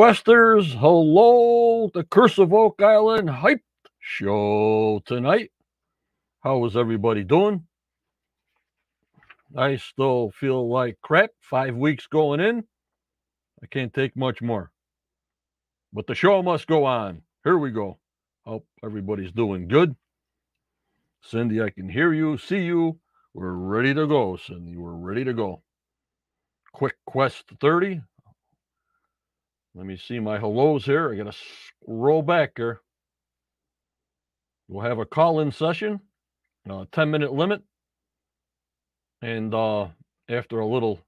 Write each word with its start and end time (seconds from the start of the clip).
Questers. 0.00 0.78
Hello, 0.78 1.90
the 1.92 2.04
Curse 2.04 2.38
of 2.38 2.54
Oak 2.54 2.80
Island 2.80 3.28
Hype 3.28 3.60
Show 3.98 5.02
tonight. 5.04 5.50
How 6.42 6.64
is 6.64 6.74
everybody 6.74 7.22
doing? 7.22 7.66
I 9.54 9.76
still 9.76 10.30
feel 10.30 10.70
like 10.70 10.96
crap. 11.02 11.32
Five 11.42 11.76
weeks 11.76 12.06
going 12.06 12.40
in. 12.40 12.64
I 13.62 13.66
can't 13.66 13.92
take 13.92 14.16
much 14.16 14.40
more. 14.40 14.70
But 15.92 16.06
the 16.06 16.14
show 16.14 16.42
must 16.42 16.66
go 16.66 16.86
on. 16.86 17.20
Here 17.44 17.58
we 17.58 17.70
go. 17.70 17.98
Hope 18.46 18.66
everybody's 18.82 19.32
doing 19.32 19.68
good. 19.68 19.94
Cindy, 21.20 21.60
I 21.60 21.68
can 21.68 21.90
hear 21.90 22.14
you, 22.14 22.38
see 22.38 22.62
you. 22.62 22.98
We're 23.34 23.52
ready 23.52 23.92
to 23.92 24.06
go, 24.06 24.38
Cindy. 24.38 24.78
We're 24.78 24.92
ready 24.92 25.24
to 25.24 25.34
go. 25.34 25.60
Quick 26.72 26.96
Quest 27.04 27.44
30. 27.60 28.00
Let 29.74 29.86
me 29.86 29.96
see 29.96 30.18
my 30.18 30.38
hellos 30.38 30.84
here. 30.84 31.12
I 31.12 31.16
got 31.16 31.32
to 31.32 31.38
scroll 31.82 32.22
back 32.22 32.52
here. 32.56 32.80
We'll 34.68 34.84
have 34.84 34.98
a 34.98 35.06
call 35.06 35.40
in 35.40 35.52
session, 35.52 36.00
a 36.68 36.86
10 36.92 37.10
minute 37.10 37.32
limit. 37.32 37.62
And 39.22 39.54
uh, 39.54 39.88
after 40.28 40.60
a 40.60 40.66
little 40.66 41.00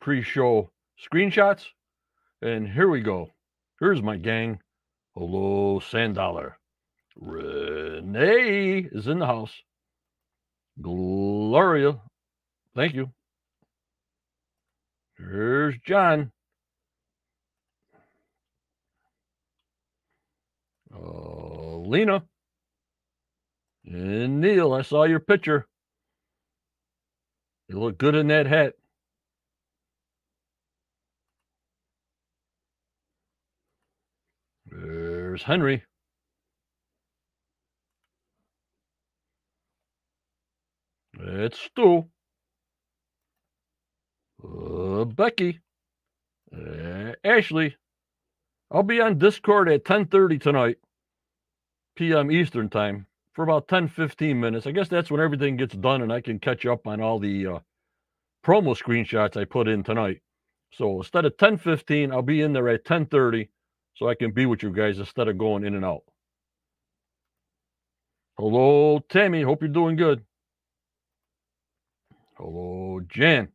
pre 0.00 0.22
show 0.22 0.70
screenshots. 1.00 1.64
And 2.42 2.68
here 2.68 2.88
we 2.88 3.00
go. 3.00 3.30
Here's 3.80 4.02
my 4.02 4.16
gang. 4.16 4.60
Hello, 5.14 5.80
Sandollar. 5.80 6.58
Renee 7.16 8.88
is 8.92 9.06
in 9.06 9.18
the 9.18 9.26
house. 9.26 9.52
Gloria. 10.80 11.98
Thank 12.74 12.94
you. 12.94 13.10
Here's 15.16 15.76
John. 15.86 16.30
Lena. 21.86 22.24
And 23.84 24.40
Neil, 24.40 24.72
I 24.72 24.82
saw 24.82 25.04
your 25.04 25.20
picture. 25.20 25.66
You 27.68 27.80
look 27.80 27.98
good 27.98 28.14
in 28.14 28.28
that 28.28 28.46
hat. 28.46 28.74
There's 34.66 35.42
Henry. 35.42 35.84
It's 41.18 41.58
Stu. 41.58 42.06
Uh, 44.42 45.04
Becky. 45.04 45.60
Uh, 46.52 47.12
Ashley. 47.24 47.76
I'll 48.70 48.82
be 48.82 49.00
on 49.00 49.18
Discord 49.18 49.68
at 49.68 49.84
10:30 49.84 50.40
tonight, 50.40 50.78
p.m. 51.96 52.30
Eastern 52.30 52.70
time, 52.70 53.06
for 53.34 53.44
about 53.44 53.68
10 53.68 53.88
15 53.88 54.38
minutes. 54.40 54.66
I 54.66 54.72
guess 54.72 54.88
that's 54.88 55.10
when 55.10 55.20
everything 55.20 55.56
gets 55.56 55.76
done 55.76 56.02
and 56.02 56.12
I 56.12 56.20
can 56.22 56.38
catch 56.40 56.66
up 56.66 56.86
on 56.86 57.00
all 57.02 57.18
the 57.18 57.46
uh, 57.48 57.58
promo 58.44 58.76
screenshots 58.76 59.36
I 59.36 59.44
put 59.44 59.68
in 59.68 59.82
tonight. 59.84 60.22
So 60.72 60.98
instead 60.98 61.24
of 61.26 61.36
10 61.38 61.58
15, 61.58 62.10
I'll 62.12 62.22
be 62.22 62.42
in 62.42 62.52
there 62.52 62.68
at 62.68 62.84
10:30 62.84 63.48
so 63.96 64.08
I 64.08 64.14
can 64.14 64.32
be 64.32 64.46
with 64.46 64.62
you 64.62 64.72
guys 64.72 64.98
instead 64.98 65.28
of 65.28 65.38
going 65.38 65.64
in 65.64 65.74
and 65.74 65.84
out. 65.84 66.02
Hello, 68.38 69.00
Tammy. 69.08 69.42
Hope 69.42 69.62
you're 69.62 69.68
doing 69.68 69.96
good. 69.96 70.24
Hello, 72.36 73.00
Jan. 73.08 73.48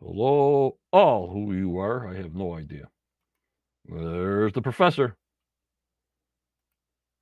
Hello, 0.00 0.78
all 0.92 1.30
who 1.30 1.54
you 1.54 1.78
are. 1.78 2.08
I 2.08 2.16
have 2.16 2.34
no 2.34 2.54
idea. 2.54 2.88
There's 3.88 4.52
the 4.52 4.62
professor. 4.62 5.16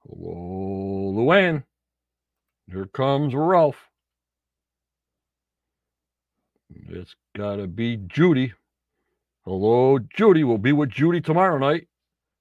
Hello, 0.07 1.13
Luann. 1.15 1.65
Here 2.71 2.87
comes 2.87 3.35
Ralph. 3.35 3.89
It's 6.89 7.15
got 7.37 7.57
to 7.57 7.69
be 7.69 7.97
Judy. 7.97 8.53
Hello, 9.45 9.99
Judy. 9.99 10.43
We'll 10.43 10.59
be 10.59 10.73
with 10.73 10.91
Judy 10.91 11.21
tomorrow 11.21 11.59
night, 11.59 11.87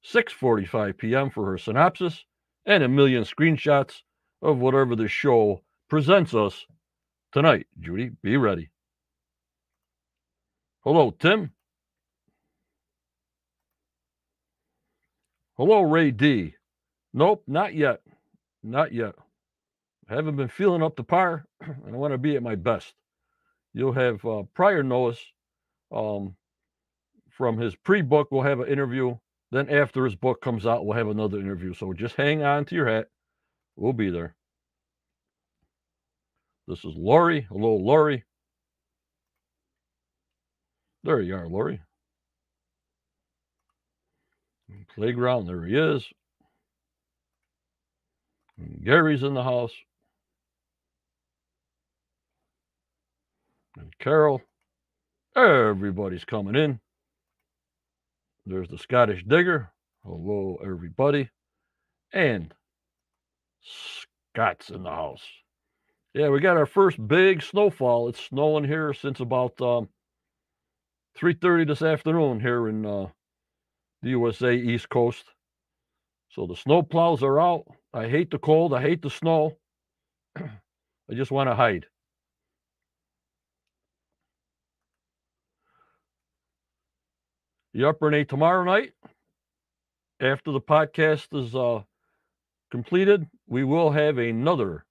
6:45 0.04 0.98
p.m. 0.98 1.30
for 1.30 1.46
her 1.52 1.58
synopsis 1.58 2.26
and 2.66 2.84
a 2.84 2.88
million 2.88 3.24
screenshots 3.24 4.02
of 4.42 4.58
whatever 4.58 4.96
the 4.96 5.08
show 5.08 5.62
presents 5.88 6.34
us 6.34 6.66
tonight. 7.32 7.68
Judy, 7.80 8.12
be 8.24 8.38
ready. 8.38 8.70
Hello, 10.84 11.12
Tim. 11.12 11.52
Hello, 15.58 15.82
Ray 15.84 16.12
D. 16.12 16.56
Nope, 17.14 17.44
not 17.48 17.74
yet. 17.74 18.02
Not 18.62 18.92
yet. 18.92 19.16
I 20.10 20.16
haven't 20.16 20.36
been 20.36 20.50
feeling 20.50 20.84
up 20.84 20.98
to 20.98 21.04
par, 21.04 21.46
and 21.62 21.94
I 21.96 21.98
want 21.98 22.14
to 22.14 22.18
be 22.18 22.36
at 22.36 22.44
my 22.44 22.56
best. 22.56 22.94
You'll 23.74 23.94
have 23.94 24.24
uh, 24.26 24.44
prior 24.54 24.84
notice 24.84 25.24
um, 25.94 26.36
from 27.30 27.58
his 27.58 27.74
pre-book. 27.76 28.28
We'll 28.32 28.44
have 28.44 28.60
an 28.60 28.68
interview. 28.68 29.18
Then 29.52 29.70
after 29.70 30.04
his 30.04 30.16
book 30.16 30.42
comes 30.42 30.66
out, 30.66 30.86
we'll 30.86 30.98
have 30.98 31.08
another 31.08 31.40
interview. 31.40 31.74
So 31.74 31.94
just 31.94 32.16
hang 32.16 32.44
on 32.44 32.66
to 32.66 32.76
your 32.76 32.88
hat. 32.88 33.08
We'll 33.78 33.94
be 33.94 34.10
there. 34.10 34.36
This 36.68 36.80
is 36.80 36.96
Lori. 36.96 37.48
Hello, 37.50 37.76
Lori. 37.76 38.26
There 41.04 41.22
you 41.22 41.36
are, 41.36 41.48
Lori. 41.48 41.80
Playground, 44.96 45.48
there 45.48 45.66
he 45.66 45.76
is. 45.76 46.06
And 48.58 48.84
Gary's 48.84 49.24
in 49.24 49.34
the 49.34 49.44
house. 49.44 49.74
And 53.78 53.92
Carol. 54.00 54.42
Everybody's 55.36 56.24
coming 56.24 56.56
in. 56.56 56.80
There's 58.46 58.70
the 58.70 58.78
Scottish 58.78 59.24
Digger. 59.26 59.72
Hello, 60.06 60.60
everybody. 60.64 61.30
And 62.14 62.54
Scott's 63.62 64.70
in 64.70 64.84
the 64.84 64.92
house. 64.92 65.24
Yeah, 66.14 66.30
we 66.30 66.40
got 66.40 66.56
our 66.56 66.66
first 66.66 67.06
big 67.06 67.44
snowfall. 67.44 68.08
It's 68.08 68.24
snowing 68.28 68.64
here 68.64 68.94
since 68.94 69.20
about 69.20 69.60
um, 69.60 69.90
3.30 71.20 71.68
this 71.68 71.82
afternoon 71.82 72.40
here 72.40 72.70
in 72.70 72.86
uh, 72.86 73.08
the 74.06 74.12
USA 74.12 74.54
East 74.56 74.88
Coast. 74.90 75.26
So 76.30 76.46
the 76.46 76.56
snow 76.56 76.84
plows 76.84 77.24
are 77.24 77.42
out. 77.42 77.66
I 77.92 78.08
hate 78.08 78.30
the 78.30 78.38
cold. 78.38 78.72
I 78.72 78.82
hate 78.82 79.02
the 79.02 79.10
snow. 79.10 79.58
I 80.38 81.14
just 81.16 81.32
want 81.32 81.50
to 81.50 81.56
hide. 81.56 81.88
Upper 87.84 88.06
Renee 88.06 88.26
tomorrow 88.26 88.64
night, 88.64 88.92
after 90.20 90.52
the 90.52 90.62
podcast 90.62 91.28
is 91.34 91.56
uh, 91.56 91.82
completed, 92.72 93.26
we 93.48 93.64
will 93.64 93.92
have 93.92 94.20
another 94.20 94.86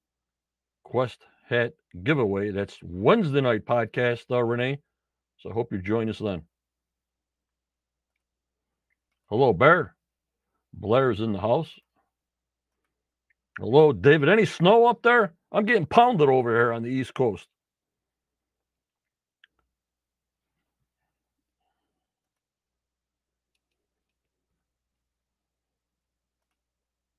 Quest 0.82 1.20
hat 1.48 1.74
giveaway. 2.02 2.50
That's 2.50 2.78
Wednesday 2.82 3.40
night 3.40 3.64
podcast, 3.64 4.24
uh, 4.30 4.42
Renee. 4.42 4.80
So 5.38 5.50
I 5.50 5.52
hope 5.52 5.72
you 5.72 5.78
join 5.78 6.10
us 6.10 6.18
then. 6.18 6.42
Hello, 9.34 9.52
Bear. 9.52 9.96
Blair's 10.72 11.18
in 11.18 11.32
the 11.32 11.40
house. 11.40 11.68
Hello, 13.58 13.92
David. 13.92 14.28
Any 14.28 14.44
snow 14.44 14.86
up 14.86 15.02
there? 15.02 15.34
I'm 15.50 15.64
getting 15.64 15.86
pounded 15.86 16.28
over 16.28 16.54
here 16.54 16.72
on 16.72 16.84
the 16.84 16.88
East 16.88 17.14
Coast. 17.14 17.48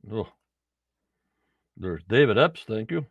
Oh, 0.09 0.29
there's 1.75 2.03
David 2.07 2.37
Epps. 2.37 2.63
Thank 2.65 2.91
you. 2.91 3.07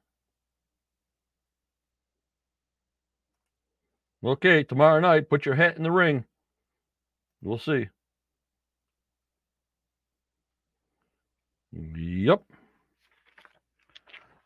Okay, 4.25 4.65
tomorrow 4.65 4.99
night, 5.01 5.29
put 5.29 5.45
your 5.45 5.57
hat 5.57 5.77
in 5.77 5.83
the 5.83 5.93
ring. 5.93 6.25
We'll 7.43 7.59
see. 7.59 7.89
Yep. 11.75 12.43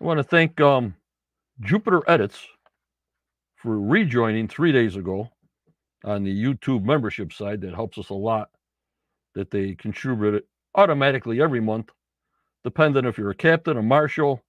I 0.01 0.05
want 0.05 0.19
to 0.19 0.25
thank 0.25 0.61
um, 0.61 0.95
Jupiter 1.61 2.03
Edits 2.09 2.47
for 3.57 3.79
rejoining 3.79 4.49
three 4.49 4.73
days 4.73 4.97
ago 4.97 5.29
on 6.05 6.25
the 6.25 6.45
YouTube 6.45 6.85
membership 6.85 7.33
side. 7.33 7.61
That 7.61 7.75
helps 7.75 7.99
us 7.99 8.11
a 8.11 8.15
lot. 8.15 8.51
That 9.35 9.51
they 9.51 9.75
contribute 9.75 10.35
it 10.35 10.47
automatically 10.75 11.41
every 11.41 11.61
month, 11.61 11.91
depending 12.65 13.05
if 13.05 13.19
you're 13.19 13.31
a 13.31 13.35
captain, 13.35 13.77
a 13.77 13.83
marshal, 13.83 14.43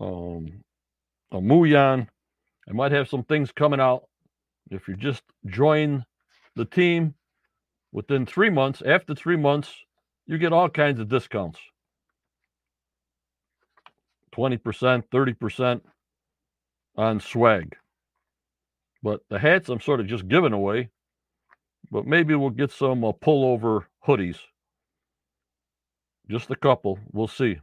um, 0.00 0.62
a 1.32 1.38
Muyan. 1.38 2.06
I 2.68 2.72
might 2.72 2.92
have 2.92 3.08
some 3.08 3.24
things 3.24 3.50
coming 3.50 3.80
out 3.80 4.04
if 4.70 4.86
you 4.86 4.96
just 4.96 5.22
join 5.46 6.04
the 6.54 6.64
team 6.64 7.14
within 7.92 8.24
three 8.24 8.50
months, 8.50 8.82
after 8.86 9.14
three 9.14 9.36
months, 9.36 9.74
you 10.26 10.38
get 10.38 10.52
all 10.52 10.68
kinds 10.68 11.00
of 11.00 11.08
discounts 11.08 11.58
20%, 14.32 15.04
30% 15.12 15.80
on 16.96 17.20
swag. 17.20 17.76
But 19.02 19.20
the 19.28 19.38
hats 19.38 19.68
I'm 19.68 19.80
sort 19.80 20.00
of 20.00 20.06
just 20.06 20.28
giving 20.28 20.52
away. 20.52 20.90
But 21.90 22.06
maybe 22.06 22.34
we'll 22.34 22.50
get 22.50 22.70
some 22.70 23.04
uh, 23.04 23.12
pullover 23.12 23.84
hoodies. 24.06 24.38
Just 26.30 26.50
a 26.50 26.56
couple. 26.56 26.98
We'll 27.12 27.28
see. 27.28 27.58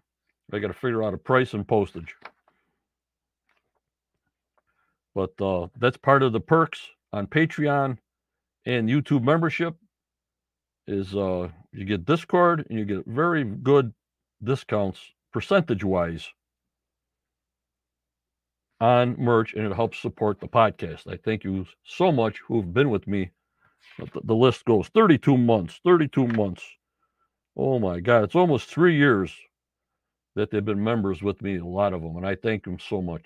I 0.52 0.60
got 0.60 0.68
to 0.68 0.74
figure 0.74 1.04
out 1.04 1.14
a 1.14 1.18
price 1.18 1.54
and 1.54 1.68
postage. 1.68 2.16
But 5.16 5.40
uh, 5.42 5.68
that's 5.80 5.98
part 5.98 6.24
of 6.24 6.34
the 6.34 6.40
perks 6.40 6.90
on 7.12 7.28
Patreon 7.28 7.98
and 8.66 8.90
YouTube 8.90 9.24
membership 9.24 9.76
is 10.88 11.16
uh, 11.16 11.50
you 11.72 11.86
get 11.86 12.06
Discord 12.06 12.66
and 12.70 12.78
you 12.78 12.86
get 12.86 13.06
very 13.06 13.44
good 13.44 13.94
discounts 14.44 15.00
percentage 15.32 15.84
wise 15.84 16.30
on 18.82 19.16
merch 19.18 19.54
and 19.54 19.66
it 19.66 19.76
helps 19.76 20.00
support 20.00 20.40
the 20.40 20.48
podcast. 20.48 21.12
I 21.12 21.18
thank 21.18 21.44
you 21.44 21.66
so 21.84 22.12
much 22.12 22.40
who've 22.48 22.74
been 22.74 22.90
with 22.90 23.08
me. 23.08 23.32
The, 23.98 24.08
the 24.24 24.36
list 24.36 24.66
goes 24.66 24.88
32 24.90 25.38
months, 25.38 25.80
32 25.84 26.28
months. 26.28 26.64
Oh 27.58 27.80
my 27.80 28.00
God, 28.00 28.24
it's 28.26 28.36
almost 28.36 28.70
three 28.70 28.98
years 28.98 29.36
that 30.36 30.52
they've 30.52 30.64
been 30.64 30.84
members 30.84 31.22
with 31.22 31.42
me, 31.42 31.58
a 31.58 31.66
lot 31.66 31.94
of 31.94 32.02
them, 32.02 32.18
and 32.18 32.26
I 32.26 32.36
thank 32.36 32.64
them 32.64 32.80
so 32.80 33.02
much. 33.02 33.24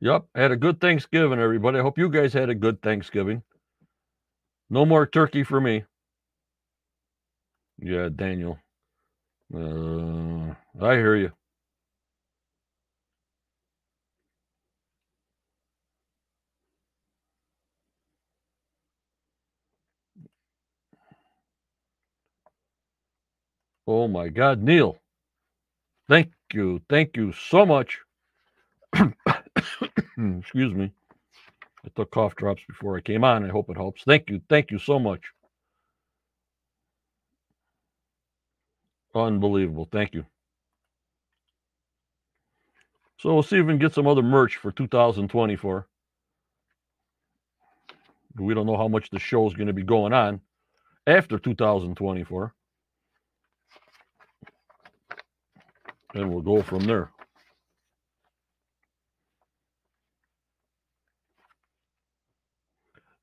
Yep, 0.00 0.26
had 0.34 0.52
a 0.52 0.56
good 0.56 0.80
Thanksgiving, 0.80 1.40
everybody. 1.40 1.78
I 1.78 1.82
hope 1.82 1.98
you 1.98 2.08
guys 2.08 2.32
had 2.32 2.50
a 2.50 2.54
good 2.54 2.82
Thanksgiving. 2.82 3.42
No 4.70 4.86
more 4.86 5.06
turkey 5.06 5.44
for 5.44 5.60
me. 5.60 5.84
Yeah, 7.78 8.08
Daniel. 8.14 8.58
Uh, 9.54 10.54
I 10.80 10.94
hear 10.96 11.16
you. 11.16 11.32
Oh 23.86 24.08
my 24.08 24.28
God, 24.28 24.62
Neil. 24.62 24.98
Thank 26.08 26.32
you. 26.54 26.82
Thank 26.88 27.16
you 27.16 27.32
so 27.32 27.66
much. 27.66 28.00
Excuse 30.18 30.74
me. 30.74 30.92
I 31.84 31.88
took 31.96 32.10
cough 32.12 32.36
drops 32.36 32.62
before 32.68 32.96
I 32.98 33.02
came 33.02 33.24
on. 33.24 33.44
I 33.44 33.48
hope 33.48 33.70
it 33.70 33.76
helps. 33.76 34.04
Thank 34.04 34.30
you. 34.30 34.42
Thank 34.48 34.70
you 34.70 34.78
so 34.78 34.98
much. 34.98 35.22
Unbelievable. 39.18 39.88
Thank 39.90 40.14
you. 40.14 40.24
So 43.18 43.34
we'll 43.34 43.42
see 43.42 43.58
if 43.58 43.66
we 43.66 43.72
can 43.72 43.78
get 43.78 43.94
some 43.94 44.06
other 44.06 44.22
merch 44.22 44.56
for 44.56 44.70
2024. 44.70 45.86
We 48.36 48.54
don't 48.54 48.66
know 48.66 48.76
how 48.76 48.86
much 48.86 49.10
the 49.10 49.18
show 49.18 49.46
is 49.48 49.54
going 49.54 49.66
to 49.66 49.72
be 49.72 49.82
going 49.82 50.12
on 50.12 50.40
after 51.06 51.38
2024. 51.38 52.54
And 56.14 56.30
we'll 56.30 56.42
go 56.42 56.62
from 56.62 56.84
there. 56.84 57.10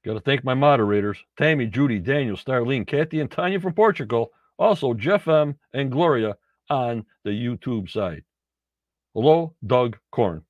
Got 0.03 0.13
to 0.13 0.19
thank 0.19 0.43
my 0.43 0.53
moderators 0.53 1.17
Tammy, 1.37 1.65
Judy, 1.65 1.99
Daniel, 1.99 2.35
Starlene, 2.37 2.85
Kathy, 2.85 3.21
and 3.21 3.31
Tanya 3.31 3.59
from 3.59 3.73
Portugal. 3.73 4.31
Also, 4.57 4.93
Jeff 4.93 5.27
M. 5.27 5.55
and 5.73 5.91
Gloria 5.91 6.35
on 6.69 7.05
the 7.23 7.31
YouTube 7.31 7.89
side. 7.89 8.23
Hello, 9.13 9.53
Doug 9.65 9.97
Korn. 10.11 10.43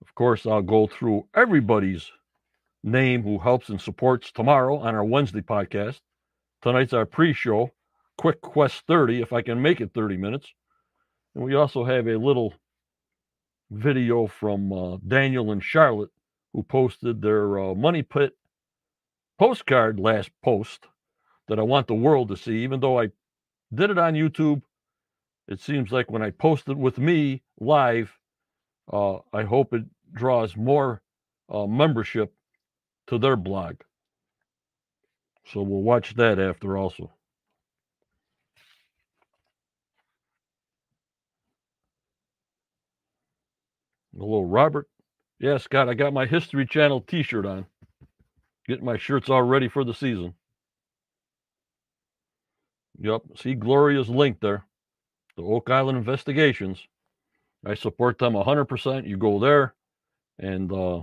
Of 0.00 0.14
course, 0.14 0.46
I'll 0.46 0.62
go 0.62 0.86
through 0.86 1.28
everybody's 1.34 2.10
name 2.82 3.22
who 3.22 3.38
helps 3.38 3.68
and 3.68 3.80
supports 3.80 4.30
tomorrow 4.30 4.78
on 4.78 4.94
our 4.94 5.04
Wednesday 5.04 5.40
podcast. 5.40 6.00
Tonight's 6.62 6.92
our 6.92 7.06
pre 7.06 7.32
show, 7.32 7.70
Quick 8.18 8.40
Quest 8.40 8.82
30, 8.86 9.22
if 9.22 9.32
I 9.32 9.42
can 9.42 9.62
make 9.62 9.80
it 9.80 9.92
30 9.94 10.16
minutes. 10.16 10.52
And 11.34 11.44
we 11.44 11.54
also 11.54 11.84
have 11.84 12.06
a 12.06 12.16
little 12.18 12.54
video 13.70 14.26
from 14.26 14.72
uh, 14.72 14.98
Daniel 15.06 15.50
and 15.50 15.62
Charlotte 15.62 16.10
who 16.52 16.62
posted 16.62 17.20
their 17.20 17.58
uh, 17.58 17.74
Money 17.74 18.02
Pit 18.02 18.36
postcard 19.38 19.98
last 19.98 20.30
post 20.42 20.86
that 21.48 21.58
I 21.58 21.62
want 21.62 21.86
the 21.88 21.94
world 21.94 22.28
to 22.28 22.36
see, 22.36 22.58
even 22.64 22.80
though 22.80 23.00
I 23.00 23.10
did 23.74 23.90
it 23.90 23.98
on 23.98 24.14
YouTube. 24.14 24.62
It 25.48 25.60
seems 25.60 25.92
like 25.92 26.10
when 26.10 26.22
I 26.22 26.30
post 26.30 26.68
it 26.68 26.78
with 26.78 26.98
me 26.98 27.42
live, 27.60 28.12
uh, 28.92 29.18
I 29.32 29.44
hope 29.44 29.74
it 29.74 29.84
draws 30.12 30.56
more 30.56 31.02
uh, 31.52 31.66
membership 31.66 32.32
to 33.08 33.18
their 33.18 33.36
blog. 33.36 33.76
So 35.52 35.62
we'll 35.62 35.82
watch 35.82 36.14
that 36.16 36.38
after 36.38 36.76
also. 36.78 37.12
Hello, 44.18 44.42
Robert. 44.42 44.88
Yeah, 45.40 45.58
Scott, 45.58 45.88
I 45.88 45.94
got 45.94 46.12
my 46.14 46.26
History 46.26 46.66
Channel 46.66 47.02
t 47.02 47.22
shirt 47.22 47.46
on. 47.46 47.66
Getting 48.68 48.84
my 48.84 48.98
shirts 48.98 49.30
all 49.30 49.42
ready 49.42 49.68
for 49.68 49.84
the 49.84 49.94
season. 49.94 50.34
Yep. 53.04 53.22
See 53.36 53.54
Gloria's 53.54 54.08
link 54.08 54.40
there. 54.40 54.64
The 55.36 55.42
Oak 55.42 55.68
Island 55.68 55.98
Investigations. 55.98 56.78
I 57.66 57.74
support 57.74 58.18
them 58.18 58.32
100%. 58.32 59.06
You 59.06 59.18
go 59.18 59.38
there, 59.38 59.74
and 60.38 60.72
uh, 60.72 61.02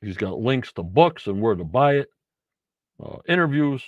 he's 0.00 0.16
got 0.16 0.40
links 0.40 0.72
to 0.72 0.82
books 0.82 1.26
and 1.26 1.42
where 1.42 1.54
to 1.54 1.62
buy 1.62 1.96
it, 1.96 2.08
uh, 3.04 3.18
interviews. 3.28 3.82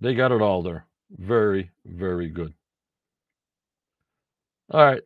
They 0.00 0.14
got 0.14 0.32
it 0.32 0.40
all 0.40 0.62
there. 0.62 0.86
Very, 1.10 1.70
very 1.84 2.30
good. 2.30 2.54
All 4.70 4.86
right. 4.86 5.02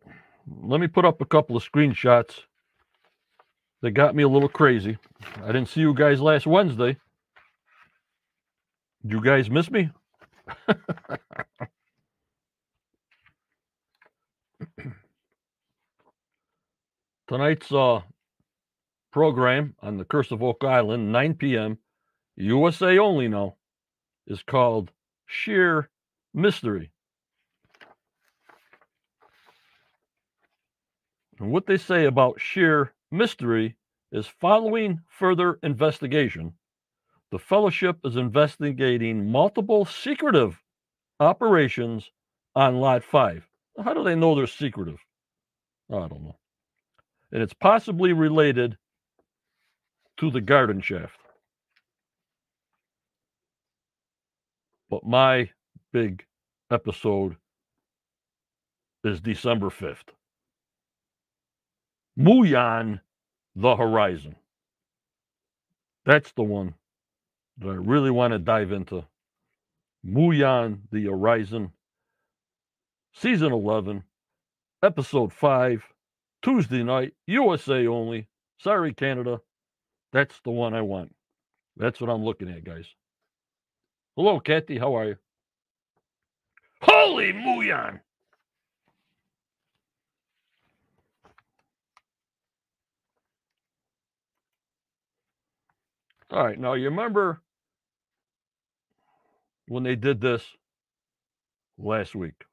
Let 0.62 0.80
me 0.80 0.86
put 0.86 1.04
up 1.04 1.20
a 1.20 1.26
couple 1.26 1.56
of 1.56 1.68
screenshots 1.68 2.38
that 3.82 3.90
got 3.90 4.14
me 4.14 4.22
a 4.22 4.28
little 4.28 4.48
crazy. 4.48 4.96
I 5.42 5.48
didn't 5.48 5.70
see 5.70 5.80
you 5.80 5.92
guys 5.92 6.20
last 6.20 6.46
Wednesday. 6.46 6.96
Did 9.02 9.10
you 9.12 9.20
guys 9.20 9.50
miss 9.50 9.72
me? 9.72 9.90
Tonight's 17.28 17.72
uh, 17.72 18.02
program 19.12 19.74
on 19.80 19.96
the 19.96 20.04
Curse 20.04 20.30
of 20.30 20.42
Oak 20.42 20.62
Island, 20.64 21.10
9 21.10 21.34
p.m., 21.34 21.78
USA 22.36 22.98
only 22.98 23.28
now, 23.28 23.56
is 24.26 24.42
called 24.42 24.90
Shear 25.26 25.88
Mystery. 26.34 26.90
And 31.38 31.50
what 31.50 31.66
they 31.66 31.76
say 31.76 32.06
about 32.06 32.40
shear 32.40 32.94
mystery 33.10 33.76
is 34.10 34.26
following 34.26 35.00
further 35.08 35.58
investigation. 35.62 36.54
The 37.32 37.38
Fellowship 37.38 37.98
is 38.04 38.16
investigating 38.16 39.30
multiple 39.30 39.84
secretive 39.84 40.62
operations 41.18 42.10
on 42.54 42.76
Lot 42.76 43.02
5. 43.02 43.48
How 43.84 43.94
do 43.94 44.04
they 44.04 44.14
know 44.14 44.34
they're 44.34 44.46
secretive? 44.46 44.98
I 45.90 45.94
don't 45.94 46.22
know. 46.22 46.36
And 47.32 47.42
it's 47.42 47.54
possibly 47.54 48.12
related 48.12 48.78
to 50.18 50.30
the 50.30 50.40
garden 50.40 50.80
shaft. 50.80 51.18
But 54.88 55.04
my 55.04 55.50
big 55.92 56.24
episode 56.70 57.36
is 59.04 59.20
December 59.20 59.68
5th. 59.68 60.14
Muon 62.18 63.00
the 63.56 63.76
Horizon. 63.76 64.36
That's 66.04 66.32
the 66.32 66.42
one 66.42 66.74
that 67.58 67.68
I 67.68 67.74
really 67.74 68.10
want 68.10 68.32
to 68.32 68.38
dive 68.38 68.72
into. 68.72 69.04
Muon 70.06 70.80
the 70.92 71.06
Horizon, 71.06 71.72
Season 73.14 73.52
11, 73.52 74.04
Episode 74.82 75.32
5, 75.32 75.82
Tuesday 76.42 76.82
night, 76.82 77.14
USA 77.26 77.86
only. 77.86 78.28
Sorry, 78.58 78.92
Canada. 78.92 79.40
That's 80.12 80.38
the 80.44 80.50
one 80.50 80.74
I 80.74 80.82
want. 80.82 81.14
That's 81.76 82.00
what 82.00 82.10
I'm 82.10 82.24
looking 82.24 82.50
at, 82.50 82.64
guys. 82.64 82.86
Hello, 84.16 84.38
Kathy. 84.40 84.78
How 84.78 84.96
are 84.96 85.06
you? 85.06 85.16
Holy 86.82 87.32
Muon! 87.32 88.00
All 96.30 96.44
right, 96.44 96.58
now 96.58 96.74
you 96.74 96.86
remember 96.86 97.40
when 99.68 99.82
they 99.82 99.96
did 99.96 100.20
this 100.20 100.44
last 101.78 102.14
week? 102.14 102.44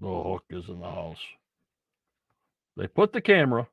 The 0.00 0.06
hook 0.06 0.44
is 0.50 0.68
in 0.68 0.80
the 0.80 0.90
house. 0.90 1.18
They 2.76 2.86
put 2.86 3.12
the 3.12 3.20
camera 3.20 3.66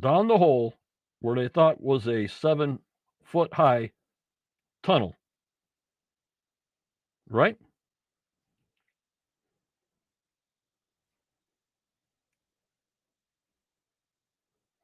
down 0.00 0.28
the 0.28 0.38
hole 0.38 0.74
where 1.20 1.36
they 1.36 1.48
thought 1.48 1.80
was 1.80 2.08
a 2.08 2.26
seven 2.26 2.80
foot 3.24 3.54
high 3.54 3.92
tunnel. 4.82 5.14
Right? 7.30 7.56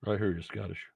I 0.07 0.17
hear 0.17 0.33
you, 0.33 0.43
Scottish. 0.43 0.87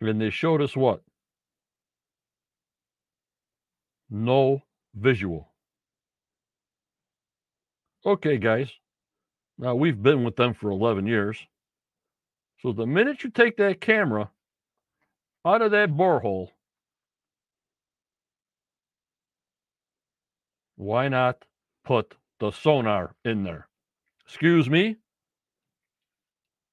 And 0.00 0.20
they 0.20 0.30
showed 0.30 0.62
us 0.62 0.76
what? 0.76 1.02
No 4.08 4.62
visual. 4.94 5.48
Okay, 8.06 8.38
guys. 8.38 8.70
Now 9.58 9.74
we've 9.74 10.00
been 10.00 10.24
with 10.24 10.36
them 10.36 10.54
for 10.54 10.70
11 10.70 11.06
years. 11.06 11.38
So 12.62 12.72
the 12.72 12.86
minute 12.86 13.24
you 13.24 13.30
take 13.30 13.56
that 13.58 13.80
camera 13.80 14.30
out 15.44 15.62
of 15.62 15.72
that 15.72 15.90
borehole, 15.90 16.50
why 20.78 21.08
not 21.08 21.44
put 21.84 22.14
the 22.38 22.52
sonar 22.52 23.14
in 23.24 23.42
there? 23.42 23.68
Excuse 24.24 24.70
me? 24.70 24.96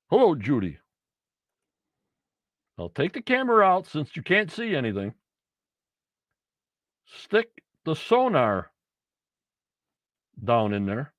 Hello, 0.10 0.36
Judy. 0.36 0.78
I'll 2.78 2.90
take 2.90 3.14
the 3.14 3.22
camera 3.22 3.66
out 3.66 3.88
since 3.88 4.16
you 4.16 4.22
can't 4.22 4.52
see 4.52 4.76
anything. 4.76 5.16
Stick 7.08 7.50
the 7.84 7.96
sonar 7.96 8.72
down 10.44 10.74
in 10.74 10.86
there 10.86 11.12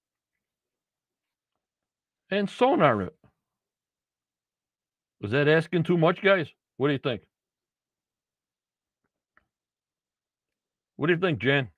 and 2.30 2.48
sonar 2.48 3.02
it. 3.02 3.16
Was 5.20 5.32
that 5.32 5.48
asking 5.48 5.82
too 5.82 5.98
much, 5.98 6.22
guys? 6.22 6.46
What 6.76 6.86
do 6.88 6.92
you 6.92 7.00
think? 7.00 7.22
What 10.94 11.08
do 11.08 11.14
you 11.14 11.18
think, 11.18 11.40
Jan? 11.40 11.70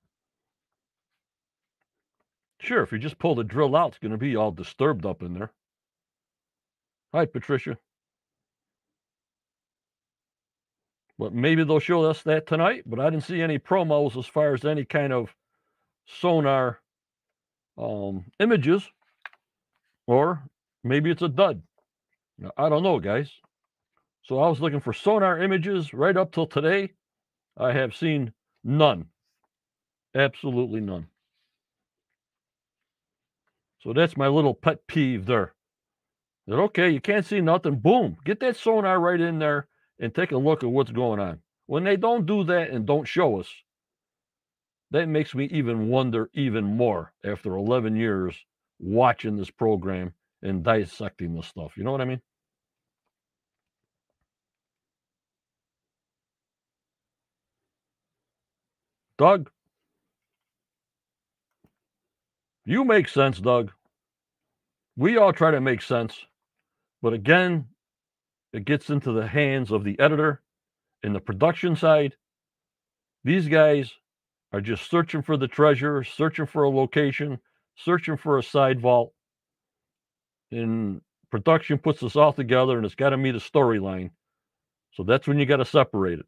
Sure, 2.60 2.82
if 2.82 2.92
you 2.92 2.98
just 2.98 3.18
pull 3.18 3.34
the 3.34 3.44
drill 3.44 3.76
out, 3.76 3.90
it's 3.90 3.98
going 3.98 4.12
to 4.12 4.18
be 4.18 4.36
all 4.36 4.50
disturbed 4.50 5.06
up 5.06 5.22
in 5.22 5.34
there. 5.34 5.52
Hi, 7.14 7.24
Patricia. 7.24 7.78
But 11.18 11.34
maybe 11.34 11.64
they'll 11.64 11.80
show 11.80 12.04
us 12.04 12.22
that 12.22 12.46
tonight, 12.46 12.82
but 12.86 13.00
I 13.00 13.10
didn't 13.10 13.24
see 13.24 13.42
any 13.42 13.58
promos 13.58 14.16
as 14.16 14.26
far 14.26 14.54
as 14.54 14.64
any 14.64 14.84
kind 14.84 15.12
of 15.12 15.34
sonar 16.06 16.80
um, 17.76 18.24
images, 18.38 18.88
or 20.06 20.42
maybe 20.84 21.10
it's 21.10 21.22
a 21.22 21.28
dud. 21.28 21.62
I 22.56 22.68
don't 22.68 22.84
know, 22.84 23.00
guys. 23.00 23.30
So 24.22 24.38
I 24.40 24.48
was 24.48 24.60
looking 24.60 24.80
for 24.80 24.92
sonar 24.92 25.38
images 25.40 25.92
right 25.92 26.16
up 26.16 26.32
till 26.32 26.46
today. 26.46 26.92
I 27.56 27.72
have 27.72 27.96
seen 27.96 28.32
none. 28.62 29.06
Absolutely 30.14 30.80
none. 30.80 31.08
So 33.88 33.94
that's 33.94 34.18
my 34.18 34.28
little 34.28 34.52
pet 34.52 34.86
peeve 34.86 35.24
there. 35.24 35.54
That 36.46 36.58
okay, 36.58 36.90
you 36.90 37.00
can't 37.00 37.24
see 37.24 37.40
nothing. 37.40 37.78
Boom, 37.78 38.18
get 38.22 38.38
that 38.40 38.56
sonar 38.56 39.00
right 39.00 39.18
in 39.18 39.38
there 39.38 39.66
and 39.98 40.14
take 40.14 40.30
a 40.30 40.36
look 40.36 40.62
at 40.62 40.68
what's 40.68 40.90
going 40.90 41.18
on. 41.18 41.40
When 41.64 41.84
they 41.84 41.96
don't 41.96 42.26
do 42.26 42.44
that 42.44 42.68
and 42.68 42.84
don't 42.84 43.08
show 43.08 43.40
us, 43.40 43.48
that 44.90 45.08
makes 45.08 45.34
me 45.34 45.46
even 45.46 45.88
wonder 45.88 46.28
even 46.34 46.64
more 46.64 47.14
after 47.24 47.56
11 47.56 47.96
years 47.96 48.36
watching 48.78 49.38
this 49.38 49.48
program 49.48 50.12
and 50.42 50.62
dissecting 50.62 51.34
the 51.34 51.42
stuff. 51.42 51.72
You 51.78 51.84
know 51.84 51.92
what 51.92 52.02
I 52.02 52.04
mean? 52.04 52.20
Doug, 59.16 59.50
you 62.66 62.84
make 62.84 63.08
sense, 63.08 63.40
Doug. 63.40 63.72
We 64.98 65.16
all 65.16 65.32
try 65.32 65.52
to 65.52 65.60
make 65.60 65.80
sense. 65.80 66.26
But 67.02 67.12
again, 67.12 67.66
it 68.52 68.64
gets 68.64 68.90
into 68.90 69.12
the 69.12 69.28
hands 69.28 69.70
of 69.70 69.84
the 69.84 69.98
editor 70.00 70.42
and 71.04 71.14
the 71.14 71.20
production 71.20 71.76
side. 71.76 72.16
These 73.22 73.46
guys 73.46 73.92
are 74.52 74.60
just 74.60 74.90
searching 74.90 75.22
for 75.22 75.36
the 75.36 75.46
treasure, 75.46 76.02
searching 76.02 76.46
for 76.46 76.64
a 76.64 76.68
location, 76.70 77.38
searching 77.76 78.16
for 78.16 78.38
a 78.38 78.42
side 78.42 78.80
vault. 78.80 79.12
And 80.50 81.00
production 81.30 81.78
puts 81.78 82.00
this 82.00 82.16
all 82.16 82.32
together 82.32 82.76
and 82.76 82.84
it's 82.84 82.96
got 82.96 83.10
to 83.10 83.16
meet 83.16 83.36
a 83.36 83.38
storyline. 83.38 84.10
So 84.94 85.04
that's 85.04 85.28
when 85.28 85.38
you 85.38 85.46
got 85.46 85.58
to 85.58 85.64
separate 85.64 86.18
it. 86.18 86.26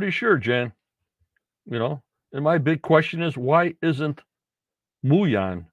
Pretty 0.00 0.12
sure, 0.12 0.38
Jan. 0.38 0.72
You 1.66 1.78
know, 1.78 2.02
and 2.32 2.42
my 2.42 2.56
big 2.56 2.80
question 2.80 3.22
is 3.22 3.36
why 3.36 3.74
isn't 3.82 4.22
Muon, 5.04 5.66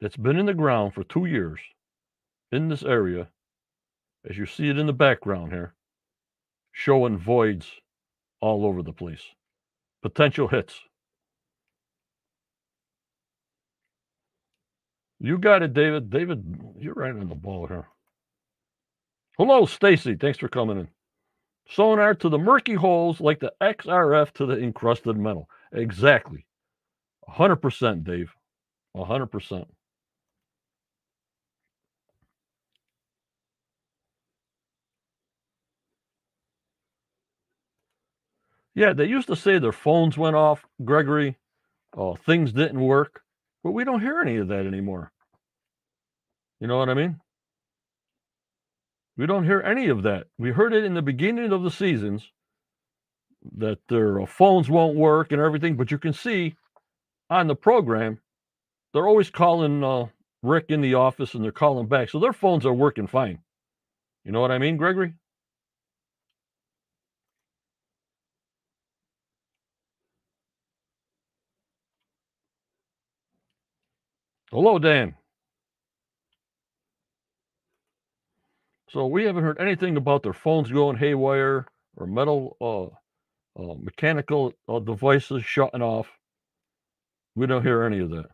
that's 0.00 0.16
been 0.16 0.38
in 0.38 0.46
the 0.46 0.54
ground 0.54 0.94
for 0.94 1.02
two 1.02 1.24
years 1.24 1.58
in 2.52 2.68
this 2.68 2.84
area, 2.84 3.26
as 4.30 4.38
you 4.38 4.46
see 4.46 4.68
it 4.68 4.78
in 4.78 4.86
the 4.86 4.92
background 4.92 5.50
here, 5.50 5.74
showing 6.70 7.18
voids 7.18 7.68
all 8.40 8.64
over 8.64 8.84
the 8.84 8.92
place, 8.92 9.34
potential 10.00 10.46
hits. 10.46 10.78
You 15.18 15.38
got 15.38 15.64
it, 15.64 15.74
David. 15.74 16.08
David, 16.08 16.44
you're 16.78 16.94
right 16.94 17.10
on 17.10 17.28
the 17.28 17.34
ball 17.34 17.66
here. 17.66 17.88
Hello, 19.38 19.66
Stacy. 19.66 20.14
Thanks 20.14 20.38
for 20.38 20.46
coming 20.46 20.78
in. 20.78 20.88
Sonar 21.68 22.14
to 22.14 22.28
the 22.28 22.38
murky 22.38 22.74
holes 22.74 23.20
like 23.20 23.40
the 23.40 23.52
XRF 23.60 24.32
to 24.34 24.46
the 24.46 24.58
encrusted 24.58 25.16
metal. 25.16 25.48
Exactly. 25.72 26.46
100%, 27.28 28.04
Dave. 28.04 28.32
100%. 28.96 29.66
Yeah, 38.74 38.92
they 38.92 39.06
used 39.06 39.28
to 39.28 39.36
say 39.36 39.58
their 39.58 39.72
phones 39.72 40.18
went 40.18 40.36
off, 40.36 40.66
Gregory. 40.84 41.38
Oh, 41.96 42.14
things 42.14 42.52
didn't 42.52 42.80
work, 42.80 43.22
but 43.64 43.72
we 43.72 43.84
don't 43.84 44.02
hear 44.02 44.20
any 44.20 44.36
of 44.36 44.48
that 44.48 44.66
anymore. 44.66 45.12
You 46.60 46.66
know 46.66 46.78
what 46.78 46.90
I 46.90 46.94
mean? 46.94 47.20
We 49.16 49.26
don't 49.26 49.44
hear 49.44 49.62
any 49.62 49.88
of 49.88 50.02
that. 50.02 50.26
We 50.38 50.50
heard 50.50 50.74
it 50.74 50.84
in 50.84 50.94
the 50.94 51.02
beginning 51.02 51.52
of 51.52 51.62
the 51.62 51.70
seasons 51.70 52.30
that 53.56 53.78
their 53.88 54.20
uh, 54.20 54.26
phones 54.26 54.68
won't 54.68 54.96
work 54.96 55.32
and 55.32 55.40
everything, 55.40 55.76
but 55.76 55.90
you 55.90 55.98
can 55.98 56.12
see 56.12 56.56
on 57.30 57.46
the 57.46 57.54
program 57.54 58.20
they're 58.92 59.08
always 59.08 59.30
calling 59.30 59.82
uh, 59.82 60.06
Rick 60.42 60.66
in 60.68 60.80
the 60.80 60.94
office 60.94 61.34
and 61.34 61.42
they're 61.42 61.52
calling 61.52 61.86
back, 61.86 62.10
so 62.10 62.18
their 62.20 62.32
phones 62.32 62.66
are 62.66 62.74
working 62.74 63.06
fine. 63.06 63.38
You 64.24 64.32
know 64.32 64.40
what 64.40 64.50
I 64.50 64.58
mean, 64.58 64.76
Gregory? 64.76 65.14
Hello, 74.50 74.78
Dan. 74.78 75.14
So 78.90 79.06
we 79.06 79.24
haven't 79.24 79.44
heard 79.44 79.60
anything 79.60 79.96
about 79.96 80.22
their 80.22 80.32
phones 80.32 80.70
going 80.70 80.96
haywire 80.96 81.66
or 81.96 82.06
metal 82.06 82.56
uh, 82.60 83.62
uh, 83.62 83.74
mechanical 83.80 84.52
uh, 84.68 84.78
devices 84.78 85.44
shutting 85.44 85.82
off. 85.82 86.08
We 87.34 87.46
don't 87.46 87.62
hear 87.64 87.82
any 87.82 87.98
of 88.00 88.10
that. 88.10 88.26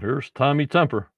Here's 0.00 0.30
Tommy 0.30 0.66
Temper. 0.66 1.08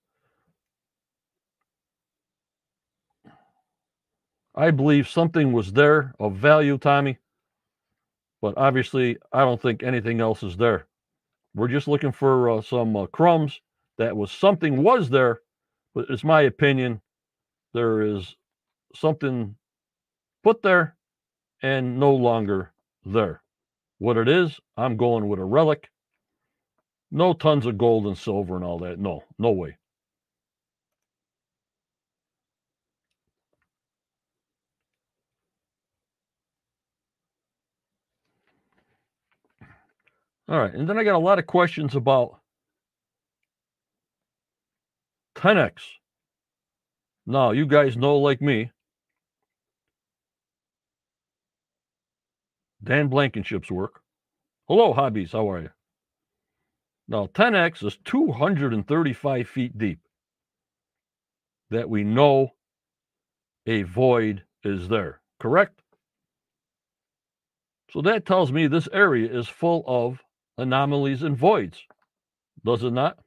I 4.55 4.71
believe 4.73 5.09
something 5.09 5.53
was 5.53 5.73
there 5.73 6.15
of 6.19 6.37
value, 6.37 6.77
Tommy, 6.77 7.19
but 8.43 8.55
obviously 8.57 9.19
I 9.33 9.41
don't 9.41 9.61
think 9.61 9.83
anything 9.83 10.21
else 10.21 10.43
is 10.43 10.57
there. 10.57 10.87
We're 11.55 11.69
just 11.69 11.89
looking 11.89 12.13
for 12.13 12.51
uh, 12.51 12.63
some 12.63 12.97
uh, 12.97 13.07
crumbs 13.07 13.61
that 13.99 14.17
was 14.17 14.31
something 14.33 14.83
was 14.83 15.11
there, 15.11 15.41
but 15.95 16.07
it's 16.09 16.25
my 16.25 16.43
opinion 16.43 17.01
there 17.73 18.03
is 18.03 18.37
something 18.95 19.57
put 20.43 20.63
there 20.63 20.97
and 21.63 21.99
no 21.99 22.15
longer 22.15 22.73
there. 23.05 23.43
What 23.99 24.17
it 24.17 24.29
is, 24.29 24.59
I'm 24.77 24.97
going 24.97 25.29
with 25.29 25.39
a 25.39 25.45
relic. 25.45 25.91
No 27.11 27.33
tons 27.33 27.67
of 27.67 27.79
gold 27.79 28.07
and 28.07 28.17
silver 28.17 28.57
and 28.57 28.65
all 28.65 28.79
that. 28.81 28.99
No, 28.99 29.25
no 29.39 29.51
way. 29.51 29.77
All 40.49 40.59
right. 40.59 40.75
And 40.75 40.89
then 40.89 40.99
I 40.99 41.05
got 41.05 41.15
a 41.15 41.19
lot 41.19 41.39
of 41.39 41.47
questions 41.47 41.95
about 41.95 42.40
10x. 45.37 45.73
Now, 47.27 47.51
you 47.53 47.67
guys 47.67 47.97
know, 47.97 48.17
like 48.19 48.41
me, 48.41 48.71
Dan 52.83 53.09
Blankenship's 53.09 53.71
work. 53.71 54.01
Hello, 54.69 54.93
hobbies. 54.93 55.33
How 55.33 55.51
are 55.51 55.61
you? 55.61 55.71
Now, 57.09 57.27
10x 57.27 57.85
is 57.85 57.99
235 58.05 59.49
feet 59.49 59.77
deep. 59.77 60.01
That 61.71 61.89
we 61.89 62.05
know 62.05 62.51
a 63.67 63.83
void 63.83 64.45
is 64.65 64.89
there, 64.89 65.21
correct? 65.39 65.83
So 67.91 68.01
that 68.03 68.25
tells 68.25 68.53
me 68.53 68.67
this 68.67 68.89
area 68.93 69.29
is 69.31 69.49
full 69.49 69.85
of 69.87 70.23
anomalies 70.57 71.23
and 71.23 71.37
voids, 71.37 71.81
does 72.65 72.85
it 72.85 72.93
not? 72.93 73.19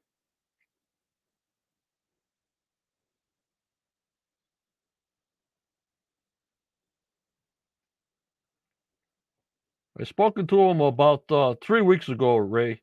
I 9.99 10.06
spoken 10.06 10.47
to 10.47 10.60
him 10.60 10.82
about 10.82 11.32
uh, 11.32 11.56
three 11.62 11.82
weeks 11.82 12.10
ago, 12.10 12.38
Ray. 12.38 12.82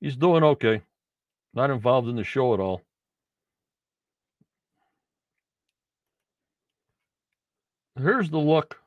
He's 0.00 0.16
doing 0.16 0.42
okay. 0.42 0.82
Not 1.52 1.70
involved 1.70 2.08
in 2.08 2.16
the 2.16 2.24
show 2.24 2.54
at 2.54 2.60
all. 2.60 2.82
Here's 7.98 8.30
the 8.30 8.38
look 8.38 8.80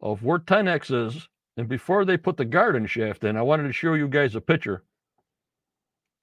of 0.00 0.22
where 0.22 0.38
10X 0.38 1.08
is. 1.08 1.28
And 1.58 1.68
before 1.68 2.04
they 2.04 2.16
put 2.16 2.36
the 2.36 2.44
garden 2.44 2.86
shaft 2.86 3.24
in, 3.24 3.36
I 3.36 3.42
wanted 3.42 3.64
to 3.64 3.72
show 3.72 3.94
you 3.94 4.08
guys 4.08 4.34
a 4.34 4.40
picture. 4.40 4.82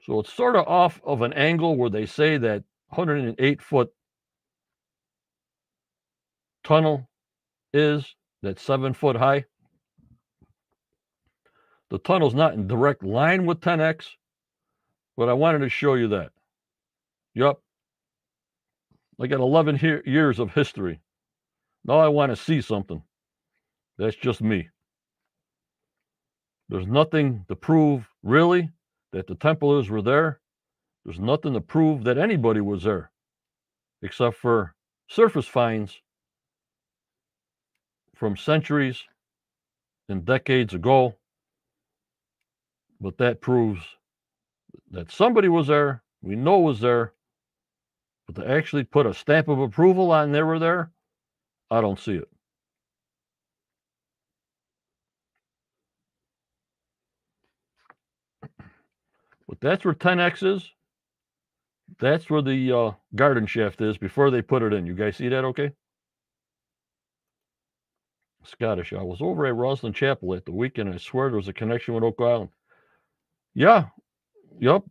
So 0.03 0.19
it's 0.19 0.33
sort 0.33 0.55
of 0.55 0.67
off 0.67 1.01
of 1.03 1.21
an 1.21 1.33
angle 1.33 1.75
where 1.75 1.89
they 1.89 2.05
say 2.05 2.37
that 2.37 2.63
108 2.89 3.61
foot 3.61 3.91
tunnel 6.63 7.09
is 7.73 8.15
that's 8.43 8.61
seven 8.61 8.93
foot 8.93 9.15
high. 9.15 9.45
The 11.89 11.97
tunnel's 11.97 12.35
not 12.35 12.53
in 12.53 12.67
direct 12.67 13.03
line 13.03 13.45
with 13.45 13.61
10X, 13.61 14.05
but 15.15 15.29
I 15.29 15.33
wanted 15.33 15.59
to 15.59 15.69
show 15.69 15.93
you 15.95 16.09
that. 16.09 16.31
Yup. 17.33 17.61
I 19.19 19.27
got 19.27 19.39
11 19.39 19.77
he- 19.77 20.11
years 20.11 20.39
of 20.39 20.51
history. 20.51 20.99
Now 21.85 21.99
I 21.99 22.09
want 22.09 22.31
to 22.31 22.35
see 22.35 22.61
something. 22.61 23.01
That's 23.97 24.15
just 24.15 24.41
me. 24.41 24.69
There's 26.67 26.87
nothing 26.87 27.45
to 27.47 27.55
prove, 27.55 28.09
really, 28.23 28.71
that 29.11 29.27
the 29.27 29.35
Templars 29.35 29.89
were 29.89 30.01
there. 30.01 30.41
There's 31.05 31.19
nothing 31.19 31.53
to 31.53 31.61
prove 31.61 32.03
that 32.05 32.17
anybody 32.17 32.61
was 32.61 32.83
there, 32.83 33.11
except 34.01 34.37
for 34.37 34.73
surface 35.07 35.47
finds 35.47 36.01
from 38.23 38.37
centuries 38.37 39.03
and 40.07 40.23
decades 40.23 40.73
ago. 40.73 41.13
But 43.01 43.17
that 43.17 43.41
proves 43.41 43.81
that 44.91 45.11
somebody 45.11 45.49
was 45.49 45.67
there, 45.67 46.03
we 46.21 46.37
know 46.37 46.59
was 46.59 46.79
there, 46.79 47.11
but 48.25 48.41
to 48.41 48.49
actually 48.49 48.85
put 48.85 49.05
a 49.05 49.13
stamp 49.13 49.49
of 49.49 49.59
approval 49.59 50.13
on 50.13 50.31
they 50.31 50.41
were 50.41 50.57
there, 50.57 50.91
I 51.69 51.81
don't 51.81 51.99
see 51.99 52.13
it. 52.13 52.29
But 59.49 59.59
that's 59.59 59.83
where 59.83 59.93
10X 59.93 60.55
is. 60.55 60.71
That's 61.99 62.29
where 62.29 62.41
the 62.41 62.71
uh, 62.71 62.91
garden 63.15 63.47
shaft 63.47 63.81
is 63.81 63.97
before 63.97 64.31
they 64.31 64.41
put 64.41 64.63
it 64.63 64.71
in. 64.71 64.85
You 64.85 64.93
guys 64.93 65.17
see 65.17 65.27
that 65.27 65.43
okay? 65.43 65.73
Scottish. 68.45 68.93
I 68.93 69.01
was 69.01 69.21
over 69.21 69.45
at 69.45 69.55
Rosslyn 69.55 69.93
Chapel 69.93 70.33
at 70.35 70.45
the 70.45 70.51
weekend. 70.51 70.93
I 70.93 70.97
swear 70.97 71.29
there 71.29 71.37
was 71.37 71.47
a 71.47 71.53
connection 71.53 71.93
with 71.93 72.03
Oak 72.03 72.19
Island. 72.19 72.49
Yeah. 73.53 73.85
Yep. 74.59 74.83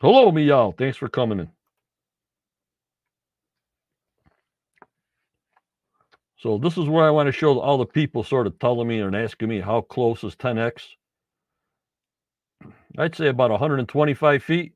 Hello, 0.00 0.30
Meow. 0.30 0.72
Thanks 0.76 0.96
for 0.96 1.08
coming 1.08 1.40
in. 1.40 1.50
So 6.38 6.56
this 6.56 6.78
is 6.78 6.86
where 6.88 7.04
I 7.04 7.10
want 7.10 7.26
to 7.26 7.32
show 7.32 7.58
all 7.58 7.78
the 7.78 7.86
people 7.86 8.22
sort 8.22 8.46
of 8.46 8.58
telling 8.60 8.86
me 8.86 9.00
and 9.00 9.16
asking 9.16 9.48
me 9.48 9.60
how 9.60 9.80
close 9.80 10.22
is 10.22 10.36
10x. 10.36 10.82
I'd 12.96 13.16
say 13.16 13.26
about 13.26 13.50
125 13.50 14.42
feet 14.42 14.72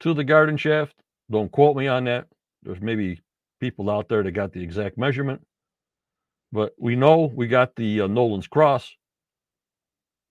to 0.00 0.12
the 0.12 0.24
garden 0.24 0.56
shaft. 0.56 0.94
Don't 1.30 1.50
quote 1.50 1.76
me 1.76 1.86
on 1.86 2.04
that. 2.04 2.26
There's 2.62 2.80
maybe 2.80 3.20
people 3.60 3.90
out 3.90 4.08
there 4.08 4.22
that 4.22 4.32
got 4.32 4.52
the 4.52 4.62
exact 4.62 4.98
measurement. 4.98 5.42
But 6.52 6.72
we 6.78 6.96
know 6.96 7.30
we 7.32 7.46
got 7.46 7.76
the 7.76 8.02
uh, 8.02 8.06
Nolan's 8.08 8.48
Cross. 8.48 8.92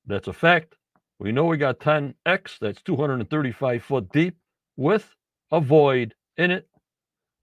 That's 0.05 0.27
a 0.27 0.33
fact. 0.33 0.75
We 1.19 1.31
know 1.31 1.45
we 1.45 1.57
got 1.57 1.79
10x, 1.79 2.59
that's 2.59 2.81
235 2.81 3.83
foot 3.83 4.11
deep 4.11 4.37
with 4.77 5.15
a 5.51 5.59
void 5.59 6.15
in 6.37 6.51
it. 6.51 6.67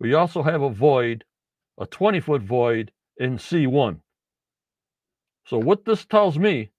We 0.00 0.14
also 0.14 0.42
have 0.42 0.62
a 0.62 0.70
void 0.70 1.24
a 1.78 1.86
20 1.86 2.20
foot 2.20 2.42
void 2.42 2.90
in 3.18 3.36
C1. 3.36 4.00
So, 5.46 5.58
what 5.58 5.84
this 5.84 6.04
tells 6.04 6.38
me, 6.38 6.70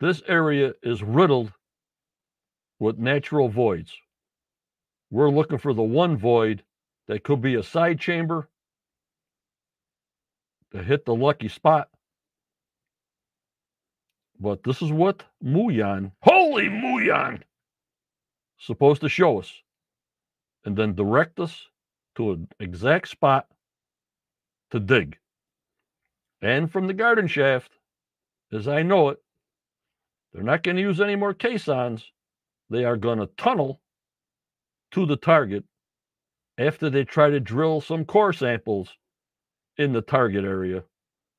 this 0.00 0.22
area 0.26 0.72
is 0.82 1.02
riddled 1.02 1.52
with 2.78 2.98
natural 2.98 3.48
voids. 3.48 3.92
We're 5.10 5.30
looking 5.30 5.58
for 5.58 5.72
the 5.72 5.82
one 5.82 6.16
void 6.16 6.62
that 7.06 7.22
could 7.22 7.40
be 7.40 7.54
a 7.54 7.62
side 7.62 8.00
chamber 8.00 8.48
to 10.72 10.82
hit 10.82 11.04
the 11.04 11.14
lucky 11.14 11.48
spot. 11.48 11.88
But 14.38 14.64
this 14.64 14.82
is 14.82 14.92
what 14.92 15.22
Muon, 15.42 16.12
holy 16.22 16.68
Muon, 16.68 17.42
supposed 18.58 19.00
to 19.02 19.08
show 19.08 19.38
us 19.38 19.52
and 20.64 20.76
then 20.76 20.94
direct 20.94 21.38
us 21.38 21.68
to 22.16 22.32
an 22.32 22.48
exact 22.58 23.08
spot 23.08 23.46
to 24.70 24.80
dig. 24.80 25.16
And 26.42 26.70
from 26.70 26.86
the 26.86 26.92
garden 26.92 27.28
shaft, 27.28 27.72
as 28.52 28.68
I 28.68 28.82
know 28.82 29.10
it, 29.10 29.22
they're 30.32 30.42
not 30.42 30.62
going 30.62 30.76
to 30.76 30.82
use 30.82 31.00
any 31.00 31.16
more 31.16 31.32
caissons. 31.32 32.10
They 32.68 32.84
are 32.84 32.96
going 32.96 33.18
to 33.20 33.26
tunnel 33.38 33.80
to 34.96 35.04
the 35.04 35.16
target 35.16 35.62
after 36.56 36.88
they 36.88 37.04
try 37.04 37.28
to 37.28 37.38
drill 37.38 37.82
some 37.82 38.06
core 38.06 38.32
samples 38.32 38.96
in 39.76 39.92
the 39.92 40.00
target 40.00 40.42
area 40.42 40.84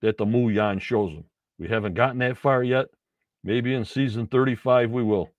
that 0.04 0.18
the 0.18 0.26
Muon 0.26 0.80
shows 0.80 1.12
them. 1.12 1.26
We 1.58 1.68
haven't 1.68 1.96
gotten 1.96 2.20
that 2.20 2.38
far 2.38 2.64
yet. 2.64 2.86
Maybe 3.44 3.74
in 3.74 3.84
season 3.84 4.28
35 4.28 4.92
we 4.92 5.02
will. 5.02 5.32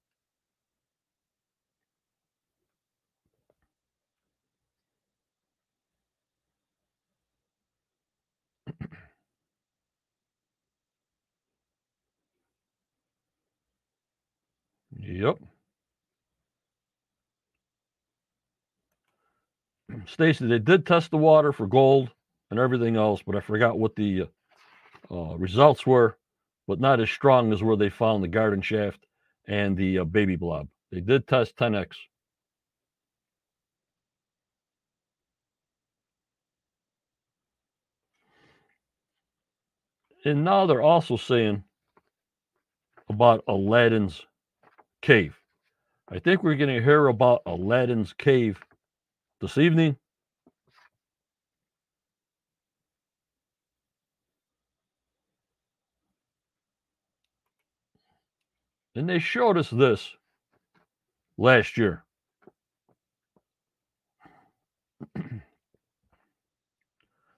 Yep. 14.98 15.38
Stacy, 20.06 20.46
they 20.46 20.58
did 20.58 20.86
test 20.86 21.10
the 21.10 21.16
water 21.16 21.52
for 21.52 21.66
gold 21.66 22.10
and 22.50 22.60
everything 22.60 22.96
else, 22.96 23.22
but 23.26 23.36
I 23.36 23.40
forgot 23.40 23.78
what 23.78 23.96
the 23.96 24.22
uh, 25.10 25.32
uh, 25.32 25.36
results 25.36 25.86
were, 25.86 26.18
but 26.66 26.80
not 26.80 27.00
as 27.00 27.10
strong 27.10 27.52
as 27.52 27.62
where 27.62 27.76
they 27.76 27.88
found 27.88 28.22
the 28.22 28.28
garden 28.28 28.60
shaft 28.60 29.06
and 29.46 29.76
the 29.76 30.00
uh, 30.00 30.04
baby 30.04 30.36
blob. 30.36 30.68
They 30.92 31.00
did 31.00 31.26
test 31.26 31.56
10x. 31.56 31.96
And 40.24 40.44
now 40.44 40.66
they're 40.66 40.82
also 40.82 41.16
saying 41.16 41.64
about 43.08 43.44
Aladdin's 43.48 44.20
cave. 45.00 45.38
I 46.10 46.18
think 46.18 46.42
we're 46.42 46.56
going 46.56 46.74
to 46.74 46.84
hear 46.84 47.06
about 47.06 47.42
Aladdin's 47.46 48.12
cave 48.12 48.58
this 49.40 49.58
evening. 49.58 49.96
And 58.94 59.08
they 59.08 59.20
showed 59.20 59.56
us 59.56 59.70
this 59.70 60.16
last 61.36 61.78
year. 61.78 62.04
and 65.14 65.40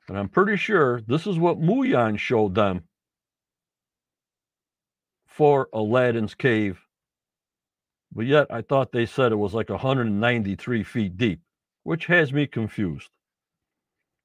I'm 0.09 0.29
pretty 0.31 0.57
sure 0.57 1.03
this 1.03 1.27
is 1.27 1.39
what 1.39 1.61
Muon 1.61 2.19
showed 2.19 2.55
them 2.55 2.85
for 5.27 5.69
Aladdin's 5.73 6.35
cave. 6.35 6.81
But 8.13 8.27
yet 8.27 8.47
I 8.51 8.63
thought 8.63 8.93
they 8.93 9.07
said 9.07 9.31
it 9.33 9.37
was 9.37 9.55
like 9.55 9.69
193 9.71 10.83
feet 10.83 11.17
deep, 11.17 11.41
which 11.83 12.07
has 12.07 12.33
me 12.33 12.47
confused. 12.47 13.11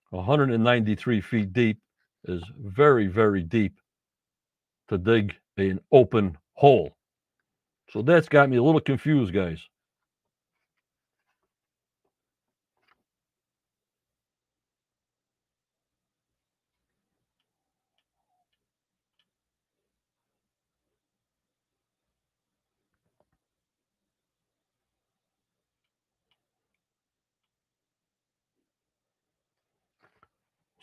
193 0.10 1.22
feet 1.22 1.54
deep 1.54 1.80
is 2.26 2.44
very, 2.60 3.08
very 3.08 3.44
deep 3.44 3.80
to 4.90 4.98
dig 4.98 5.36
an 5.58 5.80
open 5.92 6.38
hole. 6.54 6.96
So 7.92 8.02
that's 8.02 8.30
got 8.30 8.50
me 8.50 8.58
a 8.58 8.64
little 8.64 8.82
confused, 8.82 9.34
guys. 9.34 9.60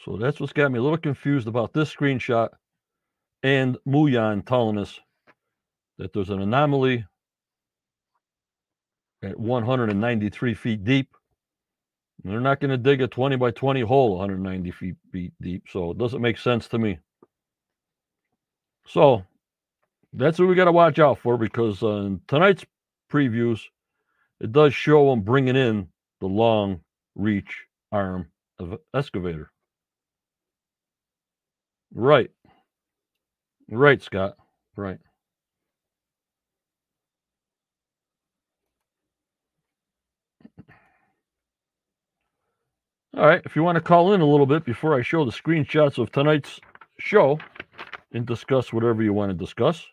So 0.04 0.16
that's 0.16 0.40
what's 0.40 0.52
got 0.52 0.72
me 0.72 0.80
a 0.80 0.82
little 0.82 0.98
confused 0.98 1.46
about 1.46 1.72
this 1.72 1.94
screenshot 1.94 2.48
and 3.44 3.78
Muon 3.86 4.44
telling 4.44 4.78
us 4.78 4.98
that 5.98 6.12
there's 6.12 6.30
an 6.30 6.42
anomaly 6.42 7.06
at 9.22 9.38
193 9.38 10.54
feet 10.54 10.84
deep. 10.84 11.08
They're 12.24 12.40
not 12.40 12.60
going 12.60 12.72
to 12.72 12.76
dig 12.76 13.00
a 13.00 13.06
20 13.06 13.36
by 13.36 13.52
20 13.52 13.82
hole 13.82 14.16
190 14.16 14.70
feet, 14.72 14.96
feet 15.12 15.32
deep. 15.40 15.64
So 15.70 15.92
it 15.92 15.98
doesn't 15.98 16.20
make 16.20 16.38
sense 16.38 16.66
to 16.68 16.78
me. 16.78 16.98
So 18.86 19.24
that's 20.12 20.38
what 20.38 20.48
we 20.48 20.56
got 20.56 20.64
to 20.64 20.72
watch 20.72 20.98
out 20.98 21.18
for 21.18 21.36
because 21.36 21.80
uh, 21.82 21.88
in 21.98 22.20
tonight's 22.26 22.64
previews, 23.10 23.60
it 24.40 24.50
does 24.50 24.74
show 24.74 25.10
them 25.10 25.20
bringing 25.20 25.56
in 25.56 25.88
the 26.20 26.26
long 26.26 26.80
reach 27.14 27.66
arm 27.92 28.32
of 28.58 28.78
excavator. 28.94 29.51
Right. 31.94 32.30
Right, 33.70 34.02
Scott. 34.02 34.36
Right. 34.76 34.98
All 43.16 43.26
right. 43.26 43.42
If 43.44 43.56
you 43.56 43.62
want 43.62 43.76
to 43.76 43.82
call 43.82 44.12
in 44.14 44.20
a 44.20 44.26
little 44.26 44.46
bit 44.46 44.64
before 44.64 44.98
I 44.98 45.02
show 45.02 45.24
the 45.24 45.32
screenshots 45.32 45.98
of 45.98 46.12
tonight's 46.12 46.60
show 46.98 47.38
and 48.12 48.26
discuss 48.26 48.72
whatever 48.72 49.02
you 49.02 49.12
want 49.12 49.30
to 49.30 49.36
discuss, 49.36 49.86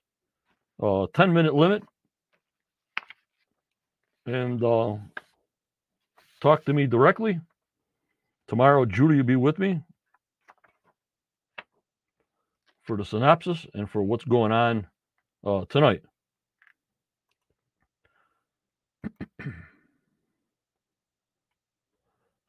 uh, 0.81 1.07
10 1.13 1.33
minute 1.33 1.55
limit. 1.55 1.83
And 4.25 4.63
uh, 4.63 4.97
talk 6.41 6.65
to 6.65 6.73
me 6.73 6.87
directly. 6.87 7.39
Tomorrow, 8.47 8.85
Judy 8.85 9.17
will 9.17 9.23
be 9.23 9.35
with 9.35 9.59
me 9.59 9.81
for 12.89 12.97
the 12.97 13.05
synopsis 13.05 13.67
and 13.75 13.87
for 13.87 14.01
what's 14.01 14.23
going 14.25 14.51
on 14.51 14.87
uh, 15.45 15.63
tonight. 15.69 16.01
All 19.39 19.51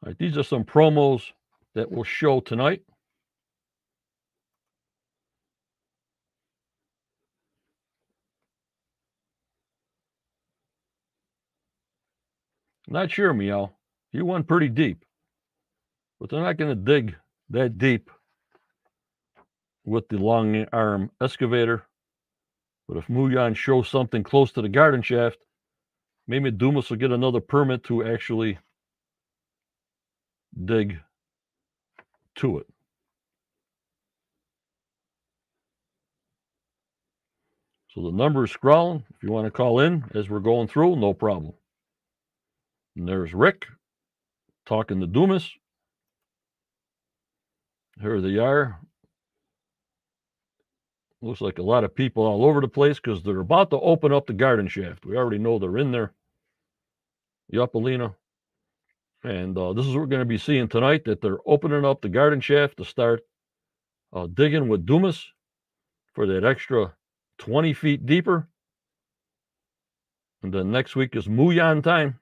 right, 0.06 0.16
these 0.18 0.38
are 0.38 0.42
some 0.42 0.64
promos 0.64 1.24
that 1.74 1.92
will 1.92 2.04
show 2.04 2.40
tonight. 2.40 2.80
Not 12.88 13.10
sure, 13.10 13.34
Meow. 13.34 13.72
You 14.10 14.24
went 14.24 14.48
pretty 14.48 14.70
deep, 14.70 15.04
but 16.18 16.30
they're 16.30 16.40
not 16.40 16.56
going 16.56 16.70
to 16.70 16.74
dig 16.74 17.14
that 17.50 17.76
deep 17.76 18.08
with 19.84 20.08
the 20.08 20.18
long 20.18 20.66
arm 20.72 21.10
excavator. 21.20 21.86
But 22.88 22.98
if 22.98 23.06
Muon 23.06 23.54
shows 23.54 23.88
something 23.88 24.22
close 24.22 24.52
to 24.52 24.62
the 24.62 24.68
garden 24.68 25.02
shaft, 25.02 25.38
maybe 26.26 26.50
Dumas 26.50 26.90
will 26.90 26.96
get 26.96 27.12
another 27.12 27.40
permit 27.40 27.84
to 27.84 28.04
actually 28.04 28.58
dig 30.64 30.98
to 32.36 32.58
it. 32.58 32.66
So 37.94 38.02
the 38.02 38.12
number 38.12 38.44
is 38.44 38.52
scrolling. 38.52 39.02
If 39.14 39.22
you 39.22 39.32
want 39.32 39.46
to 39.46 39.50
call 39.50 39.80
in 39.80 40.04
as 40.14 40.28
we're 40.28 40.38
going 40.40 40.68
through, 40.68 40.96
no 40.96 41.12
problem. 41.12 41.54
And 42.96 43.08
there's 43.08 43.34
Rick 43.34 43.66
talking 44.66 45.00
to 45.00 45.06
Dumas. 45.06 45.50
Here 48.00 48.20
they 48.20 48.38
are. 48.38 48.80
Looks 51.22 51.42
like 51.42 51.58
a 51.58 51.62
lot 51.62 51.84
of 51.84 51.94
people 51.94 52.24
all 52.24 52.44
over 52.44 52.60
the 52.60 52.68
place 52.68 52.96
because 52.96 53.22
they're 53.22 53.40
about 53.40 53.70
to 53.70 53.80
open 53.80 54.12
up 54.12 54.26
the 54.26 54.32
garden 54.32 54.68
shaft. 54.68 55.04
We 55.04 55.16
already 55.16 55.38
know 55.38 55.58
they're 55.58 55.76
in 55.76 55.92
there. 55.92 56.14
Yup, 57.48 57.74
Alina. 57.74 58.14
And 59.22 59.56
uh, 59.58 59.74
this 59.74 59.84
is 59.84 59.92
what 59.92 60.00
we're 60.00 60.06
going 60.06 60.20
to 60.20 60.24
be 60.26 60.38
seeing 60.38 60.68
tonight 60.68 61.04
that 61.04 61.20
they're 61.20 61.38
opening 61.44 61.84
up 61.84 62.00
the 62.00 62.08
garden 62.08 62.40
shaft 62.40 62.78
to 62.78 62.84
start 62.86 63.20
uh, 64.14 64.28
digging 64.32 64.68
with 64.68 64.86
Dumas 64.86 65.26
for 66.14 66.26
that 66.26 66.44
extra 66.44 66.94
20 67.38 67.74
feet 67.74 68.06
deeper. 68.06 68.48
And 70.42 70.54
then 70.54 70.70
next 70.70 70.96
week 70.96 71.14
is 71.16 71.28
Muon 71.28 71.82
time. 71.82 72.18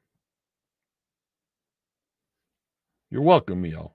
You're 3.11 3.23
welcome, 3.23 3.63
Meow. 3.63 3.93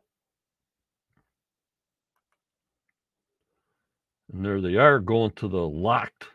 And 4.31 4.45
there 4.45 4.61
they 4.61 4.75
are 4.75 4.99
going 4.99 5.31
to 5.31 5.47
the 5.47 5.67
locked 5.67 6.27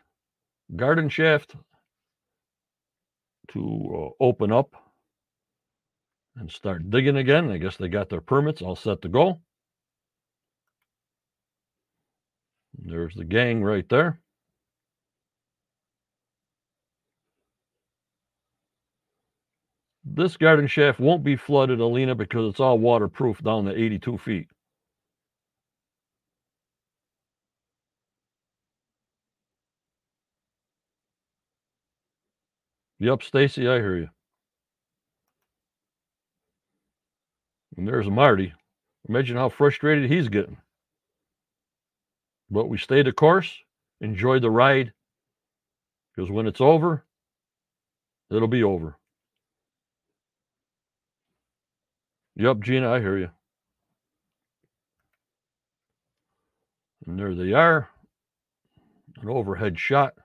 garden 0.75 1.09
shaft 1.09 1.55
to 3.49 4.11
uh, 4.19 4.23
open 4.23 4.51
up 4.51 4.71
and 6.37 6.51
start 6.51 6.89
digging 6.89 7.17
again. 7.17 7.51
I 7.51 7.57
guess 7.57 7.77
they 7.77 7.89
got 7.89 8.09
their 8.09 8.21
permits 8.21 8.61
all 8.61 8.75
set 8.75 9.01
to 9.03 9.09
go. 9.09 9.41
There's 12.77 13.15
the 13.15 13.25
gang 13.25 13.63
right 13.63 13.87
there. 13.89 14.19
This 20.05 20.37
garden 20.37 20.67
shaft 20.67 20.99
won't 20.99 21.23
be 21.23 21.35
flooded, 21.35 21.79
Alina, 21.79 22.15
because 22.15 22.49
it's 22.49 22.59
all 22.59 22.79
waterproof 22.79 23.43
down 23.43 23.65
to 23.65 23.71
82 23.71 24.17
feet. 24.17 24.47
Yep, 32.99 33.23
Stacy, 33.23 33.67
I 33.67 33.75
hear 33.75 33.97
you. 33.97 34.09
And 37.77 37.87
there's 37.87 38.09
Marty. 38.09 38.53
Imagine 39.07 39.37
how 39.37 39.47
frustrated 39.47 40.11
he's 40.11 40.27
getting. 40.27 40.57
But 42.51 42.67
we 42.67 42.77
stayed 42.77 43.05
the 43.05 43.13
course, 43.13 43.57
enjoyed 44.01 44.41
the 44.41 44.51
ride, 44.51 44.91
because 46.13 46.29
when 46.29 46.45
it's 46.45 46.59
over, 46.59 47.05
it'll 48.29 48.49
be 48.49 48.63
over. 48.63 48.97
Yep, 52.35 52.59
Gina, 52.61 52.91
I 52.91 52.99
hear 52.99 53.17
you. 53.17 53.29
And 57.07 57.17
there 57.17 57.33
they 57.33 57.53
are. 57.53 57.89
An 59.21 59.29
overhead 59.29 59.79
shot. 59.79 60.15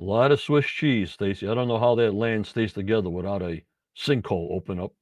A 0.00 0.04
lot 0.04 0.30
of 0.30 0.40
Swiss 0.40 0.66
cheese, 0.66 1.10
Stacy. 1.10 1.48
I 1.48 1.54
don't 1.54 1.66
know 1.66 1.78
how 1.78 1.96
that 1.96 2.14
land 2.14 2.46
stays 2.46 2.72
together 2.72 3.10
without 3.10 3.42
a 3.42 3.64
sinkhole 3.96 4.52
open 4.52 4.78
up. 4.78 4.92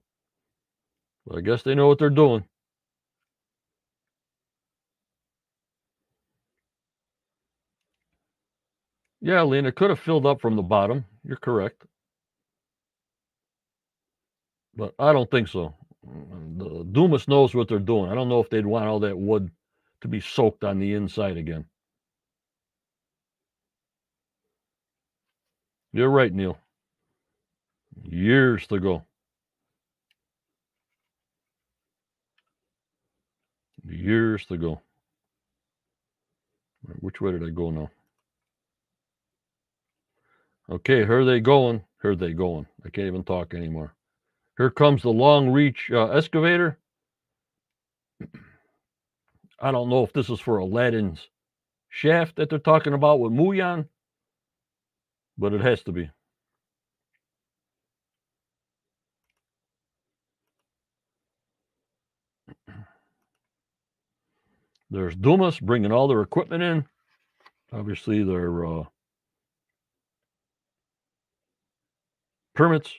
But 1.27 1.37
I 1.39 1.41
guess 1.43 1.63
they 1.63 1.75
know 1.75 1.89
what 1.89 1.99
they're 1.99 2.09
doing. 2.11 2.47
Yeah, 9.21 9.43
Lena, 9.43 9.73
could 9.73 9.91
have 9.91 10.01
filled 10.01 10.25
up 10.25 10.41
from 10.41 10.57
the 10.57 10.63
bottom. 10.63 11.05
You're 11.25 11.37
correct. 11.37 11.85
But 14.75 14.95
I 14.99 15.13
don't 15.13 15.31
think 15.31 15.49
so. 15.49 15.75
Mm, 16.07 16.59
the 16.59 16.85
Dumas 16.93 17.29
knows 17.29 17.55
what 17.55 17.69
they're 17.69 17.79
doing. 17.79 18.11
I 18.11 18.15
don't 18.15 18.29
know 18.29 18.41
if 18.41 18.51
they'd 18.51 18.67
want 18.67 18.87
all 18.87 19.01
that 19.01 19.19
wood 19.19 19.51
to 20.03 20.09
be 20.09 20.21
soaked 20.21 20.65
on 20.65 20.79
the 20.79 20.95
inside 20.95 21.37
again. 21.37 21.67
You're 25.97 26.11
right, 26.11 26.31
Neil. 26.31 26.59
Years 28.05 28.67
to 28.67 28.79
go. 28.79 29.05
Years 33.83 34.45
to 34.45 34.59
go. 34.59 34.83
Which 37.01 37.23
way 37.23 37.33
did 37.33 37.45
I 37.45 37.49
go 37.49 37.71
now? 37.71 37.91
Okay, 40.71 41.07
here 41.07 41.25
they 41.25 41.41
going. 41.41 41.83
Here 42.03 42.15
they 42.15 42.35
going. 42.35 42.67
I 42.85 42.91
can't 42.91 43.07
even 43.07 43.25
talk 43.25 43.55
anymore. 43.55 43.95
Here 44.59 44.69
comes 44.69 45.01
the 45.01 45.09
long 45.09 45.49
reach 45.49 45.91
uh, 45.91 46.09
excavator. 46.11 46.77
I 49.61 49.71
don't 49.71 49.89
know 49.89 50.05
if 50.05 50.13
this 50.13 50.29
is 50.29 50.41
for 50.41 50.59
Aladdin's 50.59 51.27
shaft 51.89 52.37
that 52.37 52.51
they're 52.51 52.59
talking 52.59 52.93
about 52.93 53.19
with 53.19 53.33
Muon, 53.33 53.87
but 55.39 55.53
it 55.53 55.61
has 55.61 55.83
to 55.85 55.93
be. 55.93 56.11
There's 64.91 65.17
Dumas 65.17 65.59
bringing 65.59 65.93
all 65.93 66.09
their 66.09 66.23
equipment 66.23 66.63
in. 66.63 66.87
Obviously, 67.73 68.23
their 68.23 68.65
uh, 68.65 68.85
permits 72.55 72.95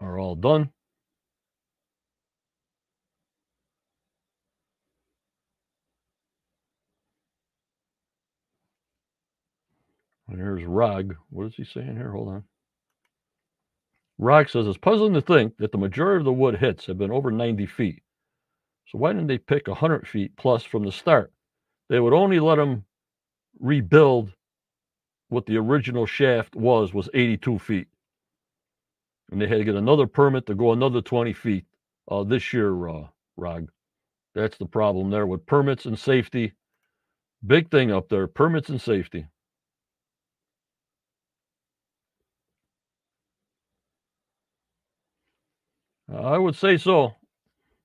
are 0.00 0.18
all 0.18 0.34
done. 0.34 0.70
And 10.34 10.42
here's 10.42 10.64
Rog. 10.64 11.14
What 11.30 11.46
is 11.46 11.54
he 11.54 11.62
saying 11.64 11.94
here? 11.94 12.10
Hold 12.10 12.26
on. 12.26 12.44
Rog 14.18 14.48
says 14.48 14.66
it's 14.66 14.76
puzzling 14.76 15.14
to 15.14 15.20
think 15.20 15.58
that 15.58 15.70
the 15.70 15.78
majority 15.78 16.22
of 16.22 16.24
the 16.24 16.32
wood 16.32 16.56
hits 16.56 16.86
have 16.86 16.98
been 16.98 17.12
over 17.12 17.30
90 17.30 17.66
feet. 17.66 18.02
So 18.88 18.98
why 18.98 19.12
didn't 19.12 19.28
they 19.28 19.38
pick 19.38 19.68
100 19.68 20.08
feet 20.08 20.36
plus 20.36 20.64
from 20.64 20.84
the 20.84 20.90
start? 20.90 21.32
They 21.88 22.00
would 22.00 22.12
only 22.12 22.40
let 22.40 22.56
them 22.56 22.84
rebuild 23.60 24.32
what 25.28 25.46
the 25.46 25.56
original 25.56 26.04
shaft 26.04 26.56
was, 26.56 26.92
was 26.92 27.08
82 27.14 27.60
feet. 27.60 27.86
And 29.30 29.40
they 29.40 29.46
had 29.46 29.58
to 29.58 29.64
get 29.64 29.76
another 29.76 30.08
permit 30.08 30.46
to 30.46 30.56
go 30.56 30.72
another 30.72 31.00
20 31.00 31.32
feet 31.32 31.64
uh, 32.10 32.24
this 32.24 32.52
year, 32.52 32.88
uh, 32.88 33.06
Rog. 33.36 33.70
That's 34.34 34.58
the 34.58 34.66
problem 34.66 35.10
there 35.10 35.28
with 35.28 35.46
permits 35.46 35.86
and 35.86 35.96
safety. 35.96 36.54
Big 37.46 37.70
thing 37.70 37.92
up 37.92 38.08
there, 38.08 38.26
permits 38.26 38.68
and 38.68 38.80
safety. 38.80 39.28
I 46.12 46.38
would 46.38 46.56
say 46.56 46.76
so. 46.76 47.06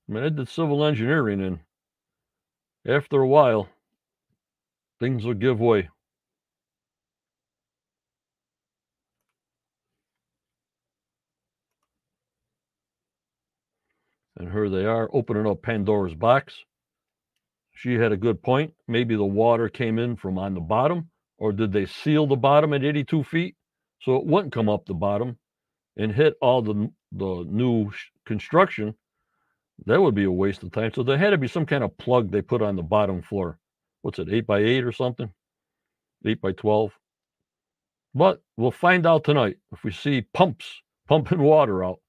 I 0.08 0.12
mean, 0.12 0.24
I 0.24 0.28
did 0.28 0.48
civil 0.48 0.84
engineering, 0.84 1.40
and 1.40 1.60
after 2.86 3.20
a 3.20 3.28
while, 3.28 3.68
things 4.98 5.24
will 5.24 5.34
give 5.34 5.60
way. 5.60 5.88
And 14.36 14.50
here 14.50 14.68
they 14.68 14.86
are 14.86 15.10
opening 15.12 15.46
up 15.46 15.62
Pandora's 15.62 16.14
box. 16.14 16.64
She 17.72 17.94
had 17.94 18.12
a 18.12 18.16
good 18.16 18.42
point. 18.42 18.74
Maybe 18.88 19.14
the 19.14 19.24
water 19.24 19.68
came 19.68 19.98
in 19.98 20.16
from 20.16 20.38
on 20.38 20.54
the 20.54 20.60
bottom, 20.60 21.10
or 21.38 21.52
did 21.52 21.72
they 21.72 21.86
seal 21.86 22.26
the 22.26 22.36
bottom 22.36 22.72
at 22.72 22.84
82 22.84 23.24
feet 23.24 23.56
so 24.00 24.16
it 24.16 24.26
wouldn't 24.26 24.52
come 24.52 24.68
up 24.68 24.86
the 24.86 24.94
bottom 24.94 25.38
and 25.96 26.12
hit 26.12 26.34
all 26.40 26.62
the 26.62 26.90
the 27.12 27.44
new 27.48 27.90
construction? 28.26 28.94
That 29.86 30.00
would 30.00 30.14
be 30.14 30.24
a 30.24 30.32
waste 30.32 30.62
of 30.62 30.72
time. 30.72 30.92
So 30.94 31.02
there 31.02 31.18
had 31.18 31.30
to 31.30 31.38
be 31.38 31.48
some 31.48 31.66
kind 31.66 31.82
of 31.82 31.96
plug 31.96 32.30
they 32.30 32.42
put 32.42 32.62
on 32.62 32.76
the 32.76 32.82
bottom 32.82 33.22
floor. 33.22 33.58
What's 34.02 34.18
it, 34.18 34.28
eight 34.30 34.46
by 34.46 34.60
eight 34.60 34.84
or 34.84 34.92
something? 34.92 35.32
Eight 36.26 36.40
by 36.40 36.52
twelve. 36.52 36.92
But 38.14 38.42
we'll 38.56 38.72
find 38.72 39.06
out 39.06 39.24
tonight 39.24 39.58
if 39.72 39.84
we 39.84 39.92
see 39.92 40.22
pumps 40.34 40.82
pumping 41.08 41.40
water 41.40 41.84
out, 41.84 42.00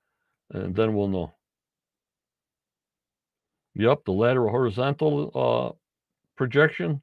and 0.51 0.75
then 0.75 0.93
we'll 0.95 1.07
know. 1.07 1.33
Yep, 3.75 4.05
the 4.05 4.11
lateral 4.11 4.51
horizontal 4.51 5.31
uh, 5.33 5.75
projection 6.35 7.01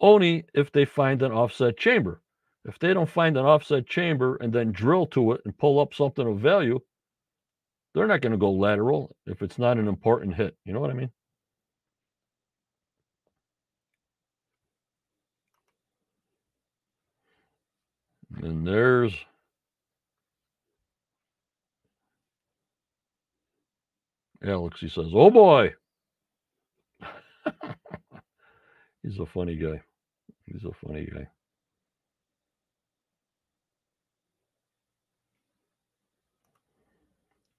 only 0.00 0.44
if 0.54 0.70
they 0.72 0.84
find 0.84 1.22
an 1.22 1.32
offset 1.32 1.76
chamber. 1.76 2.20
If 2.66 2.78
they 2.78 2.94
don't 2.94 3.10
find 3.10 3.36
an 3.36 3.44
offset 3.44 3.86
chamber 3.86 4.36
and 4.36 4.52
then 4.52 4.72
drill 4.72 5.06
to 5.08 5.32
it 5.32 5.40
and 5.44 5.56
pull 5.56 5.80
up 5.80 5.92
something 5.92 6.26
of 6.26 6.38
value, 6.38 6.80
they're 7.94 8.06
not 8.06 8.20
going 8.20 8.32
to 8.32 8.38
go 8.38 8.50
lateral 8.52 9.16
if 9.26 9.42
it's 9.42 9.58
not 9.58 9.78
an 9.78 9.88
important 9.88 10.34
hit. 10.34 10.56
You 10.64 10.72
know 10.72 10.80
what 10.80 10.90
I 10.90 10.94
mean? 10.94 11.10
And 18.42 18.66
there's 18.66 19.14
Alex. 24.44 24.80
He 24.80 24.88
says, 24.88 25.06
Oh 25.14 25.30
boy. 25.30 25.74
He's 29.02 29.18
a 29.18 29.26
funny 29.26 29.56
guy. 29.56 29.82
He's 30.46 30.64
a 30.64 30.72
funny 30.86 31.06
guy. 31.06 31.28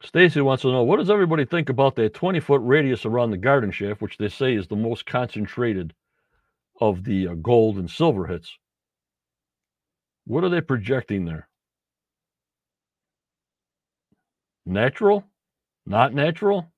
Stacy 0.06 0.40
wants 0.40 0.62
to 0.62 0.72
know 0.72 0.84
what 0.84 0.98
does 0.98 1.10
everybody 1.10 1.46
think 1.46 1.70
about 1.70 1.96
that 1.96 2.14
20 2.14 2.40
foot 2.40 2.62
radius 2.64 3.06
around 3.06 3.32
the 3.32 3.38
garden 3.38 3.72
shaft, 3.72 4.02
which 4.02 4.18
they 4.18 4.30
say 4.30 4.54
is 4.56 4.68
the 4.68 4.76
most 4.76 5.06
concentrated 5.06 5.94
of 6.80 7.04
the 7.04 7.28
uh, 7.28 7.34
gold 7.36 7.78
and 7.78 7.90
silver 7.90 8.28
hits? 8.28 8.58
What 10.26 10.44
are 10.44 10.50
they 10.50 10.62
projecting 10.62 11.26
there? 11.26 11.48
Natural? 14.66 15.24
Not 15.86 16.14
natural? 16.14 16.72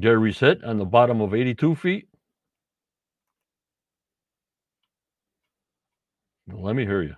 Gary's 0.00 0.38
hit 0.38 0.64
on 0.64 0.78
the 0.78 0.84
bottom 0.84 1.20
of 1.20 1.34
82 1.34 1.74
feet? 1.74 2.08
Let 6.46 6.76
me 6.76 6.84
hear 6.84 7.02
you. 7.02 7.14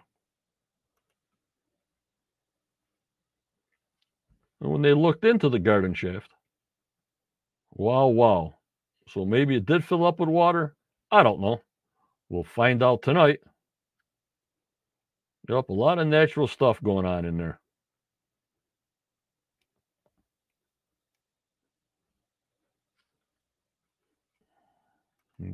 And 4.61 4.71
when 4.71 4.83
they 4.83 4.95
looked 4.95 5.25
into 5.25 5.49
the 5.49 5.59
garden 5.59 5.95
shaft, 5.95 6.31
wow, 7.73 8.07
wow. 8.07 8.57
So 9.09 9.25
maybe 9.25 9.57
it 9.57 9.67
did 9.67 9.85
fill 9.85 10.07
up 10.07 10.19
with 10.21 10.29
water. 10.29 10.75
I 11.11 11.23
don't 11.23 11.41
know. 11.41 11.61
We'll 12.29 12.45
find 12.45 12.83
out 12.83 13.03
tonight. 13.03 13.41
Yep, 15.49 15.69
a 15.69 15.73
lot 15.73 15.99
of 15.99 16.09
natural 16.09 16.49
stuff 16.49 16.83
going 16.83 17.07
on 17.07 17.25
in 17.25 17.37
there. 17.37 17.61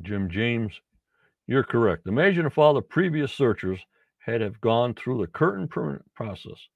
Jim 0.01 0.29
James, 0.29 0.79
you're 1.45 1.63
correct. 1.63 2.07
Imagine 2.07 2.45
if 2.45 2.57
all 2.57 2.73
the 2.73 2.81
previous 2.81 3.33
searchers 3.33 3.79
had 4.19 4.41
have 4.41 4.61
gone 4.61 4.93
through 4.93 5.19
the 5.19 5.27
curtain 5.27 5.67
permanent 5.67 6.05
process. 6.15 6.67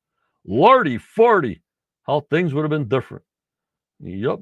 Lordy 0.45 0.97
40, 0.97 1.61
how 2.07 2.21
things 2.21 2.53
would 2.53 2.63
have 2.63 2.71
been 2.71 2.87
different. 2.87 3.23
Yep. 3.99 4.39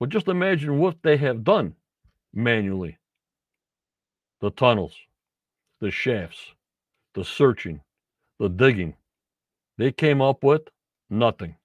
But 0.00 0.10
just 0.10 0.28
imagine 0.28 0.78
what 0.78 0.96
they 1.02 1.16
have 1.18 1.44
done 1.44 1.74
manually 2.34 2.98
the 4.40 4.50
tunnels, 4.50 4.94
the 5.80 5.90
shafts, 5.90 6.52
the 7.14 7.24
searching, 7.24 7.80
the 8.38 8.48
digging. 8.48 8.94
They 9.78 9.92
came 9.92 10.22
up 10.22 10.44
with 10.44 10.62
nothing. 11.10 11.56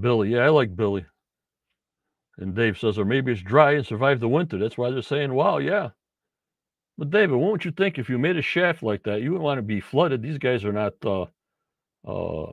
Billy, 0.00 0.30
yeah, 0.30 0.40
I 0.40 0.48
like 0.50 0.76
Billy. 0.76 1.06
And 2.38 2.54
Dave 2.54 2.78
says, 2.78 2.98
or 2.98 3.04
maybe 3.04 3.32
it's 3.32 3.42
dry 3.42 3.72
and 3.72 3.86
survived 3.86 4.20
the 4.20 4.28
winter. 4.28 4.58
That's 4.58 4.78
why 4.78 4.90
they're 4.90 5.02
saying, 5.02 5.34
wow, 5.34 5.58
yeah. 5.58 5.90
But 6.96 7.10
David, 7.10 7.36
won't 7.36 7.64
you 7.64 7.72
think 7.72 7.98
if 7.98 8.08
you 8.08 8.18
made 8.18 8.36
a 8.36 8.42
shaft 8.42 8.82
like 8.82 9.04
that, 9.04 9.22
you 9.22 9.32
wouldn't 9.32 9.44
want 9.44 9.58
to 9.58 9.62
be 9.62 9.80
flooded? 9.80 10.22
These 10.22 10.38
guys 10.38 10.64
are 10.64 10.72
not 10.72 10.94
uh, 11.04 11.26
uh, 12.06 12.52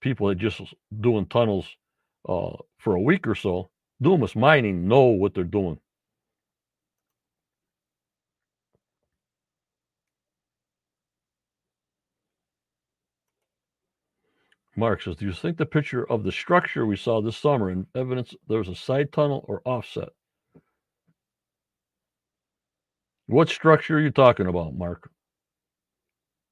people 0.00 0.28
that 0.28 0.36
just 0.36 0.60
doing 1.00 1.26
tunnels 1.26 1.66
uh, 2.28 2.56
for 2.78 2.94
a 2.94 3.00
week 3.00 3.26
or 3.26 3.34
so. 3.34 3.70
Dumas 4.00 4.36
Mining 4.36 4.86
know 4.88 5.04
what 5.04 5.34
they're 5.34 5.44
doing. 5.44 5.78
Mark 14.78 15.02
says, 15.02 15.16
Do 15.16 15.26
you 15.26 15.32
think 15.32 15.58
the 15.58 15.66
picture 15.66 16.08
of 16.08 16.22
the 16.22 16.30
structure 16.30 16.86
we 16.86 16.96
saw 16.96 17.20
this 17.20 17.36
summer 17.36 17.68
and 17.68 17.86
evidence 17.96 18.34
there 18.46 18.58
was 18.58 18.68
a 18.68 18.76
side 18.76 19.12
tunnel 19.12 19.44
or 19.48 19.60
offset? 19.64 20.10
What 23.26 23.48
structure 23.48 23.98
are 23.98 24.00
you 24.00 24.12
talking 24.12 24.46
about, 24.46 24.76
Mark? 24.76 25.10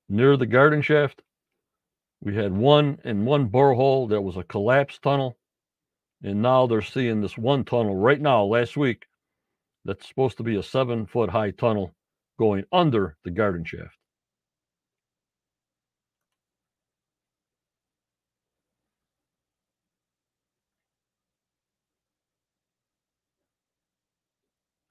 Near 0.09 0.37
the 0.37 0.47
garden 0.47 0.83
shaft? 0.83 1.23
We 2.21 2.35
had 2.35 2.53
one 2.53 2.99
in 3.05 3.25
one 3.25 3.49
borehole 3.49 4.09
that 4.09 4.23
was 4.23 4.37
a 4.37 4.43
collapsed 4.43 5.03
tunnel. 5.03 5.39
And 6.23 6.43
now 6.43 6.67
they're 6.67 6.83
seeing 6.83 7.21
this 7.21 7.39
one 7.39 7.65
tunnel 7.65 7.95
right 7.95 8.21
now, 8.21 8.43
last 8.43 8.77
week, 8.77 9.07
that's 9.85 10.09
supposed 10.09 10.39
to 10.39 10.43
be 10.43 10.57
a 10.57 10.63
seven 10.63 11.07
foot 11.07 11.31
high 11.31 11.53
tunnel 11.53 11.95
going 12.39 12.65
under 12.73 13.17
the 13.23 13.31
garden 13.31 13.65
shaft. 13.65 13.96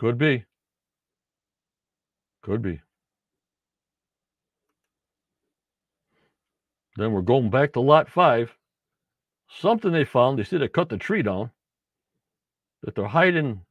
Could 0.06 0.20
be. 0.20 0.46
Could 2.44 2.62
be. 2.62 2.80
Then 6.96 7.12
we're 7.12 7.24
going 7.24 7.50
back 7.50 7.74
to 7.74 7.80
lot 7.80 8.08
five. 8.08 8.56
Something 9.50 9.92
they 9.94 10.06
found, 10.06 10.38
they 10.38 10.44
said 10.44 10.62
they 10.62 10.68
cut 10.68 10.90
the 10.90 10.98
tree 10.98 11.24
down, 11.24 11.50
that 12.84 12.94
they're 12.94 13.08
hiding 13.08 13.62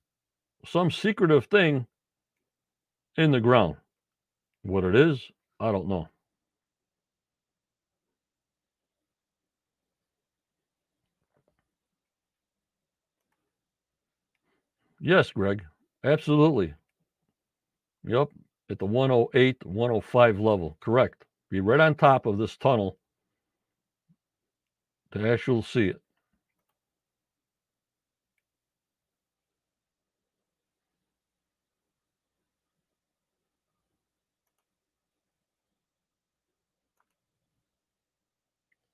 some 0.66 0.90
secretive 0.90 1.44
thing 1.44 1.86
in 3.16 3.30
the 3.30 3.38
ground. 3.38 3.76
What 4.64 4.82
it 4.82 4.96
is, 4.96 5.30
I 5.60 5.70
don't 5.70 5.86
know. 5.86 6.08
Yes, 14.98 15.30
Greg. 15.30 15.64
Absolutely. 16.04 16.74
Yep. 18.04 18.28
At 18.70 18.78
the 18.78 18.86
108, 18.86 19.64
105 19.66 20.40
level. 20.40 20.76
Correct. 20.80 21.24
Be 21.50 21.60
right 21.60 21.80
on 21.80 21.94
top 21.94 22.26
of 22.26 22.38
this 22.38 22.56
tunnel 22.56 22.98
to 25.12 25.28
actually 25.30 25.62
see 25.62 25.88
it. 25.88 26.00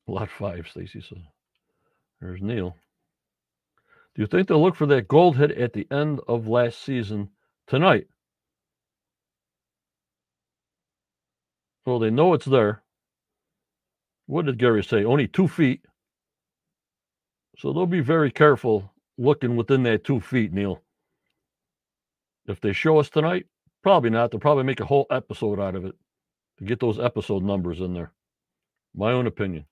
Lot 0.07 0.29
five, 0.31 0.67
Stacy 0.69 1.01
says. 1.01 1.19
There's 2.21 2.43
Neil. 2.43 2.77
You 4.21 4.27
think 4.27 4.49
they'll 4.49 4.61
look 4.63 4.77
for 4.77 4.85
that 4.85 5.09
gold 5.09 5.39
hit 5.39 5.51
at 5.53 5.73
the 5.73 5.87
end 5.91 6.21
of 6.29 6.47
last 6.47 6.83
season 6.83 7.31
tonight? 7.67 8.07
Well, 11.87 11.99
they 11.99 12.11
know 12.11 12.35
it's 12.35 12.45
there. 12.45 12.83
What 14.27 14.45
did 14.45 14.59
Gary 14.59 14.85
say? 14.85 15.05
Only 15.05 15.27
two 15.27 15.49
feet. 15.49 15.87
So 17.57 17.73
they'll 17.73 17.87
be 17.87 18.01
very 18.01 18.31
careful 18.31 18.93
looking 19.17 19.57
within 19.57 19.85
that 19.85 20.05
two 20.05 20.21
feet, 20.21 20.53
Neil. 20.53 20.83
If 22.47 22.61
they 22.61 22.75
show 22.75 22.99
us 22.99 23.09
tonight, 23.09 23.47
probably 23.83 24.11
not. 24.11 24.33
They'll 24.33 24.39
probably 24.39 24.65
make 24.65 24.81
a 24.81 24.85
whole 24.85 25.07
episode 25.11 25.59
out 25.59 25.77
of 25.77 25.87
it 25.87 25.95
to 26.59 26.65
get 26.65 26.79
those 26.79 27.01
episode 27.01 27.43
numbers 27.43 27.81
in 27.81 27.95
there. 27.95 28.13
My 28.95 29.13
own 29.13 29.27
opinion. 29.27 29.65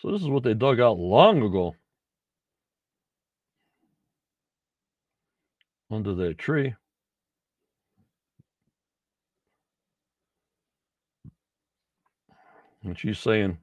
So 0.00 0.10
this 0.10 0.22
is 0.22 0.28
what 0.28 0.44
they 0.44 0.54
dug 0.54 0.80
out 0.80 0.98
long 0.98 1.42
ago 1.42 1.74
under 5.90 6.14
that 6.14 6.38
tree. 6.38 6.74
And 12.82 12.98
she's 12.98 13.18
saying 13.18 13.58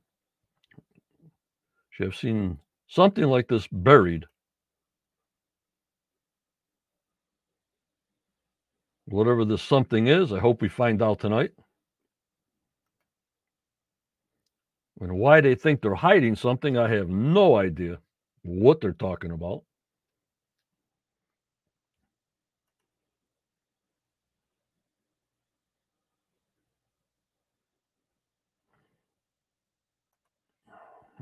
she 1.90 2.04
have 2.04 2.16
seen 2.16 2.60
something 2.88 3.24
like 3.24 3.48
this 3.48 3.68
buried. 3.72 4.26
Whatever 9.06 9.44
this 9.44 9.64
something 9.64 10.06
is, 10.06 10.32
I 10.32 10.40
hope 10.40 10.62
we 10.62 10.70
find 10.70 11.02
out 11.02 11.20
tonight. 11.20 11.52
And 15.00 15.20
why 15.20 15.42
they 15.42 15.56
think 15.56 15.82
they're 15.82 15.96
hiding 15.96 16.36
something, 16.36 16.78
I 16.78 16.90
have 16.90 17.10
no 17.10 17.56
idea 17.56 18.00
what 18.44 18.82
they're 18.82 18.94
talking 18.94 19.32
about. 19.32 19.64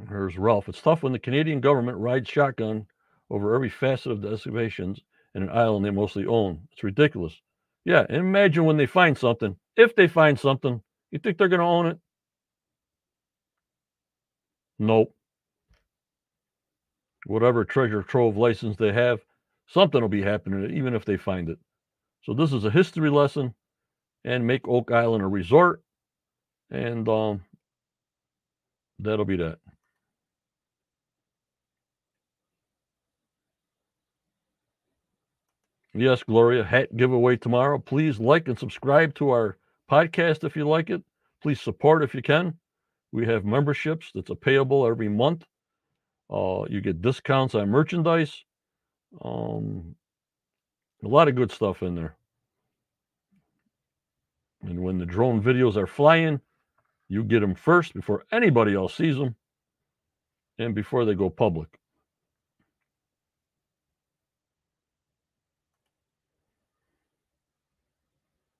Here's 0.09 0.37
Ralph. 0.37 0.69
It's 0.69 0.81
tough 0.81 1.03
when 1.03 1.13
the 1.13 1.19
Canadian 1.19 1.61
government 1.61 1.97
rides 1.97 2.29
shotgun 2.29 2.87
over 3.29 3.55
every 3.55 3.69
facet 3.69 4.11
of 4.11 4.21
the 4.21 4.29
excavations 4.31 4.99
in 5.33 5.43
an 5.43 5.49
island 5.49 5.85
they 5.85 5.89
mostly 5.91 6.25
own. 6.25 6.67
It's 6.71 6.83
ridiculous. 6.83 7.41
Yeah, 7.85 8.05
imagine 8.09 8.65
when 8.65 8.77
they 8.77 8.85
find 8.85 9.17
something. 9.17 9.57
If 9.75 9.95
they 9.95 10.07
find 10.07 10.39
something, 10.39 10.81
you 11.11 11.19
think 11.19 11.37
they're 11.37 11.47
going 11.47 11.59
to 11.59 11.65
own 11.65 11.87
it? 11.87 11.99
Nope. 14.79 15.13
Whatever 17.25 17.65
treasure 17.65 18.03
trove 18.03 18.37
license 18.37 18.77
they 18.77 18.93
have, 18.93 19.21
something 19.67 20.01
will 20.01 20.09
be 20.09 20.21
happening, 20.21 20.75
even 20.75 20.93
if 20.93 21.05
they 21.05 21.17
find 21.17 21.49
it. 21.49 21.59
So 22.23 22.33
this 22.33 22.53
is 22.53 22.65
a 22.65 22.71
history 22.71 23.09
lesson, 23.09 23.53
and 24.23 24.45
make 24.47 24.67
Oak 24.67 24.91
Island 24.91 25.23
a 25.23 25.27
resort, 25.27 25.81
and 26.71 27.07
um, 27.07 27.43
that'll 28.99 29.25
be 29.25 29.37
that. 29.37 29.59
Yes, 35.93 36.23
Gloria, 36.23 36.63
hat 36.63 36.95
giveaway 36.97 37.37
tomorrow. 37.37 37.79
Please 37.79 38.19
like 38.19 38.47
and 38.47 38.59
subscribe 38.59 39.15
to 39.15 39.29
our 39.29 39.57
podcast 39.89 40.43
if 40.43 40.55
you 40.55 40.67
like 40.67 40.89
it. 40.89 41.03
Please 41.41 41.61
support 41.61 42.03
if 42.03 42.13
you 42.13 42.21
can. 42.21 42.55
We 43.15 43.25
have 43.27 43.45
memberships 43.45 44.11
that's 44.13 44.29
a 44.29 44.35
payable 44.35 44.85
every 44.85 45.07
month. 45.07 45.45
Uh, 46.29 46.65
you 46.67 46.81
get 46.81 47.01
discounts 47.01 47.55
on 47.55 47.69
merchandise. 47.69 48.43
Um, 49.23 49.95
a 51.01 51.07
lot 51.07 51.29
of 51.29 51.35
good 51.35 51.49
stuff 51.49 51.81
in 51.81 51.95
there. 51.95 52.17
And 54.63 54.83
when 54.83 54.97
the 54.97 55.05
drone 55.05 55.41
videos 55.41 55.77
are 55.77 55.87
flying, 55.87 56.41
you 57.07 57.23
get 57.23 57.39
them 57.39 57.55
first 57.55 57.93
before 57.93 58.25
anybody 58.33 58.75
else 58.75 58.95
sees 58.95 59.15
them 59.15 59.37
and 60.59 60.75
before 60.75 61.05
they 61.05 61.13
go 61.13 61.29
public. 61.29 61.69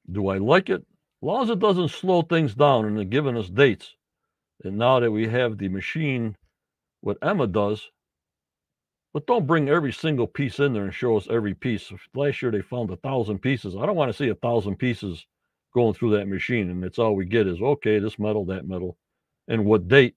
Do 0.10 0.30
I 0.30 0.38
like 0.38 0.70
it? 0.70 0.80
As 0.80 1.24
long 1.24 1.43
as 1.43 1.49
it 1.49 1.60
doesn't 1.60 1.89
slow 1.89 2.22
things 2.22 2.56
down 2.56 2.86
and 2.86 2.95
they're 2.95 3.03
giving 3.03 3.36
us 3.36 3.49
dates. 3.49 3.97
And 4.64 4.78
now 4.78 4.99
that 4.99 5.12
we 5.12 5.28
have 5.28 5.58
the 5.58 5.70
machine, 5.70 6.36
what 7.01 7.18
Emma 7.22 7.47
does, 7.47 7.89
but 9.14 9.28
don't 9.28 9.47
bring 9.47 9.70
every 9.70 9.93
single 9.93 10.28
piece 10.28 10.60
in 10.60 10.74
there 10.74 10.84
and 10.84 10.93
show 10.93 11.16
us 11.16 11.28
every 11.30 11.53
piece. 11.53 11.91
Last 12.14 12.41
year 12.41 12.51
they 12.51 12.62
found 12.62 12.91
a 12.91 12.97
thousand 12.97 13.39
pieces. 13.39 13.76
I 13.76 13.86
don't 13.86 13.95
want 13.95 14.12
to 14.12 14.18
see 14.18 14.30
a 14.30 14.36
thousand 14.36 14.76
pieces 14.76 15.26
going 15.74 15.93
through 15.93 16.18
that 16.18 16.28
machine, 16.28 16.70
and 16.70 16.84
that's 16.84 16.99
all 16.99 17.16
we 17.16 17.26
get 17.26 17.47
is 17.47 17.62
okay, 17.62 17.99
this 17.99 18.20
metal, 18.20 18.45
that 18.45 18.68
metal, 18.68 18.97
and 19.47 19.66
what 19.66 19.88
date. 19.88 20.16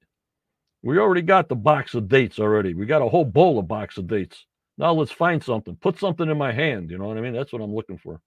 We 0.82 0.99
already 0.99 1.22
got 1.22 1.49
the 1.49 1.57
box 1.57 1.95
of 1.95 2.09
dates 2.09 2.39
already. 2.39 2.74
We 2.74 2.86
got 2.86 3.03
a 3.03 3.09
whole 3.09 3.24
bowl 3.24 3.59
of 3.59 3.68
box 3.68 3.99
of 3.99 4.07
dates. 4.07 4.47
Now 4.78 4.93
let's 4.93 5.11
find 5.11 5.43
something. 5.43 5.76
Put 5.76 5.99
something 5.99 6.28
in 6.28 6.39
my 6.39 6.53
hand. 6.53 6.91
You 6.91 6.99
know 6.99 7.09
what 7.09 7.18
I 7.18 7.20
mean? 7.20 7.32
That's 7.34 7.53
what 7.53 7.62
I'm 7.62 7.74
looking 7.74 7.99
for. 7.99 8.20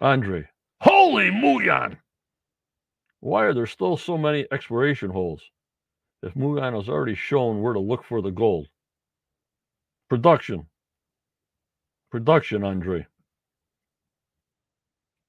Andre, 0.00 0.46
holy 0.82 1.30
Muon. 1.30 1.96
Why 3.20 3.44
are 3.44 3.54
there 3.54 3.66
still 3.66 3.96
so 3.96 4.18
many 4.18 4.46
exploration 4.52 5.10
holes? 5.10 5.42
If 6.22 6.34
Muon 6.34 6.74
has 6.74 6.88
already 6.88 7.14
shown 7.14 7.62
where 7.62 7.72
to 7.72 7.80
look 7.80 8.04
for 8.04 8.20
the 8.20 8.30
gold. 8.30 8.68
Production. 10.10 10.66
Production, 12.10 12.62
Andre. 12.62 13.06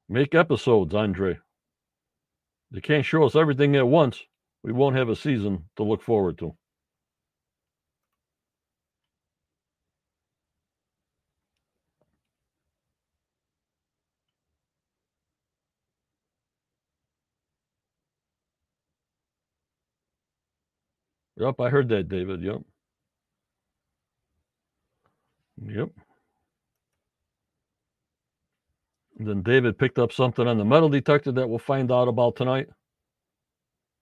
Make 0.09 0.35
episodes, 0.35 0.93
Andre. 0.93 1.39
They 2.71 2.81
can't 2.81 3.05
show 3.05 3.23
us 3.23 3.35
everything 3.35 3.75
at 3.77 3.87
once. 3.87 4.21
We 4.63 4.73
won't 4.73 4.97
have 4.97 5.07
a 5.07 5.15
season 5.15 5.69
to 5.77 5.83
look 5.83 6.01
forward 6.01 6.37
to. 6.39 6.55
Yep, 21.37 21.59
I 21.59 21.69
heard 21.69 21.89
that, 21.89 22.09
David. 22.09 22.41
Yep. 22.41 22.61
Yep. 25.67 25.89
And 29.19 29.27
then 29.27 29.41
David 29.41 29.77
picked 29.79 29.99
up 29.99 30.11
something 30.11 30.47
on 30.47 30.57
the 30.57 30.65
metal 30.65 30.89
detector 30.89 31.31
that 31.31 31.47
we'll 31.47 31.59
find 31.59 31.91
out 31.91 32.07
about 32.07 32.35
tonight. 32.35 32.67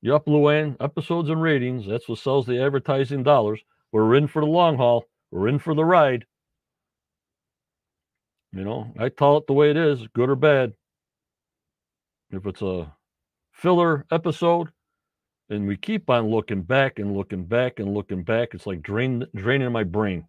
Yup, 0.02 0.26
Luann, 0.26 0.76
episodes 0.80 1.30
and 1.30 1.42
ratings. 1.42 1.88
That's 1.88 2.08
what 2.08 2.20
sells 2.20 2.46
the 2.46 2.62
advertising 2.62 3.24
dollars. 3.24 3.62
We're 3.92 4.16
in 4.16 4.28
for 4.28 4.42
the 4.42 4.48
long 4.48 4.78
haul. 4.78 5.06
We're 5.32 5.48
in 5.48 5.60
for 5.60 5.74
the 5.74 5.86
ride. 5.86 6.26
You 8.54 8.64
know, 8.64 8.94
I 9.00 9.10
tell 9.10 9.38
it 9.38 9.48
the 9.48 9.54
way 9.54 9.72
it 9.72 9.78
is, 9.78 10.08
good 10.14 10.30
or 10.30 10.36
bad. 10.36 10.74
If 12.32 12.46
it's 12.46 12.62
a 12.62 12.94
filler 13.52 14.06
episode, 14.12 14.70
and 15.50 15.68
we 15.68 15.78
keep 15.78 16.10
on 16.10 16.30
looking 16.30 16.62
back 16.62 17.00
and 17.00 17.16
looking 17.16 17.46
back 17.46 17.80
and 17.80 17.94
looking 17.94 18.24
back, 18.24 18.54
it's 18.54 18.66
like 18.66 18.82
drain, 18.82 19.26
draining 19.36 19.72
my 19.72 19.84
brain. 19.84 20.28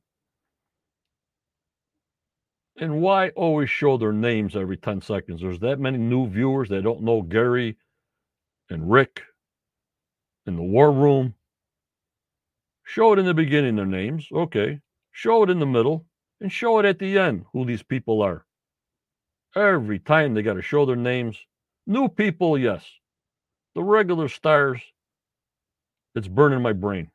And 2.78 3.00
why 3.00 3.30
always 3.30 3.70
show 3.70 3.96
their 3.96 4.12
names 4.12 4.54
every 4.54 4.76
10 4.76 5.00
seconds? 5.00 5.40
There's 5.40 5.60
that 5.60 5.80
many 5.80 5.96
new 5.96 6.28
viewers 6.28 6.68
that 6.68 6.82
don't 6.82 7.02
know 7.02 7.22
Gary 7.22 7.78
and 8.68 8.90
Rick 8.90 9.22
in 10.44 10.56
the 10.56 10.62
war 10.62 10.92
room. 10.92 11.34
Show 12.84 13.14
it 13.14 13.18
in 13.18 13.24
the 13.24 13.34
beginning, 13.34 13.76
their 13.76 13.86
names. 13.86 14.28
Okay. 14.30 14.80
Show 15.12 15.42
it 15.42 15.50
in 15.50 15.58
the 15.58 15.66
middle 15.66 16.04
and 16.40 16.52
show 16.52 16.78
it 16.78 16.84
at 16.84 16.98
the 16.98 17.18
end 17.18 17.46
who 17.52 17.64
these 17.64 17.82
people 17.82 18.20
are. 18.20 18.44
Every 19.56 19.98
time 19.98 20.34
they 20.34 20.42
got 20.42 20.54
to 20.54 20.62
show 20.62 20.84
their 20.84 20.96
names. 20.96 21.38
New 21.86 22.08
people, 22.08 22.58
yes. 22.58 22.84
The 23.74 23.82
regular 23.82 24.28
stars, 24.28 24.82
it's 26.16 26.28
burning 26.28 26.62
my 26.62 26.72
brain. 26.72 27.10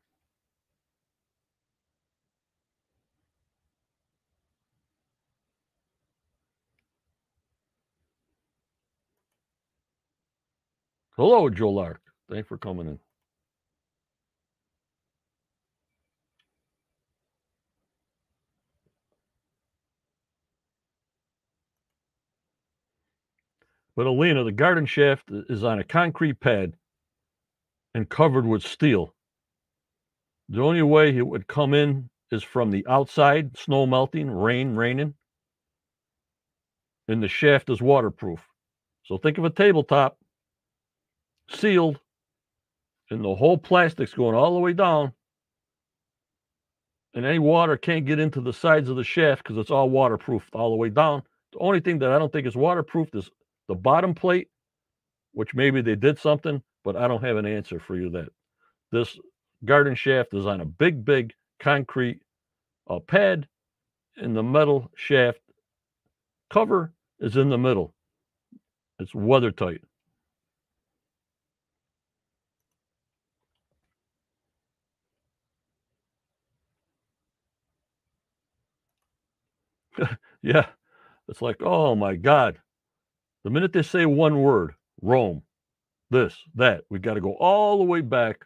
Hello, 11.16 11.50
Joe 11.50 11.70
Lark. 11.70 12.00
Thanks 12.30 12.48
for 12.48 12.58
coming 12.58 12.88
in. 12.88 12.98
But 23.94 24.06
Alina, 24.06 24.44
the 24.44 24.52
garden 24.52 24.86
shaft 24.86 25.30
is 25.30 25.62
on 25.64 25.78
a 25.78 25.84
concrete 25.84 26.40
pad 26.40 26.74
and 27.94 28.08
covered 28.08 28.46
with 28.46 28.62
steel. 28.62 29.14
The 30.48 30.62
only 30.62 30.82
way 30.82 31.16
it 31.16 31.26
would 31.26 31.46
come 31.46 31.74
in 31.74 32.10
is 32.30 32.42
from 32.42 32.70
the 32.70 32.86
outside, 32.88 33.56
snow 33.56 33.86
melting, 33.86 34.30
rain 34.30 34.74
raining, 34.74 35.14
and 37.08 37.22
the 37.22 37.28
shaft 37.28 37.70
is 37.70 37.80
waterproof. 37.82 38.40
So 39.04 39.18
think 39.18 39.38
of 39.38 39.44
a 39.44 39.50
tabletop 39.50 40.16
sealed, 41.50 42.00
and 43.10 43.24
the 43.24 43.34
whole 43.34 43.58
plastic's 43.58 44.14
going 44.14 44.34
all 44.34 44.54
the 44.54 44.60
way 44.60 44.72
down. 44.72 45.12
And 47.14 47.26
any 47.26 47.38
water 47.38 47.76
can't 47.76 48.06
get 48.06 48.18
into 48.18 48.40
the 48.40 48.54
sides 48.54 48.88
of 48.88 48.96
the 48.96 49.04
shaft 49.04 49.42
because 49.42 49.58
it's 49.58 49.70
all 49.70 49.90
waterproof 49.90 50.48
all 50.54 50.70
the 50.70 50.76
way 50.76 50.88
down. 50.88 51.22
The 51.52 51.58
only 51.58 51.80
thing 51.80 51.98
that 51.98 52.10
I 52.10 52.18
don't 52.18 52.32
think 52.32 52.46
is 52.46 52.56
waterproof 52.56 53.14
is 53.14 53.30
the 53.68 53.74
bottom 53.74 54.14
plate, 54.14 54.48
which 55.32 55.54
maybe 55.54 55.82
they 55.82 55.94
did 55.94 56.18
something, 56.18 56.62
but 56.84 56.96
I 56.96 57.08
don't 57.08 57.24
have 57.24 57.36
an 57.38 57.46
answer 57.46 57.80
for 57.80 57.96
you 57.96 58.10
that 58.10 58.28
this 58.92 59.18
garden 59.64 59.94
shaft 59.96 60.34
is 60.34 60.46
on 60.46 60.60
a 60.60 60.66
big, 60.66 61.04
big 61.04 61.34
concrete 61.60 62.22
uh, 62.88 63.00
pad, 63.00 63.48
and 64.16 64.36
the 64.36 64.42
metal 64.42 64.90
shaft 64.96 65.40
cover 66.50 66.92
is 67.20 67.36
in 67.36 67.50
the 67.50 67.58
middle. 67.58 67.94
It's 69.00 69.14
weather 69.14 69.52
tight. 69.52 69.82
yeah, 80.42 80.66
it's 81.28 81.42
like, 81.42 81.58
oh 81.62 81.94
my 81.96 82.16
God. 82.16 82.58
The 83.44 83.50
minute 83.50 83.72
they 83.72 83.82
say 83.82 84.06
one 84.06 84.42
word, 84.42 84.74
Rome, 85.02 85.42
this, 86.12 86.36
that, 86.54 86.84
we 86.90 86.98
got 87.00 87.14
to 87.14 87.20
go 87.20 87.34
all 87.34 87.78
the 87.78 87.84
way 87.84 88.02
back 88.02 88.44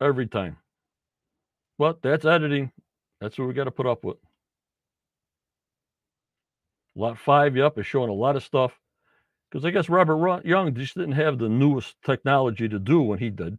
every 0.00 0.26
time. 0.26 0.58
But 1.78 2.02
that's 2.02 2.26
editing. 2.26 2.70
That's 3.20 3.38
what 3.38 3.48
we 3.48 3.54
got 3.54 3.64
to 3.64 3.70
put 3.70 3.86
up 3.86 4.04
with. 4.04 4.18
Lot 6.94 7.18
five, 7.18 7.56
yep, 7.56 7.78
is 7.78 7.86
showing 7.86 8.10
a 8.10 8.14
lot 8.14 8.36
of 8.36 8.44
stuff. 8.44 8.78
Because 9.50 9.64
I 9.64 9.70
guess 9.70 9.88
Robert 9.88 10.44
Young 10.44 10.74
just 10.74 10.96
didn't 10.96 11.12
have 11.12 11.38
the 11.38 11.48
newest 11.48 11.94
technology 12.04 12.68
to 12.68 12.78
do 12.78 13.00
when 13.02 13.18
he 13.18 13.30
did. 13.30 13.58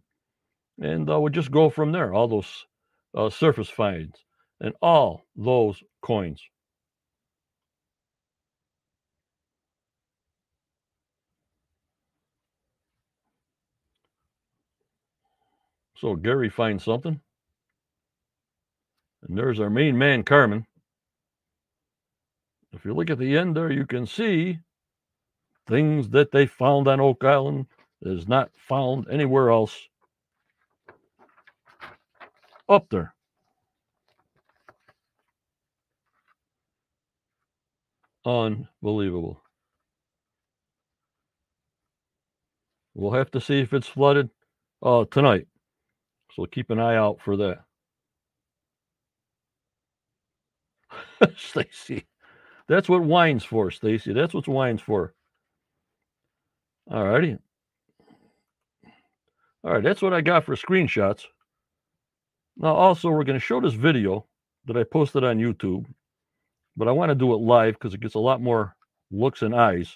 And 0.81 1.09
uh, 1.09 1.19
we 1.19 1.31
just 1.31 1.51
go 1.51 1.69
from 1.69 1.91
there. 1.91 2.13
All 2.13 2.27
those 2.27 2.65
uh, 3.15 3.29
surface 3.29 3.69
finds 3.69 4.19
and 4.59 4.73
all 4.81 5.25
those 5.36 5.81
coins. 6.01 6.41
So 16.06 16.14
Gary 16.14 16.49
finds 16.49 16.84
something. 16.84 17.20
And 19.28 19.36
there's 19.36 19.60
our 19.60 19.72
main 19.72 19.97
man, 19.97 20.22
Carmen. 20.22 20.68
If 22.72 22.86
you 22.86 22.93
look 22.93 23.10
at 23.10 23.18
the 23.18 23.36
end 23.36 23.58
there, 23.58 23.72
you 23.72 23.88
can 23.88 24.06
see 24.06 24.60
things 25.68 26.10
that 26.10 26.30
they 26.32 26.45
found 26.45 26.88
on 26.88 26.99
Oak 26.99 27.24
Island 27.24 27.66
is 28.03 28.28
not 28.28 28.51
found 28.56 29.08
anywhere 29.10 29.49
else 29.49 29.76
up 32.70 32.88
there. 32.91 33.16
Unbelievable. 38.24 39.41
We'll 42.93 43.14
have 43.14 43.32
to 43.32 43.41
see 43.41 43.60
if 43.62 43.74
it's 43.74 43.88
flooded 43.88 44.30
uh, 44.84 45.06
tonight. 45.10 45.47
So 46.36 46.45
keep 46.45 46.69
an 46.69 46.79
eye 46.79 46.97
out 46.97 47.21
for 47.21 47.38
that. 47.38 47.63
Stacy. 51.38 52.05
That's 52.67 52.89
what 52.89 53.03
wine's 53.03 53.45
for, 53.45 53.71
Stacy. 53.71 54.11
That's 54.11 54.33
what 54.33 54.47
wine's 54.47 54.81
for. 54.81 55.13
All 56.91 57.07
righty. 57.07 57.38
All 59.63 59.73
right, 59.73 59.83
that's 59.83 60.01
what 60.01 60.13
I 60.13 60.21
got 60.21 60.43
for 60.43 60.55
screenshots. 60.55 61.23
Now, 62.57 62.75
also, 62.75 63.09
we're 63.09 63.23
going 63.23 63.39
to 63.39 63.45
show 63.45 63.61
this 63.61 63.73
video 63.73 64.25
that 64.65 64.77
I 64.77 64.83
posted 64.83 65.23
on 65.23 65.39
YouTube, 65.39 65.86
but 66.75 66.88
I 66.88 66.91
want 66.91 67.09
to 67.09 67.15
do 67.15 67.33
it 67.33 67.38
live 67.38 67.75
because 67.75 67.93
it 67.93 68.01
gets 68.01 68.15
a 68.15 68.19
lot 68.19 68.41
more 68.41 68.75
looks 69.09 69.41
and 69.41 69.55
eyes 69.55 69.95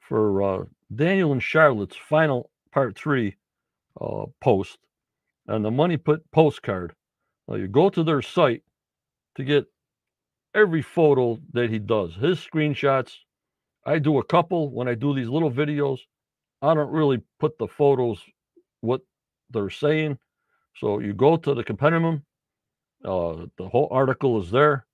for 0.00 0.42
uh, 0.42 0.64
Daniel 0.94 1.32
and 1.32 1.42
Charlotte's 1.42 1.96
final 1.96 2.50
part 2.72 2.96
three 2.96 3.36
uh, 4.00 4.26
post 4.40 4.78
on 5.48 5.62
the 5.62 5.70
Money 5.70 5.96
Pit 5.96 6.20
postcard. 6.32 6.94
Uh, 7.50 7.56
you 7.56 7.68
go 7.68 7.90
to 7.90 8.02
their 8.02 8.22
site 8.22 8.62
to 9.36 9.44
get 9.44 9.66
every 10.54 10.82
photo 10.82 11.38
that 11.52 11.70
he 11.70 11.78
does, 11.78 12.14
his 12.14 12.38
screenshots. 12.38 13.12
I 13.84 13.98
do 13.98 14.18
a 14.18 14.24
couple 14.24 14.70
when 14.70 14.88
I 14.88 14.94
do 14.94 15.14
these 15.14 15.28
little 15.28 15.50
videos. 15.50 16.00
I 16.62 16.74
don't 16.74 16.92
really 16.92 17.22
put 17.38 17.58
the 17.58 17.66
photos 17.66 18.20
what 18.80 19.00
they're 19.50 19.70
saying. 19.70 20.18
So 20.76 21.00
you 21.00 21.12
go 21.12 21.36
to 21.36 21.54
the 21.54 21.64
compendium, 21.64 22.24
uh, 23.04 23.46
the 23.56 23.68
whole 23.68 23.88
article 23.90 24.40
is 24.40 24.50
there, 24.50 24.86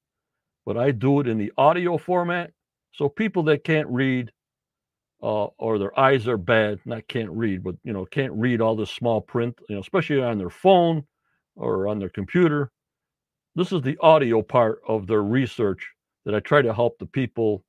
but 0.64 0.76
I 0.76 0.92
do 0.92 1.20
it 1.20 1.28
in 1.28 1.38
the 1.38 1.52
audio 1.58 1.98
format. 1.98 2.52
So 2.92 3.08
people 3.08 3.42
that 3.44 3.64
can't 3.64 3.88
read 3.88 4.32
uh, 5.26 5.48
or 5.58 5.76
their 5.76 5.98
eyes 5.98 6.28
are 6.28 6.36
bad, 6.36 6.78
not 6.84 7.08
can't 7.08 7.30
read, 7.32 7.64
but 7.64 7.74
you 7.82 7.92
know, 7.92 8.06
can't 8.06 8.32
read 8.34 8.60
all 8.60 8.76
this 8.76 8.92
small 8.92 9.20
print, 9.20 9.58
you 9.68 9.74
know, 9.74 9.80
especially 9.80 10.22
on 10.22 10.38
their 10.38 10.50
phone 10.50 11.02
or 11.56 11.88
on 11.88 11.98
their 11.98 12.08
computer. 12.08 12.70
This 13.56 13.72
is 13.72 13.82
the 13.82 13.98
audio 14.00 14.40
part 14.40 14.80
of 14.86 15.08
their 15.08 15.24
research 15.24 15.90
that 16.26 16.36
I 16.36 16.38
try 16.38 16.62
to 16.62 16.72
help 16.72 17.00
the 17.00 17.06
people 17.06 17.64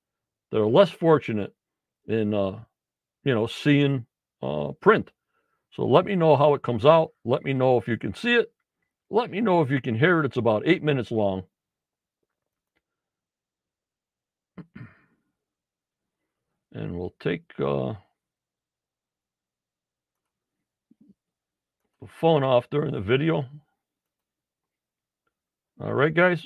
that 0.52 0.60
are 0.60 0.68
less 0.68 0.92
fortunate 0.92 1.52
in, 2.06 2.36
uh, 2.36 2.60
you 3.24 3.34
know, 3.34 3.48
seeing 3.48 4.06
uh, 4.44 4.74
print. 4.80 5.10
So 5.72 5.88
let 5.88 6.06
me 6.06 6.16
know 6.16 6.36
how 6.36 6.54
it 6.54 6.62
comes 6.62 6.86
out. 6.86 7.10
Let 7.26 7.44
me 7.44 7.54
know 7.54 7.78
if 7.78 7.88
you 7.88 7.98
can 7.98 8.14
see 8.14 8.36
it. 8.36 8.52
Let 9.10 9.32
me 9.32 9.42
know 9.42 9.64
if 9.64 9.72
you 9.72 9.82
can 9.82 9.96
hear 9.96 10.20
it. 10.20 10.28
It's 10.28 10.38
about 10.38 10.62
eight 10.68 10.84
minutes 10.84 11.10
long. 11.10 11.46
And 16.74 16.98
we'll 16.98 17.14
take 17.20 17.44
uh, 17.60 17.94
the 22.02 22.08
phone 22.20 22.44
off 22.44 22.70
during 22.70 22.92
the 22.92 23.02
video. 23.02 23.46
All 25.80 25.94
right, 25.94 26.14
guys. 26.14 26.46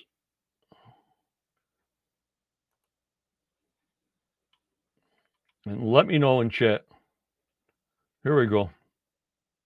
And 5.66 5.84
let 5.92 6.08
me 6.08 6.18
know 6.18 6.42
in 6.42 6.50
chat. 6.50 6.86
Here 8.24 8.40
we 8.40 8.48
go. 8.48 8.70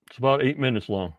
It's 0.09 0.17
about 0.17 0.43
eight 0.43 0.59
minutes 0.59 0.89
long. 0.89 1.13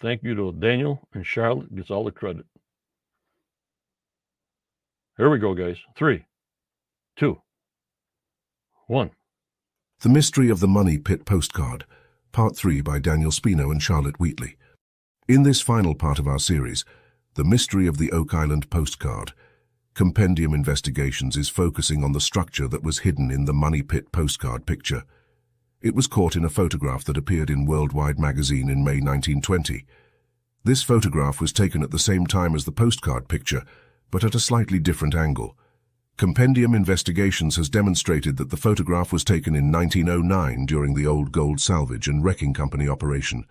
Thank 0.00 0.22
you 0.22 0.34
to 0.34 0.52
Daniel 0.52 1.00
and 1.14 1.26
Charlotte 1.26 1.74
gets 1.74 1.90
all 1.90 2.04
the 2.04 2.12
credit. 2.12 2.44
Here 5.16 5.30
we 5.30 5.38
go, 5.38 5.54
guys. 5.54 5.78
Three, 5.96 6.26
two, 7.16 7.40
one. 8.86 9.12
The 10.00 10.10
Mystery 10.10 10.50
of 10.50 10.60
the 10.60 10.68
Money 10.68 10.98
Pit 10.98 11.24
Postcard, 11.24 11.86
Part 12.32 12.54
3 12.54 12.82
by 12.82 12.98
Daniel 12.98 13.30
Spino 13.30 13.70
and 13.70 13.82
Charlotte 13.82 14.20
Wheatley. 14.20 14.56
In 15.26 15.42
this 15.42 15.62
final 15.62 15.94
part 15.94 16.18
of 16.18 16.26
our 16.26 16.38
series, 16.38 16.84
The 17.34 17.44
Mystery 17.44 17.86
of 17.86 17.96
the 17.96 18.12
Oak 18.12 18.34
Island 18.34 18.68
Postcard, 18.68 19.32
Compendium 19.94 20.52
Investigations 20.52 21.34
is 21.34 21.48
focusing 21.48 22.04
on 22.04 22.12
the 22.12 22.20
structure 22.20 22.68
that 22.68 22.84
was 22.84 22.98
hidden 22.98 23.30
in 23.30 23.46
the 23.46 23.54
Money 23.54 23.80
Pit 23.80 24.12
postcard 24.12 24.66
picture. 24.66 25.04
It 25.80 25.94
was 25.94 26.06
caught 26.06 26.36
in 26.36 26.44
a 26.44 26.50
photograph 26.50 27.04
that 27.04 27.16
appeared 27.16 27.48
in 27.48 27.64
Worldwide 27.64 28.18
magazine 28.18 28.68
in 28.68 28.84
May 28.84 29.00
1920. 29.00 29.86
This 30.62 30.82
photograph 30.82 31.40
was 31.40 31.54
taken 31.54 31.82
at 31.82 31.90
the 31.90 31.98
same 31.98 32.26
time 32.26 32.54
as 32.54 32.66
the 32.66 32.72
postcard 32.72 33.28
picture, 33.28 33.62
but 34.10 34.24
at 34.24 34.34
a 34.34 34.40
slightly 34.40 34.78
different 34.78 35.14
angle. 35.14 35.56
Compendium 36.16 36.74
Investigations 36.74 37.56
has 37.56 37.68
demonstrated 37.68 38.38
that 38.38 38.50
the 38.50 38.56
photograph 38.56 39.12
was 39.12 39.22
taken 39.22 39.54
in 39.54 39.70
1909 39.70 40.64
during 40.64 40.94
the 40.94 41.06
Old 41.06 41.30
Gold 41.30 41.60
Salvage 41.60 42.08
and 42.08 42.24
Wrecking 42.24 42.54
Company 42.54 42.88
operation. 42.88 43.44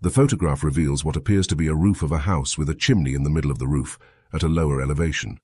The 0.00 0.10
photograph 0.10 0.62
reveals 0.62 1.04
what 1.04 1.16
appears 1.16 1.48
to 1.48 1.56
be 1.56 1.66
a 1.66 1.74
roof 1.74 2.02
of 2.02 2.12
a 2.12 2.18
house 2.18 2.56
with 2.56 2.70
a 2.70 2.74
chimney 2.74 3.14
in 3.14 3.24
the 3.24 3.30
middle 3.30 3.50
of 3.50 3.58
the 3.58 3.66
roof, 3.66 3.98
at 4.32 4.44
a 4.44 4.48
lower 4.48 4.80
elevation. 4.80 5.40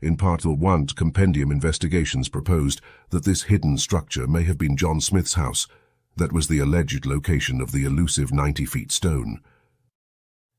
In 0.00 0.16
Part 0.16 0.46
1, 0.46 0.86
Compendium 0.86 1.50
Investigations 1.50 2.28
proposed 2.28 2.80
that 3.10 3.24
this 3.24 3.42
hidden 3.42 3.76
structure 3.76 4.26
may 4.26 4.44
have 4.44 4.56
been 4.56 4.76
John 4.76 5.00
Smith's 5.00 5.34
house, 5.34 5.66
that 6.16 6.32
was 6.32 6.48
the 6.48 6.60
alleged 6.60 7.04
location 7.04 7.60
of 7.60 7.72
the 7.72 7.84
elusive 7.84 8.30
90-feet 8.30 8.90
stone. 8.90 9.40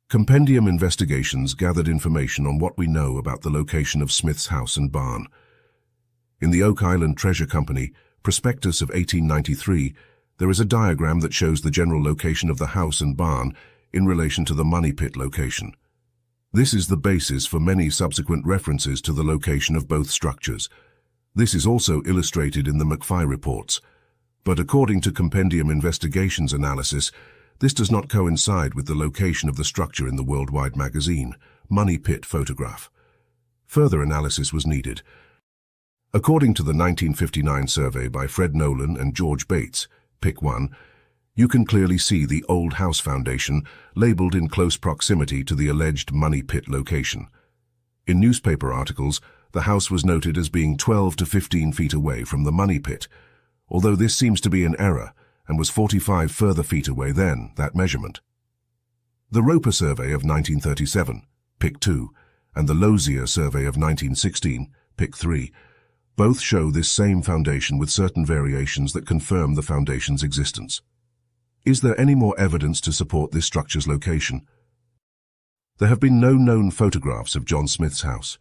Compendium 0.10 0.68
investigations 0.68 1.54
gathered 1.54 1.88
information 1.88 2.48
on 2.48 2.58
what 2.58 2.76
we 2.80 2.88
know 2.88 3.20
about 3.20 3.44
the 3.44 3.50
location 3.52 4.02
of 4.02 4.12
Smith's 4.12 4.48
house 4.48 4.76
and 4.76 4.92
barn. 4.92 5.28
In 6.42 6.50
the 6.50 6.64
Oak 6.64 6.82
Island 6.82 7.16
Treasure 7.16 7.46
Company, 7.46 7.92
prospectus 8.24 8.82
of 8.82 8.90
1893, 8.90 9.94
there 10.40 10.50
is 10.50 10.60
a 10.60 10.66
diagram 10.66 11.20
that 11.20 11.36
shows 11.36 11.62
the 11.62 11.70
general 11.70 12.02
location 12.02 12.50
of 12.50 12.58
the 12.58 12.74
house 12.74 13.02
and 13.02 13.16
barn 13.16 13.56
in 13.94 14.08
relation 14.08 14.46
to 14.46 14.56
the 14.56 14.66
money 14.66 14.92
pit 14.92 15.16
location. 15.16 15.76
This 16.52 16.74
is 16.74 16.88
the 16.88 16.98
basis 16.98 17.46
for 17.46 17.60
many 17.60 17.92
subsequent 17.92 18.48
references 18.48 19.04
to 19.04 19.14
the 19.14 19.24
location 19.24 19.76
of 19.76 19.88
both 19.88 20.10
structures. 20.10 20.70
This 21.36 21.54
is 21.54 21.68
also 21.68 22.02
illustrated 22.08 22.68
in 22.68 22.80
the 22.80 22.86
MacPhie 22.86 23.30
reports. 23.30 23.80
But 24.44 24.58
according 24.58 25.02
to 25.02 25.12
Compendium 25.12 25.70
Investigations 25.70 26.52
analysis, 26.52 27.12
this 27.60 27.74
does 27.74 27.92
not 27.92 28.10
coincide 28.10 28.74
with 28.74 28.88
the 28.88 28.96
location 28.96 29.50
of 29.50 29.58
the 29.58 29.66
structure 29.66 30.08
in 30.08 30.16
the 30.16 30.24
Worldwide 30.24 30.78
magazine, 30.78 31.36
Money 31.70 31.98
Pit 31.98 32.26
photograph. 32.26 32.90
Further 33.68 34.02
analysis 34.02 34.54
was 34.54 34.66
needed. 34.66 35.02
According 36.14 36.54
to 36.56 36.64
the 36.64 36.70
1959 36.70 37.68
survey 37.68 38.08
by 38.08 38.28
Fred 38.28 38.56
Nolan 38.56 38.98
and 38.98 39.14
George 39.14 39.48
Bates, 39.48 39.88
Pick 40.22 40.42
1, 40.42 40.70
you 41.36 41.48
can 41.48 41.66
clearly 41.66 41.98
see 41.98 42.26
the 42.26 42.44
old 42.48 42.74
house 42.74 43.00
foundation 43.00 43.64
labeled 43.94 44.36
in 44.36 44.48
close 44.48 44.78
proximity 44.78 45.44
to 45.44 45.54
the 45.54 45.68
alleged 45.68 46.14
Money 46.14 46.42
Pit 46.42 46.70
location. 46.70 47.28
In 48.08 48.20
newspaper 48.20 48.72
articles, 48.72 49.22
the 49.52 49.62
house 49.62 49.92
was 49.92 50.06
noted 50.06 50.38
as 50.38 50.50
being 50.50 50.78
12 50.78 51.18
to 51.18 51.26
15 51.26 51.74
feet 51.74 51.94
away 51.94 52.24
from 52.24 52.44
the 52.46 52.52
Money 52.52 52.80
Pit, 52.80 53.08
although 53.68 53.96
this 53.96 54.16
seems 54.16 54.40
to 54.42 54.50
be 54.50 54.64
an 54.64 54.76
error 54.80 55.14
and 55.50 55.58
was 55.58 55.70
45 55.70 56.32
further 56.32 56.64
feet 56.64 56.88
away 56.88 57.12
then, 57.12 57.52
that 57.56 57.76
measurement. 57.76 58.22
The 59.32 59.44
Roper 59.44 59.72
survey 59.72 60.14
of 60.14 60.24
1937, 60.24 61.24
Pick 61.60 61.80
2, 61.80 62.10
and 62.56 62.70
the 62.70 62.74
Lozier 62.74 63.28
survey 63.28 63.62
of 63.62 63.76
1916, 63.76 64.72
Pick 64.96 65.18
3, 65.18 65.52
both 66.16 66.40
show 66.40 66.70
this 66.70 66.92
same 66.92 67.22
foundation 67.22 67.78
with 67.78 67.90
certain 67.90 68.26
variations 68.26 68.94
that 68.94 69.08
confirm 69.08 69.56
the 69.56 69.62
foundation's 69.62 70.22
existence. 70.22 70.82
Is 71.66 71.82
there 71.82 72.00
any 72.00 72.14
more 72.14 72.40
evidence 72.40 72.80
to 72.82 72.94
support 72.94 73.32
this 73.32 73.46
structure's 73.46 73.88
location? 73.88 74.46
There 75.80 75.90
have 75.90 76.00
been 76.00 76.20
no 76.20 76.34
known 76.34 76.72
photographs 76.72 77.36
of 77.36 77.46
John 77.46 77.68
Smith's 77.68 78.02
house. 78.02 78.38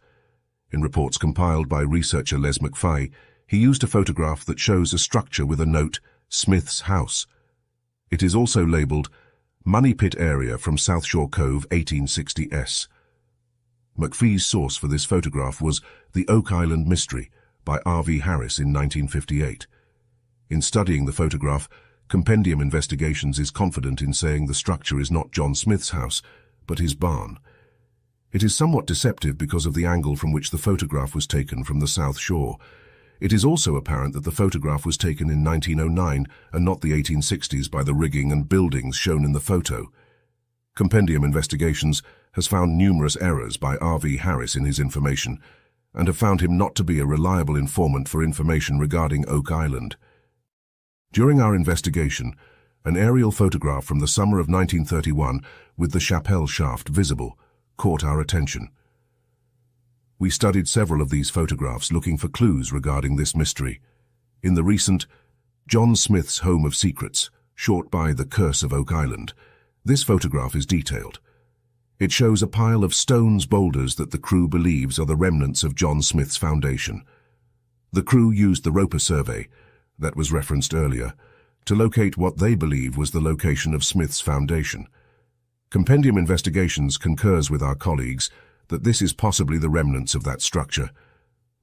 In 0.71 0.81
reports 0.81 1.17
compiled 1.17 1.67
by 1.67 1.81
researcher 1.81 2.37
Les 2.37 2.59
MacPhie, 2.59 3.11
he 3.47 3.57
used 3.57 3.83
a 3.83 3.87
photograph 3.87 4.45
that 4.45 4.59
shows 4.59 4.93
a 4.93 4.99
structure 4.99 5.45
with 5.45 5.59
a 5.59 5.65
note 5.65 5.99
Smith's 6.29 6.81
House. 6.81 7.25
It 8.11 8.21
is 8.21 8.35
also 8.35 8.63
labelled 8.63 9.09
Money 9.65 9.95
Pit 9.95 10.13
Area 10.17 10.59
from 10.59 10.77
South 10.77 11.03
Shore 11.03 11.27
Cove 11.27 11.67
1860S. 11.69 12.87
MacPhie's 13.97 14.45
source 14.45 14.77
for 14.77 14.87
this 14.87 15.05
photograph 15.05 15.59
was 15.59 15.81
The 16.13 16.27
Oak 16.27 16.51
Island 16.51 16.87
Mystery 16.87 17.31
by 17.65 17.79
R.V. 17.83 18.19
Harris 18.19 18.59
in 18.59 18.71
1958. 18.71 19.65
In 20.49 20.61
studying 20.61 21.05
the 21.05 21.11
photograph, 21.11 21.67
Compendium 22.09 22.61
Investigations 22.61 23.39
is 23.39 23.49
confident 23.49 23.99
in 23.99 24.13
saying 24.13 24.45
the 24.45 24.53
structure 24.53 24.99
is 24.99 25.09
not 25.09 25.31
John 25.31 25.55
Smith's 25.55 25.89
house, 25.89 26.21
but 26.67 26.77
his 26.77 26.93
barn. 26.93 27.39
It 28.31 28.43
is 28.43 28.55
somewhat 28.55 28.85
deceptive 28.85 29.35
because 29.35 29.65
of 29.65 29.73
the 29.73 29.85
angle 29.85 30.15
from 30.15 30.31
which 30.31 30.51
the 30.51 30.59
photograph 30.59 31.15
was 31.15 31.25
taken 31.25 31.63
from 31.63 31.79
the 31.79 31.87
South 31.87 32.19
Shore, 32.19 32.57
it 33.19 33.33
is 33.33 33.43
also 33.43 33.75
apparent 33.75 34.13
that 34.13 34.23
the 34.23 34.31
photograph 34.31 34.85
was 34.85 34.97
taken 34.97 35.29
in 35.29 35.43
1909 35.43 36.25
and 36.53 36.65
not 36.65 36.81
the 36.81 36.91
1860s 36.91 37.69
by 37.69 37.83
the 37.83 37.93
rigging 37.93 38.31
and 38.31 38.49
buildings 38.49 38.95
shown 38.95 39.25
in 39.25 39.33
the 39.33 39.39
photo. 39.39 39.91
Compendium 40.75 41.23
Investigations 41.23 42.01
has 42.33 42.47
found 42.47 42.77
numerous 42.77 43.17
errors 43.17 43.57
by 43.57 43.75
R.V. 43.77 44.17
Harris 44.17 44.55
in 44.55 44.65
his 44.65 44.79
information 44.79 45.39
and 45.93 46.07
have 46.07 46.17
found 46.17 46.41
him 46.41 46.57
not 46.57 46.75
to 46.75 46.83
be 46.83 46.99
a 46.99 47.05
reliable 47.05 47.55
informant 47.55 48.07
for 48.07 48.23
information 48.23 48.79
regarding 48.79 49.27
Oak 49.27 49.51
Island. 49.51 49.97
During 51.11 51.41
our 51.41 51.55
investigation, 51.55 52.35
an 52.85 52.95
aerial 52.95 53.31
photograph 53.31 53.83
from 53.83 53.99
the 53.99 54.07
summer 54.07 54.39
of 54.39 54.47
1931 54.47 55.41
with 55.75 55.91
the 55.91 55.99
Chappell 55.99 56.47
shaft 56.47 56.87
visible 56.87 57.37
caught 57.77 58.03
our 58.03 58.21
attention. 58.21 58.69
We 60.21 60.29
studied 60.29 60.67
several 60.67 61.01
of 61.01 61.09
these 61.09 61.29
photographs 61.29 61.93
looking 61.93 62.17
for 62.17 62.27
clues 62.27 62.73
regarding 62.73 63.15
this 63.15 63.33
mystery. 63.33 63.79
In 64.43 64.53
the 64.53 64.65
recent 64.65 65.07
John 65.65 65.95
Smith's 65.95 66.39
Home 66.39 66.65
of 66.65 66.75
Secrets, 66.75 67.29
short 67.55 67.89
by 67.89 68.11
The 68.11 68.25
Curse 68.25 68.61
of 68.61 68.73
Oak 68.73 68.91
Island, 68.91 69.31
this 69.85 70.03
photograph 70.03 70.55
is 70.55 70.65
detailed. 70.65 71.21
It 71.99 72.11
shows 72.11 72.43
a 72.43 72.47
pile 72.47 72.83
of 72.83 72.93
stones 72.93 73.45
boulders 73.45 73.95
that 73.95 74.11
the 74.11 74.17
crew 74.17 74.49
believes 74.49 74.99
are 74.99 75.05
the 75.05 75.15
remnants 75.15 75.63
of 75.63 75.73
John 75.73 76.01
Smith's 76.01 76.35
foundation. 76.35 77.05
The 77.93 78.03
crew 78.03 78.29
used 78.29 78.65
the 78.65 78.73
Roper 78.73 78.99
survey, 78.99 79.47
that 79.97 80.17
was 80.17 80.33
referenced 80.33 80.73
earlier, 80.73 81.13
to 81.63 81.75
locate 81.75 82.17
what 82.17 82.39
they 82.39 82.55
believe 82.55 82.97
was 82.97 83.11
the 83.11 83.21
location 83.21 83.73
of 83.73 83.85
Smith's 83.85 84.19
foundation. 84.19 84.87
Compendium 85.69 86.17
Investigations 86.17 86.97
concurs 86.97 87.49
with 87.49 87.63
our 87.63 87.75
colleagues 87.75 88.29
that 88.69 88.83
this 88.83 89.01
is 89.01 89.13
possibly 89.13 89.57
the 89.57 89.69
remnants 89.69 90.15
of 90.15 90.23
that 90.23 90.41
structure. 90.41 90.89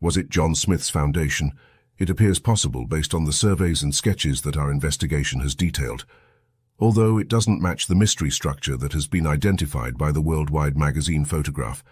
Was 0.00 0.16
it 0.16 0.28
John 0.28 0.54
Smith's 0.54 0.90
foundation? 0.90 1.52
It 1.98 2.10
appears 2.10 2.38
possible 2.38 2.86
based 2.86 3.14
on 3.14 3.24
the 3.24 3.32
surveys 3.32 3.82
and 3.82 3.94
sketches 3.94 4.42
that 4.42 4.56
our 4.56 4.70
investigation 4.70 5.40
has 5.40 5.54
detailed, 5.54 6.04
although 6.78 7.16
it 7.16 7.28
doesn't 7.28 7.62
match 7.62 7.86
the 7.86 7.94
mystery 7.94 8.30
structure 8.30 8.76
that 8.76 8.92
has 8.92 9.06
been 9.06 9.26
identified 9.26 9.96
by 9.96 10.12
the 10.12 10.20
Worldwide 10.20 10.76
magazine 10.76 11.24
photograph. 11.24 11.82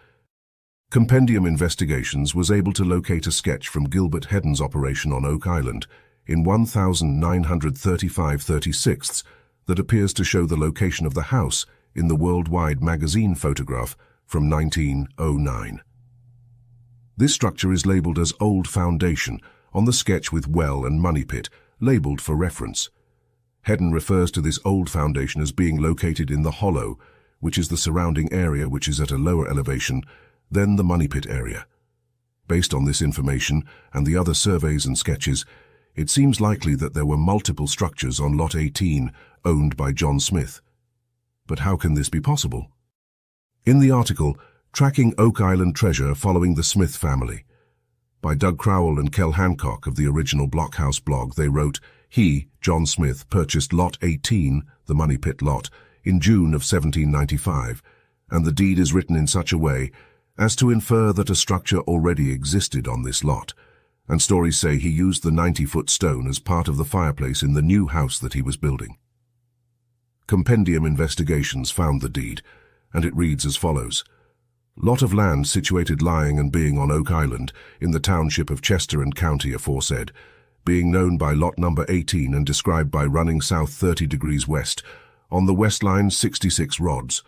Compendium 0.90 1.46
Investigations 1.46 2.34
was 2.34 2.50
able 2.50 2.74
to 2.74 2.84
locate 2.84 3.26
a 3.26 3.32
sketch 3.32 3.68
from 3.68 3.84
Gilbert 3.84 4.26
Hedden's 4.26 4.60
operation 4.60 5.12
on 5.12 5.24
Oak 5.24 5.46
Island 5.46 5.86
in 6.26 6.44
1935-36 6.44 9.22
that 9.66 9.78
appears 9.78 10.12
to 10.14 10.24
show 10.24 10.46
the 10.46 10.58
location 10.58 11.06
of 11.06 11.14
the 11.14 11.22
house 11.22 11.64
in 11.94 12.08
the 12.08 12.16
Worldwide 12.16 12.82
magazine 12.82 13.34
photograph 13.34 13.96
from 14.26 14.48
1909. 14.48 15.80
This 17.16 17.34
structure 17.34 17.72
is 17.72 17.86
labelled 17.86 18.18
as 18.18 18.32
Old 18.40 18.66
Foundation 18.66 19.40
on 19.72 19.84
the 19.84 19.92
sketch 19.92 20.32
with 20.32 20.48
well 20.48 20.84
and 20.84 21.00
money 21.00 21.24
pit, 21.24 21.48
labelled 21.80 22.20
for 22.20 22.34
reference. 22.34 22.90
Hedden 23.62 23.92
refers 23.92 24.30
to 24.32 24.40
this 24.40 24.58
old 24.64 24.90
foundation 24.90 25.40
as 25.40 25.50
being 25.50 25.80
located 25.80 26.30
in 26.30 26.42
the 26.42 26.50
hollow, 26.50 26.98
which 27.40 27.56
is 27.56 27.68
the 27.68 27.76
surrounding 27.76 28.32
area 28.32 28.68
which 28.68 28.88
is 28.88 29.00
at 29.00 29.10
a 29.10 29.16
lower 29.16 29.48
elevation 29.48 30.02
than 30.50 30.76
the 30.76 30.84
money 30.84 31.08
pit 31.08 31.26
area. 31.28 31.66
Based 32.46 32.74
on 32.74 32.84
this 32.84 33.00
information 33.00 33.64
and 33.92 34.06
the 34.06 34.16
other 34.16 34.34
surveys 34.34 34.84
and 34.84 34.98
sketches, 34.98 35.46
it 35.94 36.10
seems 36.10 36.40
likely 36.40 36.74
that 36.74 36.92
there 36.92 37.06
were 37.06 37.16
multiple 37.16 37.66
structures 37.66 38.20
on 38.20 38.36
Lot 38.36 38.54
18 38.54 39.12
owned 39.44 39.76
by 39.76 39.92
John 39.92 40.20
Smith. 40.20 40.60
But 41.46 41.60
how 41.60 41.76
can 41.76 41.94
this 41.94 42.08
be 42.08 42.20
possible? 42.20 42.70
In 43.66 43.78
the 43.78 43.90
article, 43.90 44.36
Tracking 44.74 45.14
Oak 45.16 45.40
Island 45.40 45.74
Treasure 45.74 46.14
Following 46.14 46.54
the 46.54 46.62
Smith 46.62 46.94
Family, 46.94 47.44
by 48.20 48.34
Doug 48.34 48.58
Crowell 48.58 48.98
and 48.98 49.10
Kel 49.10 49.32
Hancock 49.32 49.86
of 49.86 49.96
the 49.96 50.06
original 50.06 50.46
Blockhouse 50.46 51.02
blog, 51.02 51.34
they 51.34 51.48
wrote, 51.48 51.80
he, 52.06 52.48
John 52.60 52.84
Smith, 52.84 53.26
purchased 53.30 53.72
Lot 53.72 53.96
18, 54.02 54.64
the 54.84 54.94
Money 54.94 55.16
Pit 55.16 55.40
lot, 55.40 55.70
in 56.02 56.20
June 56.20 56.48
of 56.48 56.60
1795, 56.60 57.82
and 58.30 58.44
the 58.44 58.52
deed 58.52 58.78
is 58.78 58.92
written 58.92 59.16
in 59.16 59.26
such 59.26 59.50
a 59.50 59.58
way 59.58 59.90
as 60.36 60.54
to 60.56 60.68
infer 60.68 61.14
that 61.14 61.30
a 61.30 61.34
structure 61.34 61.80
already 61.80 62.32
existed 62.32 62.86
on 62.86 63.02
this 63.02 63.24
lot, 63.24 63.54
and 64.08 64.20
stories 64.20 64.58
say 64.58 64.76
he 64.76 64.90
used 64.90 65.22
the 65.22 65.30
90-foot 65.30 65.88
stone 65.88 66.28
as 66.28 66.38
part 66.38 66.68
of 66.68 66.76
the 66.76 66.84
fireplace 66.84 67.42
in 67.42 67.54
the 67.54 67.62
new 67.62 67.86
house 67.86 68.18
that 68.18 68.34
he 68.34 68.42
was 68.42 68.58
building. 68.58 68.98
Compendium 70.26 70.84
investigations 70.84 71.70
found 71.70 72.02
the 72.02 72.10
deed, 72.10 72.42
and 72.94 73.04
it 73.04 73.14
reads 73.14 73.44
as 73.44 73.56
follows. 73.56 74.04
Lot 74.76 75.02
of 75.02 75.12
land 75.12 75.46
situated 75.46 76.00
lying 76.00 76.38
and 76.38 76.50
being 76.50 76.78
on 76.78 76.90
Oak 76.90 77.10
Island, 77.10 77.52
in 77.80 77.90
the 77.90 78.00
township 78.00 78.48
of 78.48 78.62
Chester 78.62 79.02
and 79.02 79.14
county 79.14 79.52
aforesaid, 79.52 80.12
being 80.64 80.90
known 80.90 81.18
by 81.18 81.32
lot 81.32 81.58
number 81.58 81.84
18 81.88 82.32
and 82.32 82.46
described 82.46 82.90
by 82.90 83.04
running 83.04 83.40
south 83.40 83.72
30 83.74 84.06
degrees 84.06 84.48
west, 84.48 84.82
on 85.30 85.46
the 85.46 85.54
west 85.54 85.82
line 85.82 86.10
66 86.10 86.80
rods, 86.80 87.22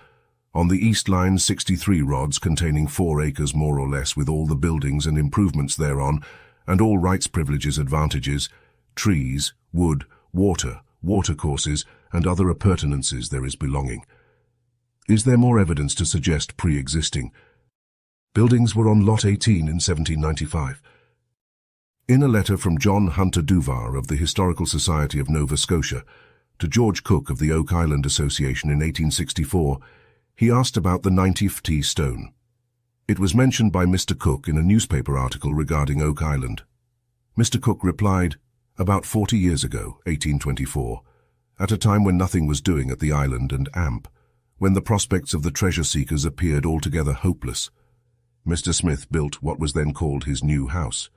on 0.54 0.68
the 0.68 0.78
east 0.78 1.08
line 1.08 1.36
63 1.36 2.00
rods 2.00 2.38
containing 2.38 2.86
4 2.86 3.20
acres 3.20 3.54
more 3.54 3.78
or 3.78 3.88
less 3.88 4.16
with 4.16 4.28
all 4.28 4.46
the 4.46 4.56
buildings 4.56 5.06
and 5.06 5.18
improvements 5.18 5.76
thereon, 5.76 6.22
and 6.66 6.80
all 6.80 6.96
rights 6.96 7.26
privileges 7.26 7.76
advantages, 7.76 8.48
trees, 8.94 9.52
wood, 9.72 10.04
water, 10.32 10.80
watercourses, 11.02 11.84
and 12.12 12.26
other 12.26 12.48
appurtenances 12.48 13.28
there 13.28 13.44
is 13.44 13.54
belonging. 13.54 14.04
Is 15.08 15.22
there 15.22 15.38
more 15.38 15.60
evidence 15.60 15.94
to 15.96 16.04
suggest 16.04 16.56
pre-existing? 16.56 17.30
Buildings 18.34 18.74
were 18.74 18.88
on 18.88 19.06
Lot 19.06 19.24
18 19.24 19.68
in 19.68 19.74
1795. 19.74 20.82
In 22.08 22.24
a 22.24 22.28
letter 22.28 22.56
from 22.56 22.76
John 22.76 23.06
Hunter 23.06 23.40
Duvar 23.40 23.96
of 23.96 24.08
the 24.08 24.16
Historical 24.16 24.66
Society 24.66 25.20
of 25.20 25.30
Nova 25.30 25.56
Scotia 25.56 26.02
to 26.58 26.66
George 26.66 27.04
Cook 27.04 27.30
of 27.30 27.38
the 27.38 27.52
Oak 27.52 27.72
Island 27.72 28.04
Association 28.04 28.68
in 28.68 28.78
1864, 28.78 29.78
he 30.34 30.50
asked 30.50 30.76
about 30.76 31.04
the 31.04 31.10
90th 31.10 31.62
T 31.62 31.82
stone. 31.82 32.32
It 33.06 33.20
was 33.20 33.32
mentioned 33.32 33.70
by 33.70 33.84
Mr. 33.84 34.18
Cook 34.18 34.48
in 34.48 34.58
a 34.58 34.62
newspaper 34.62 35.16
article 35.16 35.54
regarding 35.54 36.02
Oak 36.02 36.20
Island. 36.20 36.64
Mr. 37.38 37.62
Cook 37.62 37.84
replied, 37.84 38.36
about 38.76 39.04
40 39.04 39.38
years 39.38 39.62
ago, 39.62 40.00
1824, 40.06 41.02
at 41.60 41.70
a 41.70 41.78
time 41.78 42.02
when 42.02 42.18
nothing 42.18 42.48
was 42.48 42.60
doing 42.60 42.90
at 42.90 42.98
the 42.98 43.12
island 43.12 43.52
and 43.52 43.68
AMP, 43.72 44.08
when 44.58 44.72
the 44.72 44.80
prospects 44.80 45.34
of 45.34 45.42
the 45.42 45.50
treasure 45.50 45.84
seekers 45.84 46.24
appeared 46.24 46.64
altogether 46.64 47.12
hopeless. 47.12 47.70
Mr. 48.46 48.72
Smith 48.72 49.10
built 49.10 49.42
what 49.42 49.58
was 49.58 49.72
then 49.72 49.92
called 49.92 50.24
his 50.24 50.42
new 50.42 50.68
house. 50.68 51.10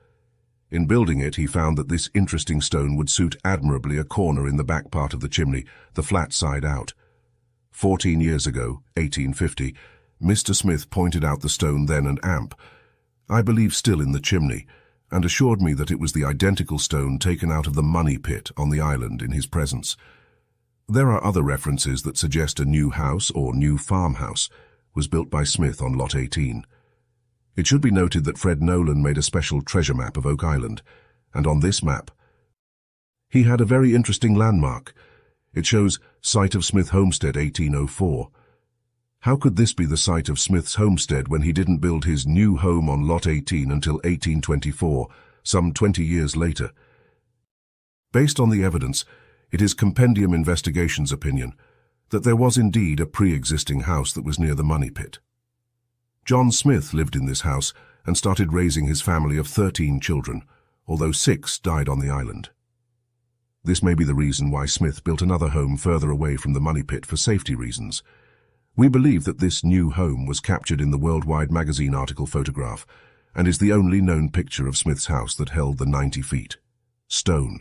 In 0.70 0.86
building 0.86 1.20
it, 1.20 1.36
he 1.36 1.46
found 1.46 1.78
that 1.78 1.88
this 1.88 2.10
interesting 2.14 2.60
stone 2.60 2.96
would 2.96 3.10
suit 3.10 3.36
admirably 3.44 3.98
a 3.98 4.04
corner 4.04 4.46
in 4.46 4.56
the 4.56 4.64
back 4.64 4.90
part 4.90 5.14
of 5.14 5.20
the 5.20 5.28
chimney, 5.28 5.64
the 5.94 6.02
flat 6.02 6.32
side 6.32 6.64
out. 6.64 6.92
Fourteen 7.70 8.20
years 8.20 8.46
ago, 8.46 8.82
1850, 8.96 9.74
Mr. 10.22 10.54
Smith 10.54 10.90
pointed 10.90 11.24
out 11.24 11.40
the 11.40 11.48
stone 11.48 11.86
then 11.86 12.06
and 12.06 12.20
amp, 12.22 12.54
I 13.28 13.42
believe 13.42 13.74
still 13.74 14.00
in 14.00 14.12
the 14.12 14.20
chimney, 14.20 14.66
and 15.10 15.24
assured 15.24 15.62
me 15.62 15.72
that 15.74 15.90
it 15.90 15.98
was 15.98 16.12
the 16.12 16.24
identical 16.24 16.78
stone 16.78 17.18
taken 17.18 17.50
out 17.50 17.66
of 17.66 17.74
the 17.74 17.82
money 17.82 18.18
pit 18.18 18.50
on 18.56 18.70
the 18.70 18.80
island 18.80 19.22
in 19.22 19.32
his 19.32 19.46
presence. 19.46 19.96
There 20.92 21.12
are 21.12 21.22
other 21.22 21.42
references 21.42 22.02
that 22.02 22.16
suggest 22.16 22.58
a 22.58 22.64
new 22.64 22.90
house 22.90 23.30
or 23.30 23.54
new 23.54 23.78
farmhouse 23.78 24.50
was 24.92 25.06
built 25.06 25.30
by 25.30 25.44
Smith 25.44 25.80
on 25.80 25.92
Lot 25.92 26.16
18. 26.16 26.66
It 27.54 27.68
should 27.68 27.80
be 27.80 27.92
noted 27.92 28.24
that 28.24 28.38
Fred 28.38 28.60
Nolan 28.60 29.00
made 29.00 29.16
a 29.16 29.22
special 29.22 29.62
treasure 29.62 29.94
map 29.94 30.16
of 30.16 30.26
Oak 30.26 30.42
Island, 30.42 30.82
and 31.32 31.46
on 31.46 31.60
this 31.60 31.80
map, 31.80 32.10
he 33.28 33.44
had 33.44 33.60
a 33.60 33.64
very 33.64 33.94
interesting 33.94 34.34
landmark. 34.34 34.92
It 35.54 35.64
shows 35.64 36.00
site 36.22 36.56
of 36.56 36.64
Smith 36.64 36.88
Homestead 36.88 37.36
1804. 37.36 38.28
How 39.20 39.36
could 39.36 39.54
this 39.54 39.72
be 39.72 39.86
the 39.86 39.96
site 39.96 40.28
of 40.28 40.40
Smith's 40.40 40.74
homestead 40.74 41.28
when 41.28 41.42
he 41.42 41.52
didn't 41.52 41.78
build 41.78 42.04
his 42.04 42.26
new 42.26 42.56
home 42.56 42.90
on 42.90 43.06
Lot 43.06 43.28
18 43.28 43.70
until 43.70 43.94
1824, 44.02 45.06
some 45.44 45.72
20 45.72 46.04
years 46.04 46.36
later? 46.36 46.72
Based 48.12 48.40
on 48.40 48.50
the 48.50 48.64
evidence, 48.64 49.04
it 49.52 49.60
is 49.60 49.74
Compendium 49.74 50.32
Investigation's 50.32 51.12
opinion 51.12 51.54
that 52.10 52.24
there 52.24 52.36
was 52.36 52.58
indeed 52.58 53.00
a 53.00 53.06
pre-existing 53.06 53.80
house 53.80 54.12
that 54.12 54.24
was 54.24 54.38
near 54.38 54.54
the 54.54 54.64
money 54.64 54.90
pit. 54.90 55.18
John 56.24 56.50
Smith 56.50 56.92
lived 56.92 57.16
in 57.16 57.26
this 57.26 57.42
house 57.42 57.72
and 58.04 58.16
started 58.16 58.52
raising 58.52 58.86
his 58.86 59.00
family 59.00 59.36
of 59.36 59.46
13 59.46 60.00
children, 60.00 60.42
although 60.86 61.12
six 61.12 61.58
died 61.58 61.88
on 61.88 62.00
the 62.00 62.10
island. 62.10 62.50
This 63.62 63.82
may 63.82 63.94
be 63.94 64.04
the 64.04 64.14
reason 64.14 64.50
why 64.50 64.66
Smith 64.66 65.04
built 65.04 65.22
another 65.22 65.48
home 65.48 65.76
further 65.76 66.10
away 66.10 66.36
from 66.36 66.52
the 66.52 66.60
money 66.60 66.82
pit 66.82 67.04
for 67.04 67.16
safety 67.16 67.54
reasons. 67.54 68.02
We 68.74 68.88
believe 68.88 69.24
that 69.24 69.38
this 69.38 69.62
new 69.62 69.90
home 69.90 70.26
was 70.26 70.40
captured 70.40 70.80
in 70.80 70.90
the 70.90 70.98
Worldwide 70.98 71.52
magazine 71.52 71.94
article 71.94 72.26
photograph 72.26 72.86
and 73.34 73.46
is 73.46 73.58
the 73.58 73.72
only 73.72 74.00
known 74.00 74.30
picture 74.30 74.66
of 74.66 74.76
Smith's 74.76 75.06
house 75.06 75.34
that 75.36 75.50
held 75.50 75.78
the 75.78 75.86
90 75.86 76.22
feet. 76.22 76.56
Stone, 77.06 77.60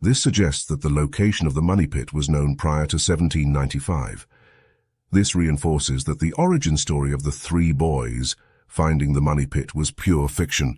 this 0.00 0.22
suggests 0.22 0.64
that 0.66 0.82
the 0.82 0.92
location 0.92 1.46
of 1.46 1.54
the 1.54 1.62
money 1.62 1.86
pit 1.86 2.12
was 2.12 2.28
known 2.28 2.56
prior 2.56 2.86
to 2.86 2.96
1795. 2.96 4.26
This 5.10 5.34
reinforces 5.34 6.04
that 6.04 6.20
the 6.20 6.32
origin 6.32 6.76
story 6.76 7.12
of 7.12 7.22
the 7.22 7.32
three 7.32 7.72
boys 7.72 8.36
finding 8.66 9.12
the 9.12 9.20
money 9.20 9.46
pit 9.46 9.74
was 9.74 9.90
pure 9.90 10.28
fiction 10.28 10.76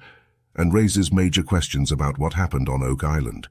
and 0.54 0.72
raises 0.72 1.12
major 1.12 1.42
questions 1.42 1.90
about 1.90 2.18
what 2.18 2.34
happened 2.34 2.68
on 2.68 2.82
Oak 2.82 3.02
Island. 3.02 3.48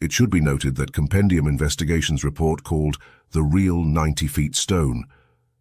It 0.00 0.12
should 0.12 0.30
be 0.30 0.40
noted 0.40 0.76
that 0.76 0.92
Compendium 0.92 1.46
Investigations 1.46 2.22
report 2.22 2.62
called 2.62 2.98
The 3.30 3.42
Real 3.42 3.82
90 3.82 4.26
Feet 4.26 4.54
Stone 4.54 5.04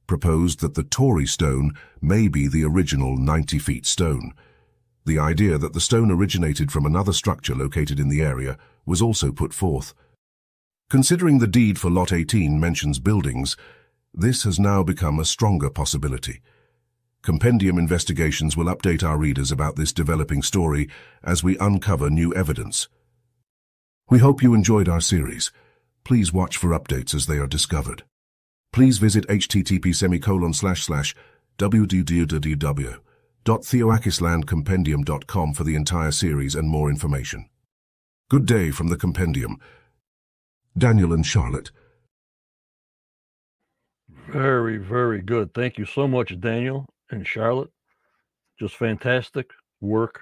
proposed 0.07 0.59
that 0.59 0.75
the 0.75 0.83
Tory 0.83 1.25
stone 1.25 1.73
may 2.01 2.27
be 2.27 2.47
the 2.47 2.63
original 2.63 3.17
90 3.17 3.59
feet 3.59 3.85
stone. 3.85 4.33
The 5.05 5.19
idea 5.19 5.57
that 5.59 5.73
the 5.73 5.79
stone 5.79 6.09
originated 6.09 6.71
from 6.71 6.85
another 6.85 7.13
structure 7.13 7.53
located 7.53 7.99
in 7.99 8.09
the 8.09 8.21
area 8.21 8.57
was 8.85 9.01
also 9.01 9.31
put 9.31 9.53
forth. 9.53 9.93
Considering 10.89 11.39
the 11.39 11.47
deed 11.47 11.79
for 11.79 11.91
Lot 11.91 12.11
18 12.11 12.59
mentions 12.59 12.99
buildings, 12.99 13.55
this 14.13 14.43
has 14.43 14.59
now 14.59 14.81
become 14.83 15.19
a 15.19 15.25
stronger 15.25 15.69
possibility. 15.69 16.41
Compendium 17.21 17.77
investigations 17.77 18.57
will 18.57 18.65
update 18.65 19.03
our 19.03 19.17
readers 19.17 19.51
about 19.51 19.75
this 19.75 19.93
developing 19.93 20.41
story 20.41 20.89
as 21.23 21.43
we 21.43 21.57
uncover 21.57 22.09
new 22.09 22.33
evidence. 22.33 22.87
We 24.09 24.19
hope 24.19 24.43
you 24.43 24.53
enjoyed 24.53 24.87
our 24.87 25.01
series. 25.01 25.51
Please 26.03 26.31
watch 26.31 26.57
for 26.57 26.69
updates 26.69 27.13
as 27.15 27.25
they 27.25 27.37
are 27.37 27.47
discovered. 27.47 28.03
Please 28.71 28.97
visit 28.97 29.27
http 29.27 29.95
semicolon 29.95 30.53
slash 30.53 30.83
slash 30.83 31.15
www.theoakislandcompendium.com 33.45 35.53
for 35.53 35.63
the 35.63 35.75
entire 35.75 36.11
series 36.11 36.55
and 36.55 36.67
more 36.67 36.89
information. 36.89 37.47
Good 38.29 38.47
day 38.47 38.71
from 38.71 38.87
the 38.87 38.97
compendium. 38.97 39.59
Daniel 40.77 41.13
and 41.13 41.25
Charlotte. 41.25 41.71
Very, 44.29 44.77
very 44.77 45.21
good. 45.21 45.53
Thank 45.53 45.77
you 45.77 45.85
so 45.85 46.07
much, 46.07 46.39
Daniel 46.39 46.87
and 47.11 47.27
Charlotte. 47.27 47.69
Just 48.59 48.75
fantastic 48.75 49.51
work 49.79 50.21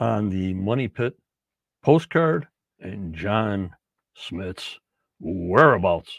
on 0.00 0.28
the 0.28 0.52
Money 0.54 0.88
Pit 0.88 1.16
postcard 1.82 2.48
and 2.80 3.14
John 3.14 3.70
Smith's 4.16 4.80
whereabouts. 5.20 6.18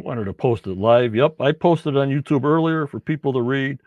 wanted 0.04 0.24
to 0.24 0.32
post 0.32 0.66
it 0.66 0.76
live. 0.76 1.14
Yep, 1.14 1.40
I 1.40 1.52
posted 1.52 1.96
on 1.96 2.08
YouTube 2.08 2.44
earlier 2.44 2.86
for 2.86 3.00
people 3.00 3.32
to 3.34 3.42
read. 3.42 3.80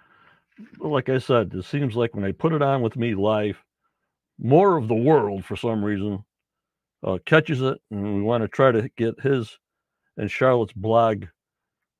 Like 0.79 1.09
I 1.09 1.17
said, 1.17 1.53
it 1.53 1.65
seems 1.65 1.95
like 1.95 2.15
when 2.15 2.23
I 2.23 2.31
put 2.31 2.53
it 2.53 2.61
on 2.61 2.81
with 2.81 2.95
me 2.95 3.15
live, 3.15 3.57
more 4.39 4.77
of 4.77 4.87
the 4.87 4.95
world 4.95 5.45
for 5.45 5.55
some 5.55 5.83
reason 5.83 6.23
uh, 7.03 7.17
catches 7.25 7.61
it, 7.61 7.79
and 7.91 8.15
we 8.15 8.21
want 8.21 8.43
to 8.43 8.47
try 8.47 8.71
to 8.71 8.89
get 8.95 9.19
his 9.19 9.57
and 10.17 10.29
Charlotte's 10.29 10.73
blog 10.73 11.25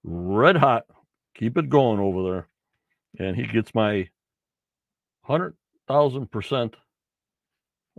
red 0.04 0.56
hot. 0.56 0.86
Keep 1.36 1.58
it 1.58 1.70
going 1.70 2.00
over 2.00 2.24
there, 2.32 2.48
and 3.20 3.36
he 3.36 3.44
gets 3.44 3.74
my 3.74 4.08
hundred 5.24 5.56
thousand 5.88 6.30
percent 6.32 6.76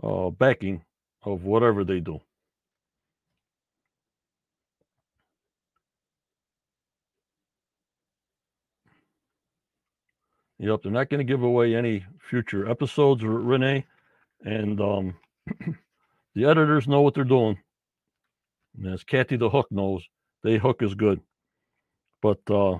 uh, 0.01 0.29
backing 0.29 0.83
of 1.23 1.43
whatever 1.43 1.83
they 1.83 1.99
do. 1.99 2.21
Yep, 10.59 10.83
they're 10.83 10.91
not 10.91 11.09
going 11.09 11.19
to 11.19 11.31
give 11.31 11.43
away 11.43 11.75
any 11.75 12.05
future 12.19 12.69
episodes, 12.69 13.23
Renee, 13.23 13.85
and 14.43 14.79
um, 14.79 15.15
the 16.35 16.45
editors 16.45 16.87
know 16.87 17.01
what 17.01 17.13
they're 17.13 17.23
doing. 17.25 17.57
And 18.77 18.93
as 18.93 19.03
Kathy 19.03 19.35
the 19.35 19.49
Hook 19.49 19.67
knows, 19.69 20.07
they 20.43 20.57
hook 20.57 20.81
is 20.81 20.95
good. 20.95 21.19
But 22.21 22.39
uh, 22.49 22.77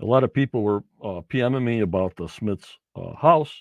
a 0.00 0.04
lot 0.04 0.24
of 0.24 0.32
people 0.32 0.62
were 0.62 0.84
uh, 1.02 1.20
PMing 1.28 1.62
me 1.62 1.80
about 1.80 2.16
the 2.16 2.28
Smith's 2.28 2.78
uh, 2.96 3.14
house. 3.16 3.52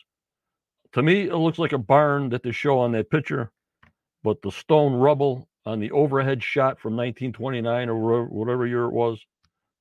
To 0.93 1.03
me, 1.03 1.23
it 1.23 1.35
looks 1.35 1.59
like 1.59 1.73
a 1.73 1.77
barn 1.77 2.29
that 2.29 2.43
they 2.43 2.51
show 2.51 2.79
on 2.79 2.91
that 2.93 3.09
picture, 3.09 3.51
but 4.23 4.41
the 4.41 4.51
stone 4.51 4.93
rubble 4.93 5.47
on 5.65 5.79
the 5.79 5.91
overhead 5.91 6.43
shot 6.43 6.79
from 6.79 6.95
1929 6.95 7.89
or 7.89 8.25
whatever 8.25 8.65
year 8.65 8.85
it 8.85 8.93
was 8.93 9.19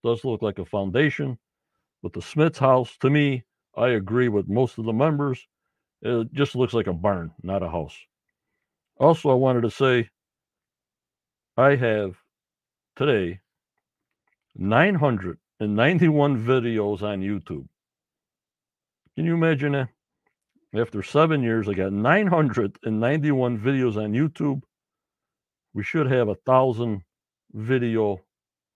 does 0.05 0.25
look 0.25 0.43
like 0.43 0.59
a 0.59 0.65
foundation. 0.65 1.39
But 2.03 2.13
the 2.13 2.23
Smith's 2.23 2.59
house, 2.59 2.97
to 3.01 3.11
me, 3.11 3.45
I 3.77 3.89
agree 3.89 4.29
with 4.29 4.49
most 4.49 4.79
of 4.79 4.85
the 4.85 4.93
members. 4.93 5.47
It 6.03 6.33
just 6.33 6.55
looks 6.57 6.73
like 6.73 6.87
a 6.87 6.93
barn, 6.93 7.33
not 7.43 7.63
a 7.63 7.69
house. 7.69 7.97
Also, 8.99 9.31
I 9.31 9.35
wanted 9.35 9.63
to 9.63 9.71
say 9.71 10.09
I 11.57 11.77
have 11.77 12.17
today 12.97 13.41
991 14.57 16.45
videos 16.45 17.03
on 17.03 17.21
YouTube. 17.21 17.67
Can 19.15 19.27
you 19.27 19.35
imagine 19.35 19.73
that? 19.73 19.89
After 20.75 21.03
seven 21.03 21.43
years, 21.43 21.69
I 21.69 21.75
got 21.75 21.93
991 21.93 23.59
videos 23.59 23.97
on 23.97 24.13
YouTube. 24.13 24.63
We 25.75 25.83
should 25.83 26.11
have 26.11 26.29
a 26.29 26.37
thousand 26.47 27.03
video 27.53 28.21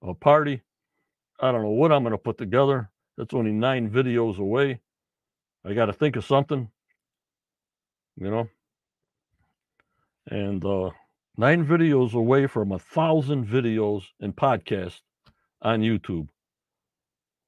a 0.02 0.14
party. 0.14 0.62
I 1.40 1.52
don't 1.52 1.62
know 1.62 1.70
what 1.70 1.92
I'm 1.92 2.02
going 2.02 2.12
to 2.12 2.18
put 2.18 2.38
together. 2.38 2.90
That's 3.16 3.34
only 3.34 3.52
nine 3.52 3.90
videos 3.90 4.38
away. 4.38 4.80
I 5.64 5.72
got 5.74 5.86
to 5.86 5.92
think 5.92 6.16
of 6.16 6.24
something, 6.24 6.70
you 8.16 8.30
know. 8.30 8.48
And 10.26 10.64
uh, 10.64 10.90
nine 11.36 11.66
videos 11.66 12.14
away 12.14 12.46
from 12.46 12.72
a 12.72 12.78
thousand 12.78 13.46
videos 13.46 14.04
and 14.20 14.34
podcasts 14.34 15.00
on 15.62 15.80
YouTube. 15.80 16.28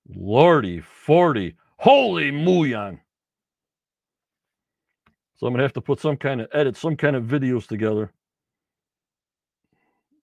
Lordy, 0.09 0.81
40. 0.81 1.57
Holy 1.79 2.31
Muon. 2.31 3.01
So 5.37 5.47
I'm 5.47 5.53
going 5.53 5.59
to 5.59 5.65
have 5.65 5.75
to 5.75 5.83
put 5.83 6.01
some 6.01 6.17
kind 6.17 6.41
of 6.41 6.49
edit, 6.53 6.77
some 6.77 6.97
kind 6.97 7.15
of 7.15 7.25
videos 7.25 7.67
together 7.67 8.13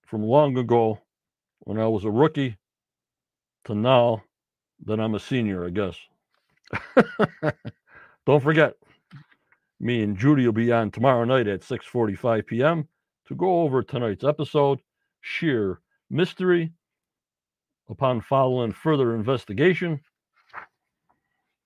from 0.05 0.23
long 0.23 0.57
ago 0.57 0.99
when 1.59 1.77
I 1.77 1.87
was 1.87 2.03
a 2.03 2.11
rookie 2.11 2.57
to 3.65 3.75
now 3.75 4.23
that 4.85 4.99
I'm 4.99 5.15
a 5.15 5.19
senior, 5.19 5.65
I 5.65 5.69
guess. 5.69 5.97
Don't 8.25 8.41
forget, 8.41 8.75
me 9.79 10.01
and 10.01 10.17
Judy 10.17 10.45
will 10.45 10.53
be 10.53 10.71
on 10.71 10.91
tomorrow 10.91 11.23
night 11.25 11.47
at 11.47 11.61
6:45 11.61 12.45
p.m. 12.45 12.87
to 13.27 13.35
go 13.35 13.61
over 13.61 13.83
tonight's 13.83 14.23
episode, 14.23 14.79
Shear 15.21 15.79
Mystery. 16.09 16.71
Upon 17.89 18.21
following 18.21 18.71
further 18.71 19.13
investigation, 19.13 19.99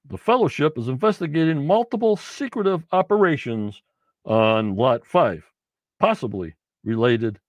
the 0.09 0.17
Fellowship 0.17 0.77
is 0.77 0.87
investigating 0.87 1.67
multiple 1.67 2.17
secretive 2.17 2.83
operations 2.91 3.81
on 4.25 4.75
Lot 4.75 5.05
5, 5.05 5.45
possibly 5.99 6.55
related 6.83 7.39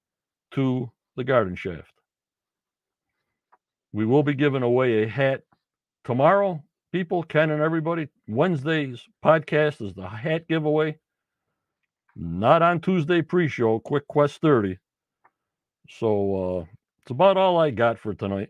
to 0.53 0.91
the 1.17 1.25
garden 1.25 1.55
shaft. 1.57 1.93
We 3.93 4.05
will 4.05 4.23
be 4.23 4.35
giving 4.35 4.63
away 4.63 5.03
a 5.03 5.09
hat 5.09 5.45
tomorrow, 6.09 6.65
people, 6.91 7.23
Ken 7.23 7.51
and 7.51 7.61
everybody, 7.61 8.09
Wednesday's 8.27 9.07
podcast 9.23 9.87
is 9.87 9.93
the 9.93 10.09
hat 10.09 10.49
giveaway. 10.49 10.97
Not 12.17 12.63
on 12.63 12.81
Tuesday 12.81 13.21
pre-show, 13.21 13.79
Quick 13.81 14.09
Quest 14.09 14.41
30. 14.41 14.79
So 15.91 16.61
uh 16.61 16.65
it's 17.03 17.11
about 17.11 17.37
all 17.37 17.59
I 17.59 17.71
got 17.71 17.99
for 17.99 18.15
tonight. 18.15 18.49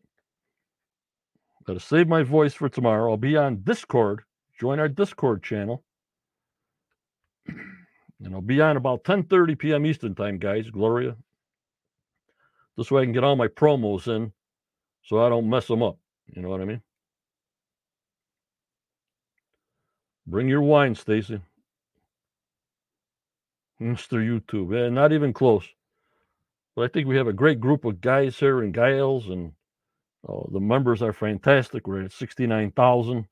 Gotta 1.66 1.80
save 1.80 2.06
my 2.06 2.22
voice 2.22 2.54
for 2.54 2.68
tomorrow. 2.68 3.10
I'll 3.10 3.16
be 3.16 3.36
on 3.36 3.62
Discord. 3.64 4.22
Join 4.60 4.78
our 4.78 4.88
Discord 4.88 5.42
channel. 5.42 5.82
And 8.20 8.34
I'll 8.34 8.40
be 8.40 8.60
on 8.60 8.76
about 8.76 9.04
10:30 9.04 9.56
p.m. 9.56 9.86
Eastern 9.86 10.14
time, 10.16 10.38
guys. 10.38 10.68
Gloria. 10.70 11.16
This 12.76 12.90
way 12.90 13.02
I 13.02 13.04
can 13.04 13.12
get 13.12 13.22
all 13.22 13.36
my 13.36 13.46
promos 13.46 14.08
in 14.08 14.32
so 15.04 15.24
I 15.24 15.28
don't 15.28 15.48
mess 15.48 15.68
them 15.68 15.84
up. 15.84 15.98
You 16.26 16.42
know 16.42 16.48
what 16.48 16.60
I 16.60 16.64
mean? 16.64 16.82
Bring 20.28 20.46
your 20.46 20.60
wine, 20.60 20.94
Stacy. 20.94 21.40
Mr. 23.80 24.18
YouTube. 24.18 24.74
Yeah, 24.76 24.90
not 24.90 25.12
even 25.12 25.32
close. 25.32 25.66
But 26.76 26.84
I 26.84 26.88
think 26.88 27.08
we 27.08 27.16
have 27.16 27.28
a 27.28 27.32
great 27.32 27.60
group 27.60 27.86
of 27.86 28.02
guys 28.02 28.38
here 28.38 28.60
and 28.60 28.74
gals, 28.74 29.28
and 29.28 29.52
uh, 30.28 30.42
the 30.52 30.60
members 30.60 31.00
are 31.00 31.14
fantastic. 31.14 31.86
We're 31.86 32.02
at 32.02 32.12
69,000, 32.12 33.26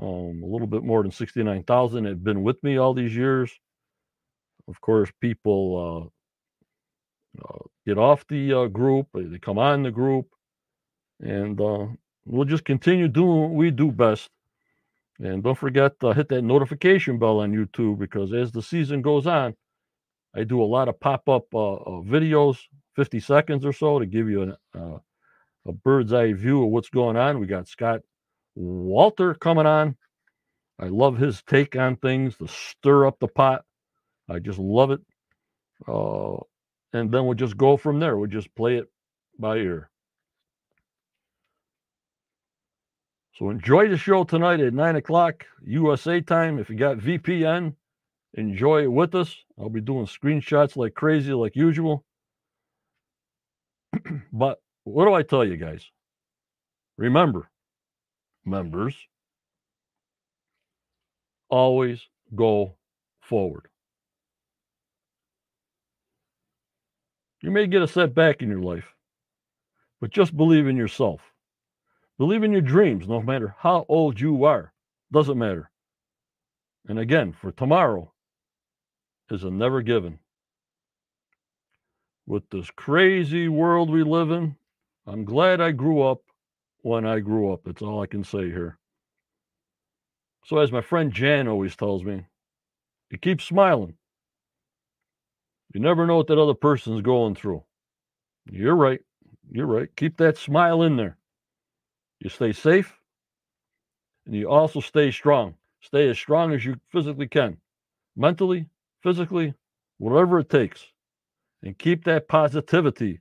um, 0.00 0.42
a 0.42 0.46
little 0.46 0.66
bit 0.66 0.82
more 0.82 1.02
than 1.02 1.12
69,000 1.12 2.04
have 2.06 2.24
been 2.24 2.42
with 2.42 2.60
me 2.64 2.78
all 2.78 2.94
these 2.94 3.14
years. 3.14 3.52
Of 4.66 4.80
course, 4.80 5.10
people 5.20 6.10
uh, 7.38 7.44
uh, 7.48 7.58
get 7.86 7.96
off 7.96 8.26
the 8.26 8.52
uh, 8.52 8.66
group, 8.66 9.06
they 9.14 9.38
come 9.38 9.58
on 9.58 9.84
the 9.84 9.92
group, 9.92 10.26
and 11.20 11.60
uh, 11.60 11.86
we'll 12.26 12.44
just 12.44 12.64
continue 12.64 13.06
doing 13.06 13.40
what 13.40 13.50
we 13.52 13.70
do 13.70 13.92
best 13.92 14.30
and 15.20 15.42
don't 15.42 15.58
forget 15.58 16.00
to 16.00 16.12
hit 16.12 16.28
that 16.28 16.42
notification 16.42 17.18
bell 17.18 17.40
on 17.40 17.52
YouTube 17.52 17.98
because 17.98 18.32
as 18.32 18.52
the 18.52 18.62
season 18.62 19.02
goes 19.02 19.26
on, 19.26 19.54
I 20.34 20.44
do 20.44 20.62
a 20.62 20.64
lot 20.64 20.88
of 20.88 20.98
pop 20.98 21.28
up 21.28 21.44
uh, 21.54 21.74
uh, 21.74 22.02
videos, 22.02 22.58
50 22.96 23.20
seconds 23.20 23.64
or 23.64 23.72
so, 23.72 23.98
to 23.98 24.06
give 24.06 24.28
you 24.28 24.42
an, 24.42 24.56
uh, 24.74 24.98
a 25.66 25.72
bird's 25.72 26.12
eye 26.12 26.32
view 26.32 26.64
of 26.64 26.70
what's 26.70 26.88
going 26.88 27.16
on. 27.16 27.38
We 27.38 27.46
got 27.46 27.68
Scott 27.68 28.00
Walter 28.54 29.34
coming 29.34 29.66
on. 29.66 29.96
I 30.78 30.86
love 30.86 31.18
his 31.18 31.42
take 31.42 31.76
on 31.76 31.96
things 31.96 32.36
to 32.38 32.48
stir 32.48 33.06
up 33.06 33.18
the 33.20 33.28
pot. 33.28 33.64
I 34.28 34.38
just 34.38 34.58
love 34.58 34.90
it. 34.90 35.00
Uh, 35.86 36.36
and 36.92 37.12
then 37.12 37.26
we'll 37.26 37.34
just 37.34 37.56
go 37.56 37.76
from 37.76 38.00
there. 38.00 38.16
We'll 38.16 38.28
just 38.28 38.54
play 38.54 38.76
it 38.76 38.86
by 39.38 39.58
ear. 39.58 39.90
So 43.38 43.48
enjoy 43.48 43.88
the 43.88 43.96
show 43.96 44.24
tonight 44.24 44.60
at 44.60 44.74
nine 44.74 44.96
o'clock 44.96 45.46
USA 45.64 46.20
time. 46.20 46.58
If 46.58 46.68
you 46.68 46.76
got 46.76 46.98
VPN, 46.98 47.74
enjoy 48.34 48.82
it 48.82 48.92
with 48.92 49.14
us. 49.14 49.34
I'll 49.58 49.70
be 49.70 49.80
doing 49.80 50.06
screenshots 50.06 50.76
like 50.76 50.94
crazy, 50.94 51.32
like 51.32 51.56
usual. 51.56 52.04
but 54.32 54.60
what 54.84 55.06
do 55.06 55.14
I 55.14 55.22
tell 55.22 55.44
you 55.44 55.56
guys? 55.56 55.90
Remember, 56.98 57.50
members, 58.44 58.94
always 61.48 62.02
go 62.34 62.76
forward. 63.20 63.68
You 67.40 67.50
may 67.50 67.66
get 67.66 67.82
a 67.82 67.88
setback 67.88 68.42
in 68.42 68.50
your 68.50 68.62
life, 68.62 68.94
but 70.02 70.10
just 70.10 70.36
believe 70.36 70.66
in 70.66 70.76
yourself. 70.76 71.31
Believe 72.22 72.44
in 72.44 72.52
your 72.52 72.60
dreams, 72.60 73.08
no 73.08 73.20
matter 73.20 73.56
how 73.58 73.84
old 73.88 74.20
you 74.20 74.44
are. 74.44 74.72
Doesn't 75.10 75.36
matter. 75.36 75.72
And 76.86 76.96
again, 76.96 77.32
for 77.32 77.50
tomorrow 77.50 78.12
is 79.28 79.42
a 79.42 79.50
never 79.50 79.82
given. 79.82 80.20
With 82.24 82.48
this 82.50 82.70
crazy 82.76 83.48
world 83.48 83.90
we 83.90 84.04
live 84.04 84.30
in, 84.30 84.54
I'm 85.04 85.24
glad 85.24 85.60
I 85.60 85.72
grew 85.72 86.02
up 86.02 86.20
when 86.82 87.04
I 87.04 87.18
grew 87.18 87.52
up. 87.52 87.62
That's 87.64 87.82
all 87.82 88.00
I 88.00 88.06
can 88.06 88.22
say 88.22 88.44
here. 88.44 88.78
So, 90.44 90.58
as 90.58 90.70
my 90.70 90.80
friend 90.80 91.12
Jan 91.12 91.48
always 91.48 91.74
tells 91.74 92.04
me, 92.04 92.24
you 93.10 93.18
keep 93.18 93.42
smiling. 93.42 93.94
You 95.74 95.80
never 95.80 96.06
know 96.06 96.18
what 96.18 96.28
that 96.28 96.38
other 96.38 96.54
person's 96.54 97.02
going 97.02 97.34
through. 97.34 97.64
You're 98.48 98.76
right. 98.76 99.00
You're 99.50 99.66
right. 99.66 99.88
Keep 99.96 100.18
that 100.18 100.38
smile 100.38 100.82
in 100.82 100.96
there. 100.96 101.18
You 102.22 102.28
stay 102.30 102.52
safe 102.52 102.96
and 104.26 104.36
you 104.36 104.48
also 104.48 104.78
stay 104.78 105.10
strong. 105.10 105.56
Stay 105.80 106.08
as 106.08 106.16
strong 106.16 106.52
as 106.52 106.64
you 106.64 106.76
physically 106.92 107.26
can, 107.26 107.56
mentally, 108.14 108.68
physically, 109.02 109.54
whatever 109.98 110.38
it 110.38 110.48
takes. 110.48 110.86
And 111.64 111.76
keep 111.76 112.04
that 112.04 112.28
positivity. 112.28 113.18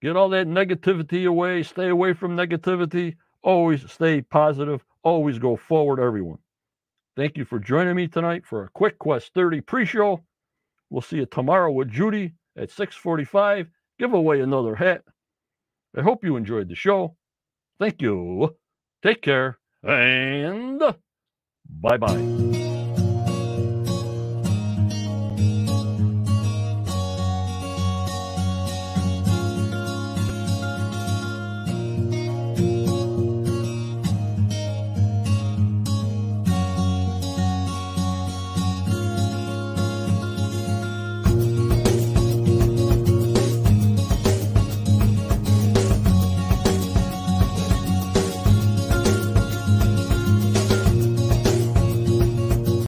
Get 0.00 0.14
all 0.14 0.28
that 0.28 0.46
negativity 0.46 1.26
away. 1.26 1.64
Stay 1.64 1.88
away 1.88 2.12
from 2.12 2.36
negativity. 2.36 3.16
Always 3.42 3.90
stay 3.90 4.22
positive. 4.22 4.84
Always 5.02 5.40
go 5.40 5.56
forward, 5.56 5.98
everyone. 5.98 6.38
Thank 7.16 7.36
you 7.36 7.44
for 7.44 7.58
joining 7.58 7.96
me 7.96 8.06
tonight 8.06 8.46
for 8.46 8.62
a 8.62 8.68
quick 8.68 8.96
Quest 9.00 9.34
30 9.34 9.60
pre-show. 9.62 10.22
We'll 10.88 11.02
see 11.02 11.16
you 11.16 11.26
tomorrow 11.26 11.72
with 11.72 11.90
Judy 11.90 12.34
at 12.56 12.70
645. 12.70 13.66
Give 13.98 14.14
away 14.14 14.40
another 14.40 14.76
hat. 14.76 15.02
I 15.96 16.02
hope 16.02 16.24
you 16.24 16.36
enjoyed 16.36 16.68
the 16.68 16.76
show. 16.76 17.16
Thank 17.78 18.00
you. 18.02 18.56
Take 19.02 19.22
care 19.22 19.58
and 19.82 20.80
bye 21.80 21.96
bye. 21.98 22.60